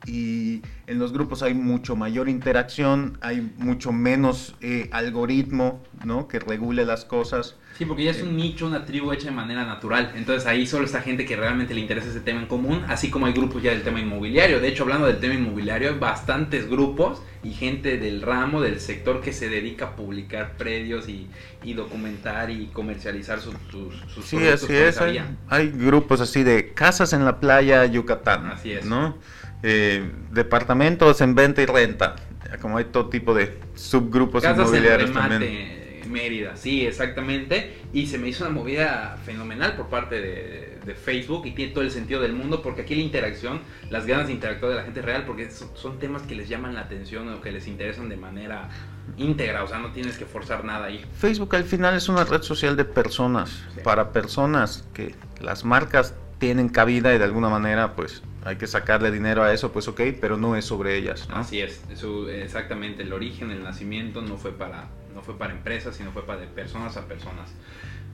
Y 0.06 0.62
en 0.88 1.00
los 1.00 1.14
grupos 1.14 1.44
hay 1.44 1.54
mucho 1.54 1.96
mayor 1.96 2.28
interacción, 2.28 3.18
hay 3.22 3.54
mucho 3.58 3.92
menos 3.94 4.56
eh, 4.60 4.90
algoritmo 4.92 5.82
¿no? 6.04 6.28
que 6.28 6.40
regule 6.40 6.86
las 6.86 7.06
cosas. 7.06 7.56
Sí, 7.78 7.86
porque 7.86 8.04
ya 8.04 8.12
es 8.12 8.22
un 8.22 8.36
nicho, 8.38 8.68
una 8.68 8.86
tribu 8.86 9.12
hecha 9.14 9.26
de 9.30 9.32
manera 9.36 9.66
natural. 9.66 10.12
Entonces 10.16 10.46
ahí 10.46 10.68
solo 10.68 10.86
está 10.86 11.02
gente 11.02 11.26
que 11.26 11.36
realmente 11.36 11.74
le 11.74 11.80
interesa 11.80 12.10
ese 12.10 12.20
tema 12.20 12.42
en 12.42 12.48
común, 12.48 12.84
así 12.88 13.10
como 13.10 13.26
hay 13.26 13.34
grupos 13.34 13.64
ya 13.64 13.72
del 13.72 13.82
tema 13.82 14.00
inmobiliario. 14.00 14.60
De 14.60 14.68
hecho, 14.68 14.84
hablando 14.84 15.08
del 15.08 15.18
tema 15.20 15.34
inmobiliario, 15.36 15.90
hay 15.90 15.98
bastantes 15.98 16.70
grupos 16.70 17.22
y 17.42 17.52
gente 17.52 17.98
del 17.98 18.22
ramo, 18.22 18.62
del 18.62 18.80
sector 18.80 19.22
que 19.22 19.34
se 19.34 19.50
dedica 19.50 19.86
a 19.86 19.96
publicar 19.96 20.56
predios 20.58 21.10
y, 21.10 21.28
y 21.64 21.74
documentar 21.74 22.52
y 22.52 22.68
comercializar 22.68 23.40
sus, 23.40 23.56
sus, 23.72 23.96
sus 24.14 24.26
Sí, 24.26 24.36
productos 24.38 24.64
así 24.70 25.18
es. 25.18 25.24
hay 25.50 25.70
grupos 25.72 26.22
así 26.22 26.44
de 26.44 26.74
casas 26.74 27.12
en 27.14 27.26
la 27.26 27.40
playa 27.40 27.86
Yucatán. 27.86 28.48
Así 28.48 28.72
es. 28.74 28.86
¿no? 28.86 29.18
Eh, 29.64 30.12
departamentos 30.32 31.22
en 31.22 31.36
venta 31.36 31.62
y 31.62 31.66
renta. 31.66 32.16
Como 32.62 32.78
hay 32.78 32.86
todo 32.86 33.10
tipo 33.10 33.34
de 33.34 33.58
subgrupos 33.76 34.44
Casas 34.44 34.60
en 34.60 34.66
inmobiliarios 34.68 35.10
remate, 35.10 35.30
también. 35.30 35.84
Mérida, 36.12 36.56
sí, 36.56 36.86
exactamente. 36.86 37.78
Y 37.94 38.06
se 38.08 38.18
me 38.20 38.28
hizo 38.28 38.44
una 38.46 38.54
movida 38.54 39.18
fenomenal 39.26 39.76
por 39.76 39.88
parte 39.88 40.22
de, 40.22 40.78
de 40.86 40.94
Facebook 40.96 41.46
y 41.48 41.52
tiene 41.52 41.72
todo 41.74 41.84
el 41.84 41.90
sentido 41.92 42.22
del 42.22 42.34
mundo 42.34 42.62
porque 42.62 42.82
aquí 42.82 42.94
la 42.94 43.02
interacción, 43.02 43.62
las 43.90 44.06
ganas 44.06 44.28
de 44.28 44.34
interactuar 44.34 44.72
de 44.74 44.78
la 44.78 44.84
gente 44.84 45.00
es 45.00 45.06
real 45.06 45.24
porque 45.26 45.50
son, 45.50 45.70
son 45.76 45.98
temas 46.00 46.22
que 46.24 46.36
les 46.36 46.50
llaman 46.50 46.76
la 46.76 46.82
atención 46.82 47.28
o 47.34 47.42
que 47.42 47.52
les 47.52 47.68
interesan 47.68 48.10
de 48.10 48.18
manera 48.18 48.70
íntegra, 49.18 49.64
o 49.64 49.68
sea, 49.68 49.80
no 49.80 49.92
tienes 49.92 50.18
que 50.18 50.26
forzar 50.26 50.64
nada 50.66 50.88
ahí. 50.88 51.04
Facebook 51.18 51.56
al 51.56 51.64
final 51.64 51.96
es 51.96 52.08
una 52.10 52.26
red 52.26 52.42
social 52.42 52.76
de 52.76 52.86
personas, 52.86 53.64
Sí. 53.74 53.80
para 53.84 54.12
personas 54.12 54.86
que 54.94 55.16
las 55.42 55.64
marcas 55.66 56.14
tienen 56.38 56.70
cabida 56.70 57.14
y 57.16 57.18
de 57.18 57.24
alguna 57.24 57.50
manera 57.50 57.96
pues 57.96 58.22
hay 58.46 58.58
que 58.58 58.68
sacarle 58.68 59.12
dinero 59.12 59.44
a 59.44 59.54
eso, 59.54 59.72
pues 59.72 59.88
ok, 59.88 60.02
pero 60.20 60.38
no 60.38 60.56
es 60.56 60.66
sobre 60.66 60.98
ellas. 60.98 61.28
¿no? 61.30 61.36
Así 61.38 61.60
es, 61.62 61.82
eso, 61.90 62.30
exactamente, 62.30 63.04
el 63.04 63.14
origen, 63.14 63.52
el 63.52 63.64
nacimiento 63.64 64.22
no 64.22 64.38
fue 64.38 64.52
para, 64.52 64.90
no 65.16 65.22
fue 65.22 65.38
para 65.38 65.54
empresas, 65.54 65.96
sino 65.96 66.12
fue 66.12 66.26
para 66.26 66.42
de 66.42 66.48
personas 66.48 66.98
a 66.98 67.08
personas. 67.08 67.50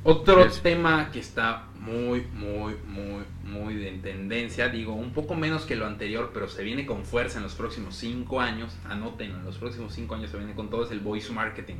Otro 0.03 0.45
Es- 0.45 0.61
tema 0.61 1.09
que 1.11 1.19
está 1.19 1.67
muy, 1.77 2.21
muy, 2.33 2.75
muy, 2.87 3.23
muy 3.43 3.85
en 3.87 4.01
tendencia, 4.01 4.69
digo, 4.69 4.93
un 4.93 5.11
poco 5.11 5.35
menos 5.35 5.65
que 5.65 5.75
lo 5.75 5.85
anterior, 5.85 6.31
pero 6.33 6.47
se 6.47 6.63
viene 6.63 6.85
con 6.85 7.03
fuerza 7.03 7.37
en 7.37 7.43
los 7.43 7.55
próximos 7.55 7.95
cinco 7.95 8.39
años, 8.39 8.77
anoten, 8.87 9.31
en 9.31 9.43
los 9.43 9.57
próximos 9.57 9.93
cinco 9.93 10.15
años 10.15 10.29
se 10.31 10.37
viene 10.37 10.53
con 10.53 10.69
todo, 10.69 10.85
es 10.85 10.91
el 10.91 11.01
voice 11.01 11.33
marketing, 11.33 11.75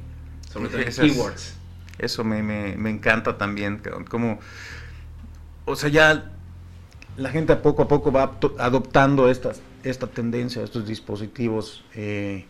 sobre 0.51 0.69
todo 0.69 0.81
en 0.81 0.95
keywords. 0.95 1.55
Eso 1.97 2.23
me, 2.23 2.41
me, 2.43 2.75
me 2.77 2.89
encanta 2.89 3.37
también, 3.37 3.81
como, 4.09 4.39
o 5.65 5.75
sea, 5.75 5.89
ya 5.89 6.31
la 7.17 7.29
gente 7.29 7.55
poco 7.57 7.83
a 7.83 7.87
poco 7.87 8.11
va 8.11 8.37
adoptando 8.57 9.29
estas, 9.29 9.61
esta 9.83 10.07
tendencia, 10.07 10.63
estos 10.63 10.87
dispositivos 10.87 11.83
eh, 11.95 12.45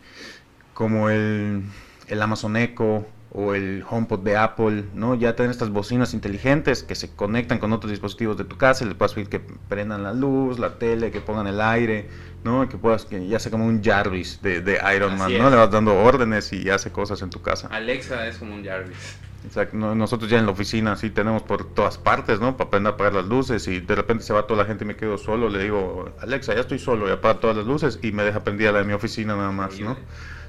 como 0.73 1.09
el, 1.09 1.63
el 2.07 2.21
Amazon 2.21 2.55
Echo 2.57 3.05
o 3.31 3.53
el 3.53 3.83
HomePod 3.87 4.19
de 4.21 4.37
Apple, 4.37 4.85
¿no? 4.95 5.13
Ya 5.13 5.35
tienen 5.35 5.51
estas 5.51 5.69
bocinas 5.69 6.13
inteligentes 6.13 6.81
que 6.83 6.95
se 6.95 7.11
conectan 7.15 7.59
con 7.59 7.71
otros 7.73 7.91
dispositivos 7.91 8.37
de 8.37 8.43
tu 8.43 8.57
casa 8.57 8.85
le 8.85 8.95
puedes 8.95 9.13
pedir 9.13 9.29
que 9.29 9.39
prendan 9.39 10.01
la 10.03 10.13
luz, 10.13 10.57
la 10.57 10.79
tele, 10.79 11.11
que 11.11 11.21
pongan 11.21 11.45
el 11.45 11.61
aire, 11.61 12.07
¿no? 12.43 12.67
Que 12.67 12.77
puedas, 12.77 13.05
que 13.05 13.27
ya 13.27 13.39
sea 13.39 13.51
como 13.51 13.65
un 13.67 13.83
Jarvis 13.83 14.41
de, 14.41 14.61
de 14.61 14.79
Iron 14.95 15.13
Así 15.13 15.19
Man, 15.19 15.31
es. 15.31 15.41
¿no? 15.41 15.49
Le 15.49 15.55
vas 15.57 15.69
dando 15.69 15.95
órdenes 15.95 16.51
y 16.53 16.69
hace 16.69 16.91
cosas 16.91 17.21
en 17.21 17.29
tu 17.29 17.41
casa. 17.41 17.67
Alexa 17.67 18.27
es 18.27 18.37
como 18.37 18.55
un 18.55 18.65
Jarvis. 18.65 19.17
Exacto, 19.45 19.77
no- 19.77 19.95
nosotros 19.95 20.29
ya 20.29 20.37
en 20.37 20.45
la 20.45 20.51
oficina 20.51 20.95
sí 20.97 21.09
tenemos 21.09 21.43
por 21.43 21.63
todas 21.73 21.97
partes, 21.97 22.39
¿no? 22.41 22.57
Para 22.57 22.67
aprender 22.67 22.91
a 22.91 22.95
apagar 22.95 23.13
las 23.13 23.25
luces 23.25 23.67
y 23.67 23.79
de 23.79 23.95
repente 23.95 24.23
se 24.23 24.33
va 24.33 24.45
toda 24.45 24.63
la 24.63 24.67
gente 24.67 24.83
y 24.83 24.87
me 24.87 24.95
quedo 24.97 25.17
solo, 25.17 25.49
le 25.49 25.63
digo, 25.63 26.13
Alexa, 26.19 26.53
ya 26.53 26.59
estoy 26.61 26.77
solo 26.79 27.07
y 27.07 27.11
apaga 27.11 27.39
todas 27.39 27.55
las 27.55 27.65
luces 27.65 27.99
y 28.01 28.11
me 28.11 28.23
deja 28.23 28.43
prendida 28.43 28.71
la 28.73 28.79
de 28.79 28.85
mi 28.85 28.93
oficina 28.93 29.35
nada 29.35 29.51
más, 29.51 29.79
¿no? 29.79 29.95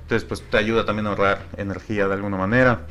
Entonces, 0.02 0.24
pues 0.26 0.42
te 0.42 0.56
ayuda 0.56 0.84
también 0.84 1.06
a 1.06 1.10
ahorrar 1.10 1.46
energía 1.56 2.08
de 2.08 2.14
alguna 2.14 2.36
manera. 2.36 2.86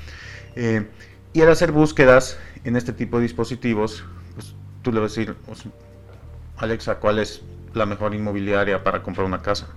Eh, 0.55 0.87
y 1.33 1.41
al 1.41 1.49
hacer 1.49 1.73
búsquedas 1.73 2.39
en 2.63 2.77
este 2.77 2.93
tipo 2.93 3.17
de 3.17 3.23
dispositivos, 3.23 4.05
pues 4.35 4.55
tú 4.81 4.93
le 4.93 5.01
vas 5.01 5.11
a 5.11 5.19
decir, 5.19 5.35
o 5.47 5.55
sea, 5.55 5.69
Alexa, 6.57 6.95
¿cuál 6.99 7.19
es 7.19 7.41
la 7.73 7.85
mejor 7.85 8.15
inmobiliaria 8.15 8.83
para 8.83 9.03
comprar 9.03 9.25
una 9.27 9.41
casa? 9.41 9.67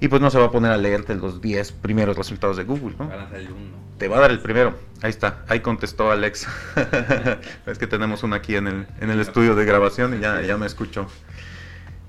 Y 0.00 0.08
pues 0.08 0.20
no 0.20 0.30
se 0.30 0.38
va 0.38 0.46
a 0.46 0.50
poner 0.50 0.70
a 0.72 0.76
leerte 0.76 1.14
los 1.14 1.40
10 1.40 1.72
primeros 1.72 2.16
resultados 2.16 2.56
de 2.56 2.64
Google, 2.64 2.94
¿no? 2.98 3.06
Uno. 3.06 3.86
Te 3.98 4.08
va 4.08 4.18
a 4.18 4.20
dar 4.20 4.30
el 4.30 4.40
primero. 4.40 4.74
Ahí 5.02 5.10
está. 5.10 5.44
Ahí 5.48 5.60
contestó 5.60 6.10
Alex. 6.10 6.46
es 7.66 7.78
que 7.78 7.86
tenemos 7.86 8.22
una 8.22 8.36
aquí 8.36 8.56
en 8.56 8.66
el, 8.66 8.86
en 9.00 9.10
el 9.10 9.20
estudio 9.20 9.54
de 9.54 9.64
grabación 9.64 10.14
y 10.16 10.20
ya, 10.20 10.42
ya 10.42 10.56
me 10.58 10.66
escuchó. 10.66 11.06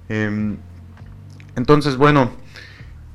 Em, 0.09 0.57
entonces, 1.55 1.95
bueno, 1.97 2.31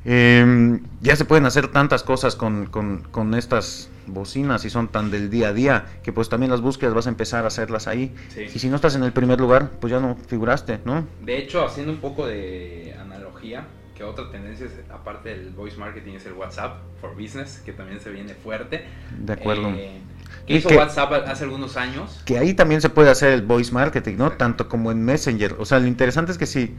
em, 0.04 0.82
ya 1.00 1.16
se 1.16 1.24
pueden 1.24 1.46
hacer 1.46 1.68
tantas 1.68 2.02
cosas 2.02 2.35
con, 2.37 2.66
con- 2.66 3.02
con 3.11 3.35
estas 3.35 3.88
bocinas 4.06 4.64
y 4.64 4.70
son 4.70 4.88
tan 4.88 5.11
del 5.11 5.30
día 5.30 5.48
a 5.48 5.52
día 5.52 5.87
que 6.02 6.12
pues 6.12 6.28
también 6.28 6.50
las 6.50 6.61
búsquedas 6.61 6.92
vas 6.94 7.06
a 7.06 7.11
empezar 7.11 7.44
a 7.44 7.48
hacerlas 7.48 7.87
ahí. 7.87 8.14
Sí. 8.35 8.46
Y 8.54 8.58
si 8.58 8.68
no 8.68 8.76
estás 8.76 8.94
en 8.96 9.04
el 9.04 9.12
primer 9.12 9.38
lugar, 9.40 9.70
pues 9.80 9.90
ya 9.92 10.00
no 10.00 10.16
figuraste, 10.28 10.80
¿no? 10.85 11.06
De 11.24 11.38
hecho, 11.38 11.64
haciendo 11.64 11.92
un 11.92 11.98
poco 11.98 12.26
de 12.26 12.96
analogía, 13.00 13.64
que 13.96 14.05
otra 14.05 14.31
tendencia, 14.31 14.66
es, 14.66 14.72
aparte 14.90 15.31
del 15.31 15.50
voice 15.50 15.76
marketing, 15.76 16.14
es 16.14 16.26
el 16.26 16.33
WhatsApp 16.35 16.78
for 17.00 17.14
Business, 17.14 17.62
que 17.64 17.72
también 17.72 18.00
se 18.00 18.11
viene 18.11 18.35
fuerte. 18.35 18.85
De 19.18 19.33
acuerdo. 19.35 19.68
Eh, 19.70 20.00
¿Qué 20.46 20.55
Y 20.55 20.57
hizo 20.57 20.68
que- 20.70 20.76
WhatsApp 20.76 21.12
hace 21.26 21.44
algunos 21.44 21.76
años? 21.76 22.22
que 22.24 22.38
ahí 22.38 22.55
también 22.55 22.81
se 22.81 22.88
puede 22.88 23.11
hacer 23.11 23.33
el 23.33 23.42
voice 23.42 23.70
marketing, 23.72 24.16
¿no? 24.16 24.33
Tanto 24.33 24.68
como 24.68 24.90
en 24.90 25.05
Messenger. 25.05 25.57
O 25.59 25.64
sea, 25.64 25.78
lo 25.78 25.87
interesante 25.87 26.33
es 26.33 26.38
que 26.38 26.46
si, 26.46 26.74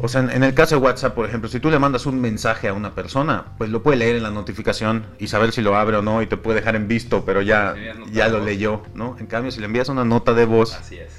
o 0.00 0.08
sea, 0.08 0.22
en, 0.22 0.42
el 0.42 0.54
caso 0.54 0.76
de 0.76 0.80
WhatsApp, 0.80 1.14
por 1.14 1.26
ejemplo, 1.26 1.48
si 1.50 1.60
tú 1.60 1.70
le 1.70 1.78
mandas 1.78 2.06
un 2.06 2.20
mensaje 2.20 2.68
a 2.68 2.72
una 2.72 2.94
persona, 2.94 3.44
pues 3.58 3.68
lo 3.70 3.82
puede 3.82 3.98
leer 3.98 4.16
en 4.16 4.22
la 4.22 4.30
notificación 4.30 5.04
y 5.18 5.26
saber 5.26 5.52
si 5.52 5.60
lo 5.60 5.76
abre 5.76 5.96
o 5.98 6.02
no 6.02 6.22
y 6.22 6.26
te 6.26 6.36
puede 6.36 6.60
dejar 6.60 6.76
en 6.76 6.88
visto, 6.88 7.24
pero 7.26 7.42
ya, 7.42 7.74
Sí, 7.74 7.80
ya 8.12 8.26
ya 8.26 8.28
lo 8.28 8.42
leyó, 8.42 8.82
¿no? 8.94 9.16
En 9.18 9.26
cambio, 9.26 9.50
si 9.50 9.60
le 9.60 9.66
envías 9.66 9.88
una 9.88 10.04
nota 10.04 10.32
de 10.32 10.44
voz, 10.46 10.74
Así 10.74 10.96
es. 10.96 11.12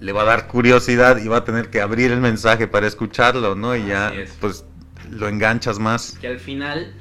le 0.00 0.12
va 0.12 0.22
a 0.22 0.24
dar 0.24 0.48
curiosidad 0.48 1.18
y 1.18 1.28
va 1.28 1.38
a 1.38 1.44
tener 1.44 1.70
que 1.70 1.80
abrir 1.80 2.10
el 2.10 2.20
mensaje 2.20 2.66
para 2.66 2.86
escucharlo, 2.88 3.54
¿no? 3.54 3.76
Y 3.76 3.86
ya, 3.86 4.08
Así 4.08 4.20
es. 4.20 4.36
pues, 4.40 4.64
lo 5.10 5.28
enganchas 5.28 5.78
más. 5.78 6.16
Que 6.20 6.28
al 6.28 6.38
final, 6.40 6.94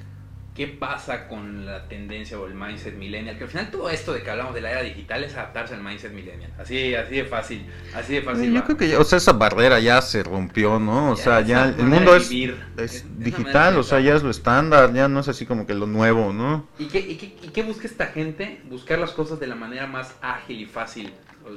¿qué 0.55 0.67
pasa 0.67 1.27
con 1.27 1.65
la 1.65 1.87
tendencia 1.87 2.39
o 2.39 2.45
el 2.47 2.53
mindset 2.53 2.95
millennial? 2.95 3.37
Que 3.37 3.43
al 3.45 3.49
final 3.49 3.71
todo 3.71 3.89
esto 3.89 4.13
de 4.13 4.21
que 4.23 4.29
hablamos 4.29 4.53
de 4.53 4.61
la 4.61 4.71
era 4.71 4.81
digital 4.81 5.23
es 5.23 5.33
adaptarse 5.35 5.73
al 5.75 5.83
mindset 5.83 6.11
millennial. 6.11 6.51
Así, 6.59 6.95
así 6.95 7.15
de 7.15 7.25
fácil. 7.25 7.65
Así 7.93 8.13
de 8.15 8.21
fácil. 8.21 8.51
Yo 8.53 8.59
va. 8.59 8.65
creo 8.65 8.77
que, 8.77 8.87
ya- 8.89 8.99
o 8.99 9.03
sea, 9.03 9.17
esa 9.17 9.33
barrera 9.33 9.79
ya 9.79 10.01
se 10.01 10.23
rompió, 10.23 10.79
¿no? 10.79 11.11
O 11.11 11.15
Ya, 11.15 11.23
sea, 11.23 11.41
ya 11.41 11.65
el 11.69 11.85
mundo 11.85 12.15
es, 12.15 12.29
es 12.77 13.05
digital, 13.19 13.77
o 13.77 13.83
sea, 13.83 13.99
ya 13.99 14.15
es 14.15 14.23
lo 14.23 14.29
estándar, 14.29 14.93
ya 14.93 15.07
no 15.07 15.19
es 15.21 15.27
así 15.27 15.45
como 15.45 15.65
que 15.65 15.73
lo 15.73 15.85
nuevo, 15.87 16.33
¿no? 16.33 16.67
¿Y 16.77 16.85
qué, 16.87 16.99
y, 16.99 17.15
qué, 17.15 17.25
y 17.43 17.49
qué 17.49 17.63
busca 17.63 17.87
esta 17.87 18.07
gente? 18.07 18.61
Buscar 18.69 18.99
las 18.99 19.11
cosas 19.11 19.39
de 19.39 19.47
la 19.47 19.55
manera 19.55 19.87
más 19.87 20.15
ágil 20.21 20.59
y 20.61 20.65
fácil, 20.65 21.13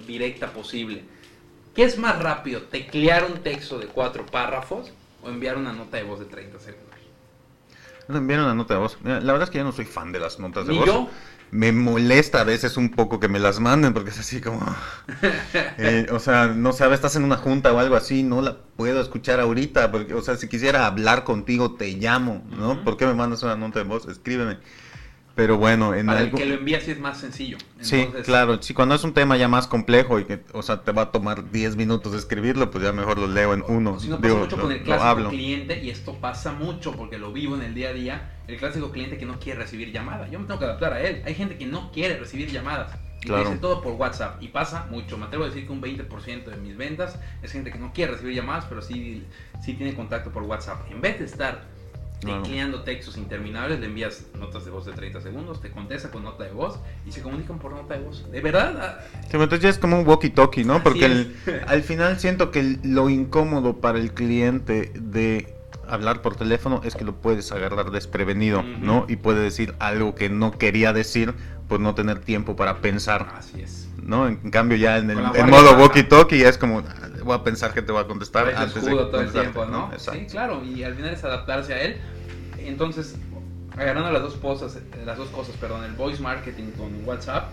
directa 0.07 0.49
posible. 0.53 1.05
¿Qué 1.75 1.85
es 1.85 1.99
más 1.99 2.19
rápido? 2.23 2.63
¿Teclear 2.65 3.25
un 3.25 3.39
texto 3.43 3.79
de 3.79 3.87
cuatro 3.87 4.27
párrafos 4.27 4.93
o 5.23 5.29
enviar 5.31 5.57
una 5.57 5.73
nota 5.73 5.97
de 5.97 6.03
voz 6.05 6.19
de 6.21 6.27
30 6.27 6.59
segundos? 6.61 6.89
Me 8.09 8.19
enviaron 8.19 8.47
una 8.47 8.55
nota 8.55 8.75
de 8.75 8.81
voz. 8.81 8.99
La 9.05 9.19
verdad 9.21 9.45
es 9.45 9.51
que 9.51 9.59
yo 9.59 9.65
no 9.65 9.73
soy 9.73 9.85
fan 9.85 10.13
de 10.13 10.19
las 10.21 10.39
notas 10.39 10.67
de 10.67 10.73
Ni 10.73 10.79
voz. 10.79 10.87
yo. 10.87 11.09
Me 11.51 11.71
molesta 11.71 12.41
a 12.41 12.45
veces 12.45 12.79
un 12.79 12.91
poco 12.91 13.21
que 13.21 13.29
me 13.29 13.39
las 13.39 13.61
manden 13.61 13.93
porque 13.93 14.11
es 14.11 14.19
así 14.19 14.41
como... 14.41 14.61
eh, 15.79 16.07
o 16.11 16.19
sea, 16.19 16.47
no 16.49 16.73
sabes, 16.73 16.97
estás 16.97 17.15
en 17.17 17.25
una 17.25 17.37
junta 17.37 17.73
o 17.73 17.79
algo 17.79 17.95
así, 17.95 18.23
no 18.23 18.41
la 18.41 18.57
puedo 18.77 19.01
escuchar 19.03 19.39
ahorita. 19.39 19.93
Porque, 19.93 20.15
o 20.15 20.23
sea, 20.23 20.37
si 20.37 20.49
quisiera 20.49 20.87
hablar 20.87 21.25
contigo, 21.25 21.75
te 21.75 21.89
llamo, 21.93 22.43
¿no? 22.57 22.83
¿Por 22.83 22.97
qué 22.97 23.07
me 23.07 23.15
mandas 23.15 23.43
una 23.43 23.57
nota 23.57 23.81
de 23.81 23.85
voz? 23.85 24.09
Escríbeme. 24.09 24.59
Pero 25.35 25.57
bueno, 25.57 25.95
en 25.95 26.07
Para 26.07 26.21
algo... 26.21 26.37
el 26.37 26.43
que 26.43 26.49
lo 26.49 26.55
envía 26.57 26.81
sí 26.81 26.91
es 26.91 26.99
más 27.01 27.19
sencillo. 27.19 27.57
Sí, 27.81 28.01
Entonces, 28.01 28.27
claro. 28.27 28.63
Sí, 28.63 28.75
cuando 28.75 28.95
es 28.95 29.03
un 29.03 29.15
tema 29.15 29.37
ya 29.39 29.49
más 29.49 29.67
complejo 29.67 30.19
y 30.21 30.25
que, 30.25 30.41
o 30.53 30.63
sea, 30.63 30.83
te 30.83 30.93
va 30.93 31.03
a 31.03 31.11
tomar 31.11 31.51
10 31.51 31.75
minutos 31.77 32.15
escribirlo, 32.15 32.71
pues 32.71 32.85
ya 32.85 32.93
mejor 32.93 33.19
lo 33.19 33.27
leo 33.27 33.55
en 33.55 33.65
uno. 33.67 33.99
Si 33.99 34.09
no 34.09 34.17
pasa 34.17 34.29
Digo, 34.29 34.41
mucho 34.41 34.57
lo- 34.57 34.63
con 34.65 34.73
el 34.73 34.83
clásico 34.83 35.31
cliente, 35.31 35.83
y 35.83 35.89
esto 35.91 36.15
pasa 36.21 36.53
mucho 36.53 36.93
porque 36.93 37.17
lo 37.19 37.33
vivo 37.33 37.55
en 37.57 37.63
el 37.63 37.75
día 37.75 37.89
a 37.89 37.93
día, 37.95 38.31
el 38.47 38.59
clásico 38.59 38.91
cliente 38.93 39.17
que 39.17 39.25
no 39.25 39.39
quiere 39.41 39.61
recibir 39.61 39.91
llamada. 39.91 40.29
Yo 40.29 40.39
me 40.39 40.47
tengo 40.47 40.59
que 40.61 40.67
adaptar 40.67 40.93
a 40.93 41.01
él. 41.01 41.23
Hay 41.25 41.35
gente 41.35 41.57
que 41.57 41.65
no 41.67 41.91
quiere 41.93 42.19
recibir 42.19 42.51
llamadas. 42.51 42.93
Y 43.23 43.27
Claro. 43.29 43.45
dice 43.45 43.57
todo 43.61 43.81
por 43.81 43.93
WhatsApp. 43.95 44.43
Y 44.43 44.49
pasa 44.49 44.87
mucho. 44.91 45.17
Me 45.17 45.27
atrevo 45.27 45.45
a 45.45 45.47
decir 45.47 45.65
que 45.65 45.73
un 45.73 45.81
20% 45.81 46.51
de 46.51 46.57
mis 46.57 46.77
ventas 46.77 47.19
es 47.43 47.53
gente 47.53 47.71
que 47.71 47.79
no 47.79 47.93
quiere 47.95 48.13
recibir 48.13 48.35
llamadas, 48.35 48.67
pero 48.69 48.83
sí, 48.83 49.25
sí 49.65 49.75
tiene 49.75 49.95
contacto 49.95 50.31
por 50.31 50.43
WhatsApp. 50.43 50.91
En 50.91 51.01
vez 51.01 51.21
de 51.21 51.25
estar. 51.25 51.72
Tecleando 52.27 52.83
textos 52.83 53.17
interminables, 53.17 53.81
le 53.81 53.87
envías 53.87 54.27
notas 54.39 54.65
de 54.65 54.71
voz 54.71 54.87
de 54.87 54.93
30 54.93 55.21
segundos, 55.21 55.61
te 55.61 55.71
contesta 55.71 56.11
con 56.11 56.23
nota 56.23 56.45
de 56.45 56.51
voz 56.53 56.79
y 57.07 57.13
se 57.13 57.23
comunican 57.23 57.59
por 57.59 57.73
nota 57.73 57.95
de 57.95 58.01
voz. 58.05 58.31
De 58.31 58.41
verdad, 58.41 58.75
ah, 58.81 58.99
Sí, 59.31 59.37
entonces 59.37 59.61
ya 59.61 59.69
es 59.71 59.79
como 59.79 59.99
un 59.99 60.07
walkie-talkie, 60.07 60.65
¿no? 60.65 60.75
Así 60.75 60.83
Porque 60.85 61.05
el- 61.07 61.37
al 61.67 61.83
final 61.83 62.19
siento 62.19 62.51
que 62.51 62.79
lo 62.83 63.09
incómodo 63.09 63.81
para 63.81 63.99
el 63.99 64.13
cliente 64.13 64.93
de 64.95 65.55
hablar 65.89 66.23
por 66.23 66.37
teléfono 66.37 66.81
es 66.85 66.95
que 66.95 67.05
lo 67.05 67.15
puedes 67.17 67.51
agarrar 67.53 67.91
desprevenido. 67.91 68.63
¿no? 68.81 69.05
Y 69.09 69.17
puede 69.17 69.41
decir 69.43 69.75
algo 69.79 70.15
que 70.15 70.29
no 70.29 70.53
quería 70.53 70.93
decir 70.93 71.35
por 71.69 71.81
no 71.81 71.95
tener 71.95 72.21
tiempo 72.21 72.57
para 72.57 72.81
pensar, 72.81 73.29
así 73.35 73.61
es. 73.63 73.89
¿no? 74.03 74.27
En 74.27 74.51
cambio 74.51 74.77
ya 74.77 74.99
en 74.99 75.11
el 75.11 75.19
en 75.19 75.51
modo 75.51 75.77
walkie-talkie 75.79 76.39
ya 76.39 76.49
es 76.49 76.59
como, 76.59 76.81
"Ah, 76.81 77.09
voy 77.23 77.35
a 77.35 77.43
pensar 77.45 77.73
que 77.73 77.83
te 77.83 77.93
va 77.93 78.01
a 78.01 78.07
contestar 78.07 78.53
antes 78.57 78.85
de 78.85 78.91
todo 78.91 79.01
el 79.01 79.11
contestarte", 79.11 79.41
tiempo, 79.41 79.65
¿no? 79.67 79.93
Exacto. 79.93 80.21
Sí, 80.21 80.27
claro, 80.27 80.63
y 80.65 80.83
al 80.83 80.95
final 80.95 81.15
es 81.15 81.25
adaptarse 81.25 81.75
a 81.75 81.83
él. 81.83 82.01
Entonces, 82.67 83.17
agarrando 83.77 84.11
las 84.11 84.23
dos 84.23 84.35
cosas, 84.37 84.79
las 85.05 85.17
dos 85.17 85.29
cosas, 85.29 85.57
perdón, 85.57 85.85
el 85.85 85.93
voice 85.93 86.23
marketing 86.23 86.71
con 86.73 87.07
WhatsApp, 87.07 87.51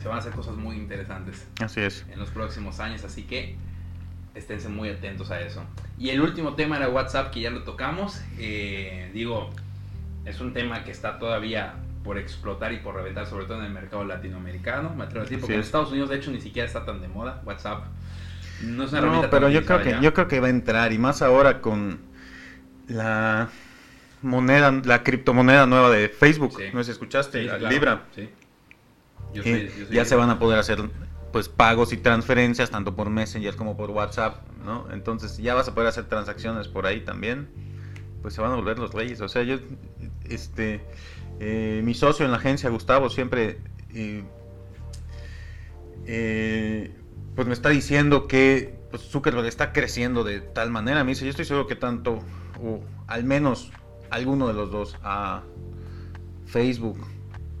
se 0.00 0.08
van 0.08 0.16
a 0.16 0.20
hacer 0.20 0.32
cosas 0.32 0.56
muy 0.56 0.76
interesantes 0.76 1.46
Así 1.60 1.80
es. 1.80 2.04
en 2.10 2.18
los 2.18 2.30
próximos 2.30 2.80
años, 2.80 3.04
así 3.04 3.22
que 3.22 3.54
esténse 4.34 4.68
muy 4.68 4.88
atentos 4.88 5.30
a 5.30 5.40
eso. 5.40 5.62
Y 5.98 6.10
el 6.10 6.20
último 6.20 6.54
tema 6.54 6.76
era 6.76 6.88
WhatsApp, 6.88 7.30
que 7.30 7.40
ya 7.40 7.50
lo 7.50 7.62
tocamos. 7.62 8.20
Eh, 8.38 9.10
digo, 9.12 9.50
es 10.24 10.40
un 10.40 10.52
tema 10.52 10.84
que 10.84 10.90
está 10.90 11.18
todavía 11.18 11.74
por 12.02 12.18
explotar 12.18 12.72
y 12.72 12.78
por 12.78 12.94
reventar, 12.94 13.26
sobre 13.26 13.44
todo 13.44 13.60
en 13.60 13.66
el 13.66 13.72
mercado 13.72 14.04
latinoamericano. 14.04 14.90
Me 14.96 15.04
atrevo 15.04 15.20
a 15.20 15.24
decir, 15.24 15.38
porque 15.38 15.54
en 15.54 15.60
es. 15.60 15.66
Estados 15.66 15.90
Unidos, 15.90 16.08
de 16.10 16.16
hecho, 16.16 16.30
ni 16.30 16.40
siquiera 16.40 16.66
está 16.66 16.84
tan 16.84 17.00
de 17.00 17.08
moda 17.08 17.42
WhatsApp. 17.44 17.84
No 18.64 18.84
es 18.84 18.92
una 18.92 19.00
No, 19.02 19.30
pero 19.30 19.48
yo 19.48 19.64
creo 19.64 19.82
que 19.82 19.98
yo 20.00 20.14
creo 20.14 20.28
que 20.28 20.40
va 20.40 20.46
a 20.46 20.50
entrar 20.50 20.92
y 20.92 20.98
más 20.98 21.22
ahora 21.22 21.60
con 21.60 22.00
la 22.88 23.48
moneda, 24.22 24.70
la 24.84 25.02
criptomoneda 25.02 25.66
nueva 25.66 25.90
de 25.90 26.08
Facebook. 26.08 26.54
Sí. 26.56 26.64
No 26.72 26.80
sé 26.80 26.84
si 26.86 26.90
escuchaste, 26.92 27.40
Sí, 27.42 27.46
la 27.46 27.58
claro, 27.58 27.72
Libra. 27.74 28.02
sí. 28.14 28.28
Yo 29.34 29.42
Eh, 29.42 29.70
soy- 29.70 29.80
yo 29.80 29.86
soy 29.86 29.96
ya 29.96 30.04
se 30.04 30.14
van 30.14 30.30
a 30.30 30.38
poder 30.38 30.58
hacer 30.58 30.82
pues 31.32 31.48
pagos 31.48 31.92
y 31.94 31.96
transferencias 31.96 32.70
tanto 32.70 32.94
por 32.94 33.08
Messenger 33.08 33.56
como 33.56 33.74
por 33.76 33.90
WhatsApp, 33.90 34.46
¿no? 34.66 34.86
Entonces 34.92 35.38
ya 35.38 35.54
vas 35.54 35.66
a 35.68 35.74
poder 35.74 35.88
hacer 35.88 36.04
transacciones 36.04 36.68
por 36.68 36.86
ahí 36.86 37.00
también. 37.00 37.48
Pues 38.20 38.34
se 38.34 38.40
van 38.42 38.52
a 38.52 38.54
volver 38.56 38.78
los 38.78 38.92
reyes. 38.92 39.20
O 39.22 39.28
sea, 39.28 39.42
yo, 39.42 39.56
este, 40.28 40.84
eh, 41.40 41.80
mi 41.84 41.94
socio 41.94 42.24
en 42.26 42.30
la 42.32 42.36
agencia, 42.36 42.68
Gustavo, 42.68 43.08
siempre, 43.08 43.58
eh, 43.94 44.22
eh, 46.06 46.94
pues 47.34 47.46
me 47.46 47.54
está 47.54 47.68
diciendo 47.70 48.26
que 48.28 48.78
pues 48.90 49.02
Zuckerberg 49.08 49.46
está 49.46 49.72
creciendo 49.72 50.24
de 50.24 50.40
tal 50.40 50.70
manera. 50.70 51.02
Me 51.04 51.12
dice, 51.12 51.24
yo 51.24 51.30
estoy 51.30 51.46
seguro 51.46 51.66
que 51.66 51.76
tanto, 51.76 52.18
o 52.62 52.82
al 53.06 53.24
menos 53.24 53.72
alguno 54.12 54.46
de 54.46 54.54
los 54.54 54.70
dos, 54.70 54.96
a 55.02 55.42
Facebook 56.46 56.98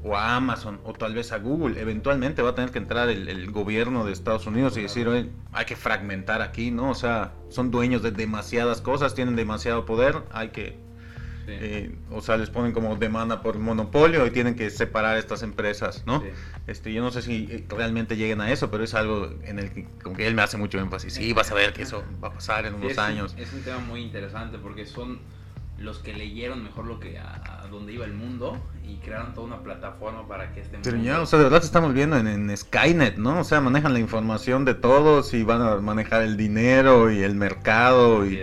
o 0.04 0.16
a 0.16 0.36
Amazon 0.36 0.80
o 0.84 0.92
tal 0.92 1.14
vez 1.14 1.32
a 1.32 1.38
Google, 1.38 1.80
eventualmente 1.80 2.42
va 2.42 2.50
a 2.50 2.54
tener 2.54 2.70
que 2.70 2.78
entrar 2.78 3.08
el, 3.08 3.50
gobierno 3.50 4.04
de 4.04 4.12
Estados 4.12 4.46
Unidos 4.46 4.76
y 4.76 4.82
decir, 4.82 5.08
Oye, 5.08 5.30
hay 5.52 5.64
que 5.64 5.76
fragmentar 5.76 6.42
aquí, 6.42 6.70
¿no? 6.70 6.90
O 6.90 6.94
sea, 6.94 7.32
son 7.48 7.70
dueños 7.70 8.02
de 8.02 8.10
demasiadas 8.10 8.80
cosas, 8.80 9.14
tienen 9.14 9.36
demasiado 9.36 9.84
poder, 9.84 10.22
hay 10.32 10.48
que... 10.48 10.80
Eh, 11.48 11.92
o 12.12 12.20
sea, 12.20 12.36
les 12.36 12.50
ponen 12.50 12.70
como 12.70 12.94
demanda 12.94 13.42
por 13.42 13.58
monopolio 13.58 14.24
y 14.26 14.30
tienen 14.30 14.54
que 14.54 14.70
separar 14.70 15.18
estas 15.18 15.42
empresas, 15.42 16.04
¿no? 16.06 16.22
Este, 16.68 16.92
yo 16.92 17.02
no 17.02 17.10
sé 17.10 17.20
si 17.20 17.48
eh, 17.50 17.66
realmente 17.68 18.16
lleguen 18.16 18.40
a 18.40 18.52
eso, 18.52 18.70
pero 18.70 18.84
es 18.84 18.94
algo 18.94 19.28
en 19.42 19.58
el 19.58 19.72
que, 19.72 19.88
como 20.04 20.16
que 20.16 20.28
él 20.28 20.36
me 20.36 20.42
hace 20.42 20.56
mucho 20.56 20.78
énfasis. 20.78 21.14
Sí, 21.14 21.32
vas 21.32 21.50
a 21.50 21.54
ver 21.54 21.72
que 21.72 21.82
eso 21.82 22.04
va 22.22 22.28
a 22.28 22.32
pasar 22.34 22.66
en 22.66 22.74
unos 22.74 22.96
años. 22.96 23.34
es 23.36 23.52
un 23.52 23.62
tema 23.62 23.80
muy 23.80 24.02
interesante 24.02 24.56
porque 24.58 24.86
son 24.86 25.18
los 25.82 25.98
que 25.98 26.12
leyeron 26.12 26.62
mejor 26.62 26.86
lo 26.86 27.00
que 27.00 27.18
a, 27.18 27.66
dónde 27.70 27.92
iba 27.92 28.04
el 28.04 28.12
mundo 28.12 28.58
y 28.84 28.96
crearon 28.96 29.34
toda 29.34 29.46
una 29.46 29.62
plataforma 29.62 30.28
para 30.28 30.52
que 30.52 30.60
este 30.60 30.78
Pero 30.82 30.98
ya, 30.98 31.20
o 31.20 31.26
sea, 31.26 31.38
de 31.38 31.44
verdad 31.44 31.64
estamos 31.64 31.94
viendo 31.94 32.16
en, 32.16 32.56
Skynet, 32.56 33.16
¿no? 33.16 33.40
O 33.40 33.44
sea, 33.44 33.60
manejan 33.60 33.92
la 33.92 33.98
información 33.98 34.64
de 34.64 34.74
todos 34.74 35.32
y 35.34 35.42
van 35.42 35.62
a 35.62 35.76
manejar 35.76 36.22
el 36.22 36.36
dinero 36.36 37.10
y 37.10 37.22
el 37.22 37.34
mercado 37.34 38.26
y 38.26 38.42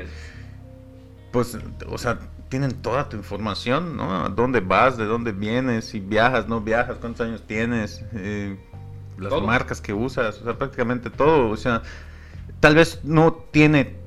pues, 1.32 1.58
o 1.88 1.98
sea, 1.98 2.20
tienen 2.50 2.82
toda 2.82 3.08
tu 3.08 3.18
información, 3.18 3.96
¿no? 3.96 4.30
¿Dónde 4.30 4.60
vas? 4.60 4.98
¿De 4.98 5.06
dónde 5.06 5.32
vienes? 5.32 5.86
Si 5.86 6.00
viajas, 6.00 6.48
no 6.48 6.62
viajas, 6.62 6.98
cuántos 6.98 7.28
años 7.28 7.44
tienes, 7.46 8.04
eh, 8.14 8.58
las 9.18 9.42
marcas 9.44 9.80
que 9.80 9.94
usas, 9.94 10.42
o 10.42 10.44
sea, 10.44 10.58
prácticamente 10.58 11.12
todo, 11.12 11.50
o 11.50 11.58
sea, 11.58 11.84
tal 12.60 12.76
vez 12.76 13.02
no 13.04 13.34
tiene 13.52 13.99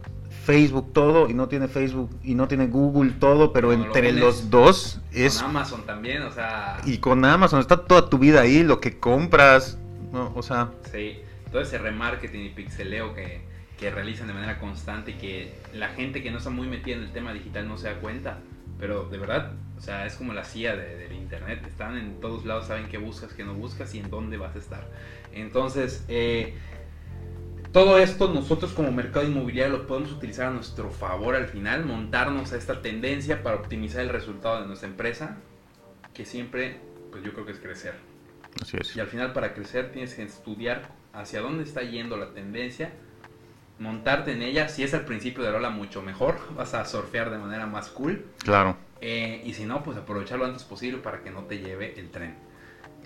Facebook 0.44 0.92
todo 0.92 1.28
y 1.28 1.34
no 1.34 1.48
tiene 1.48 1.68
Facebook 1.68 2.10
y 2.22 2.34
no 2.34 2.48
tiene 2.48 2.66
Google 2.66 3.12
todo, 3.12 3.52
pero 3.52 3.72
entre 3.72 4.12
los 4.12 4.50
dos 4.50 5.00
es... 5.12 5.38
Con 5.38 5.50
Amazon 5.50 5.86
también, 5.86 6.22
o 6.22 6.32
sea... 6.32 6.80
Y 6.84 6.98
con 6.98 7.24
Amazon 7.24 7.60
está 7.60 7.84
toda 7.84 8.10
tu 8.10 8.18
vida 8.18 8.40
ahí, 8.40 8.62
lo 8.62 8.80
que 8.80 8.98
compras, 8.98 9.78
¿no? 10.12 10.32
o 10.34 10.42
sea... 10.42 10.70
Sí, 10.90 11.20
todo 11.50 11.62
ese 11.62 11.78
remarketing 11.78 12.42
y 12.42 12.48
pixeleo 12.48 13.14
que, 13.14 13.42
que 13.78 13.90
realizan 13.90 14.26
de 14.26 14.34
manera 14.34 14.58
constante 14.58 15.12
y 15.12 15.14
que 15.14 15.54
la 15.74 15.88
gente 15.90 16.22
que 16.22 16.30
no 16.30 16.38
está 16.38 16.50
muy 16.50 16.66
metida 16.66 16.96
en 16.96 17.02
el 17.02 17.12
tema 17.12 17.32
digital 17.32 17.68
no 17.68 17.78
se 17.78 17.88
da 17.88 18.00
cuenta. 18.00 18.38
Pero 18.80 19.04
de 19.04 19.18
verdad, 19.18 19.52
o 19.78 19.80
sea, 19.80 20.06
es 20.06 20.14
como 20.16 20.32
la 20.32 20.44
CIA 20.44 20.76
del 20.76 21.12
Internet. 21.12 21.64
Están 21.68 21.96
en 21.96 22.20
todos 22.20 22.44
lados, 22.44 22.66
saben 22.66 22.88
qué 22.88 22.98
buscas, 22.98 23.32
qué 23.32 23.44
no 23.44 23.54
buscas 23.54 23.94
y 23.94 24.00
en 24.00 24.10
dónde 24.10 24.38
vas 24.38 24.56
a 24.56 24.58
estar. 24.58 24.88
Entonces, 25.32 26.04
eh, 26.08 26.54
todo 27.72 27.98
esto 27.98 28.32
nosotros 28.32 28.72
como 28.72 28.92
mercado 28.92 29.26
inmobiliario 29.26 29.78
lo 29.78 29.86
podemos 29.86 30.12
utilizar 30.12 30.46
a 30.46 30.50
nuestro 30.50 30.90
favor 30.90 31.34
al 31.34 31.46
final, 31.46 31.84
montarnos 31.86 32.52
a 32.52 32.56
esta 32.56 32.82
tendencia 32.82 33.42
para 33.42 33.56
optimizar 33.56 34.02
el 34.02 34.10
resultado 34.10 34.60
de 34.60 34.66
nuestra 34.66 34.88
empresa, 34.88 35.38
que 36.12 36.26
siempre, 36.26 36.80
pues 37.10 37.24
yo 37.24 37.32
creo 37.32 37.46
que 37.46 37.52
es 37.52 37.58
crecer. 37.58 37.94
Así 38.60 38.76
es. 38.78 38.94
Y 38.94 39.00
al 39.00 39.06
final 39.06 39.32
para 39.32 39.54
crecer 39.54 39.90
tienes 39.90 40.14
que 40.14 40.22
estudiar 40.22 40.90
hacia 41.14 41.40
dónde 41.40 41.64
está 41.64 41.82
yendo 41.82 42.18
la 42.18 42.32
tendencia, 42.34 42.92
montarte 43.78 44.32
en 44.32 44.42
ella, 44.42 44.68
si 44.68 44.82
es 44.82 44.92
al 44.92 45.06
principio 45.06 45.42
de 45.42 45.50
la 45.50 45.56
ola 45.56 45.70
mucho 45.70 46.02
mejor, 46.02 46.38
vas 46.56 46.74
a 46.74 46.84
surfear 46.84 47.30
de 47.30 47.38
manera 47.38 47.66
más 47.66 47.88
cool. 47.88 48.26
Claro. 48.44 48.76
Eh, 49.00 49.42
y 49.44 49.54
si 49.54 49.64
no, 49.64 49.82
pues 49.82 49.96
aprovechar 49.96 50.38
lo 50.38 50.44
antes 50.44 50.62
posible 50.64 50.98
para 50.98 51.22
que 51.22 51.30
no 51.30 51.44
te 51.44 51.58
lleve 51.58 51.98
el 51.98 52.10
tren. 52.10 52.36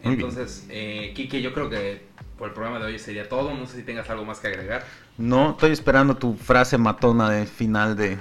Entonces, 0.03 0.67
eh, 0.71 1.13
Kike, 1.15 1.43
yo 1.43 1.53
creo 1.53 1.69
que 1.69 2.07
por 2.39 2.49
el 2.49 2.55
programa 2.55 2.79
de 2.79 2.87
hoy 2.87 2.99
sería 2.99 3.29
todo. 3.29 3.55
No 3.55 3.67
sé 3.67 3.77
si 3.77 3.83
tengas 3.83 4.09
algo 4.11 4.25
más 4.25 4.41
que 4.41 4.49
agregar. 4.49 4.85
No, 5.19 5.53
estoy 5.53 5.73
esperando 5.73 6.17
tu 6.17 6.35
frase 6.35 6.79
matona 6.79 7.31
de 7.31 7.47
final 7.47 7.97
de, 7.97 8.19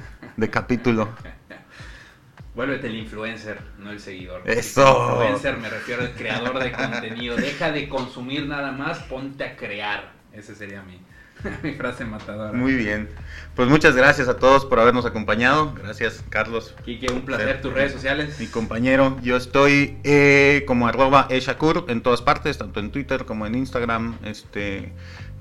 capítulo. 0.50 1.10
Vuélvete 2.56 2.88
el 2.88 2.96
influencer, 2.96 3.60
no 3.80 3.92
el 3.92 4.00
seguidor. 4.00 4.42
Eso. 4.46 5.10
influencer 5.12 5.58
me 5.58 5.70
refiero 5.70 6.04
al 6.04 6.14
creador 6.14 6.64
de 6.64 6.72
contenido. 6.72 7.36
Deja 7.36 7.72
de 7.72 7.90
consumir 7.90 8.48
nada 8.48 8.72
más, 8.72 9.00
ponte 9.00 9.44
a 9.44 9.58
crear. 9.58 10.14
Ese 10.32 10.56
sería 10.56 10.82
mi, 10.82 11.00
Mi 11.64 11.74
frase 11.74 12.06
matadora. 12.06 12.54
Muy 12.54 12.74
bien. 12.74 13.10
Pues 13.56 13.70
muchas 13.70 13.96
gracias 13.96 14.28
a 14.28 14.38
todos 14.38 14.66
por 14.66 14.80
habernos 14.80 15.06
acompañado. 15.06 15.74
Gracias, 15.76 16.24
Carlos. 16.30 16.76
Kike, 16.84 17.12
un 17.12 17.22
placer. 17.24 17.62
Tus 17.62 17.74
redes 17.74 17.94
sociales. 17.94 18.40
Mi 18.40 18.48
compañero, 18.48 19.18
yo 19.22 19.38
estoy 19.38 19.98
eh, 20.04 20.64
como 20.68 20.88
arroba 20.88 21.28
eshakur 21.30 21.86
en 21.88 22.02
todas 22.02 22.22
partes, 22.22 22.58
tanto 22.58 22.80
en 22.80 22.92
Twitter 22.92 23.26
como 23.26 23.46
en 23.46 23.56
Instagram, 23.56 24.18
este, 24.24 24.92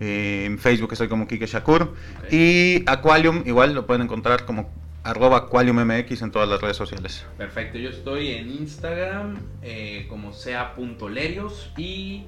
eh, 0.01 0.45
en 0.47 0.59
Facebook 0.59 0.93
estoy 0.93 1.09
como 1.09 1.27
Kike 1.27 1.47
Shakur. 1.47 1.95
Y 2.31 2.83
Aqualium, 2.87 3.43
igual 3.47 3.75
lo 3.75 3.87
pueden 3.87 4.03
encontrar 4.03 4.45
como 4.45 4.71
arroba 5.05 5.37
aqualiummx 5.37 6.23
en 6.23 6.31
todas 6.31 6.49
las 6.49 6.61
redes 6.61 6.77
sociales. 6.77 7.25
Perfecto, 7.37 7.79
yo 7.79 7.91
estoy 7.91 8.31
en 8.31 8.51
Instagram 8.51 9.39
eh, 9.63 10.07
como 10.09 10.33
sea.lerios 10.33 11.73
y 11.77 12.25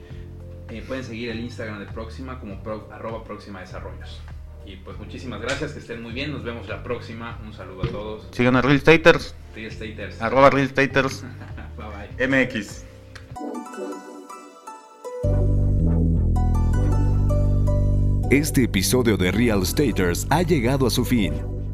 eh, 0.70 0.84
pueden 0.86 1.04
seguir 1.04 1.30
el 1.30 1.40
Instagram 1.40 1.78
de 1.78 1.86
Próxima 1.86 2.40
como 2.40 2.60
arroba 2.90 3.24
Próxima 3.24 3.60
Desarrollos. 3.60 4.20
Y 4.64 4.76
pues 4.76 4.98
muchísimas 4.98 5.40
gracias, 5.40 5.72
que 5.72 5.78
estén 5.78 6.02
muy 6.02 6.12
bien, 6.12 6.32
nos 6.32 6.42
vemos 6.42 6.68
la 6.68 6.82
próxima, 6.82 7.38
un 7.44 7.52
saludo 7.52 7.84
a 7.84 7.88
todos. 7.88 8.28
Sigan 8.32 8.56
a 8.56 8.62
Real 8.62 8.80
Staters. 8.80 9.34
Real 9.54 9.70
Staters. 9.70 10.20
Arroba 10.20 10.50
Real 10.50 10.68
Staters. 10.68 11.22
bye 11.76 12.26
bye. 12.26 12.46
MX. 12.46 12.84
Este 18.30 18.64
episodio 18.64 19.16
de 19.16 19.30
Real 19.30 19.64
Staters 19.64 20.26
ha 20.30 20.42
llegado 20.42 20.88
a 20.88 20.90
su 20.90 21.04
fin. 21.04 21.55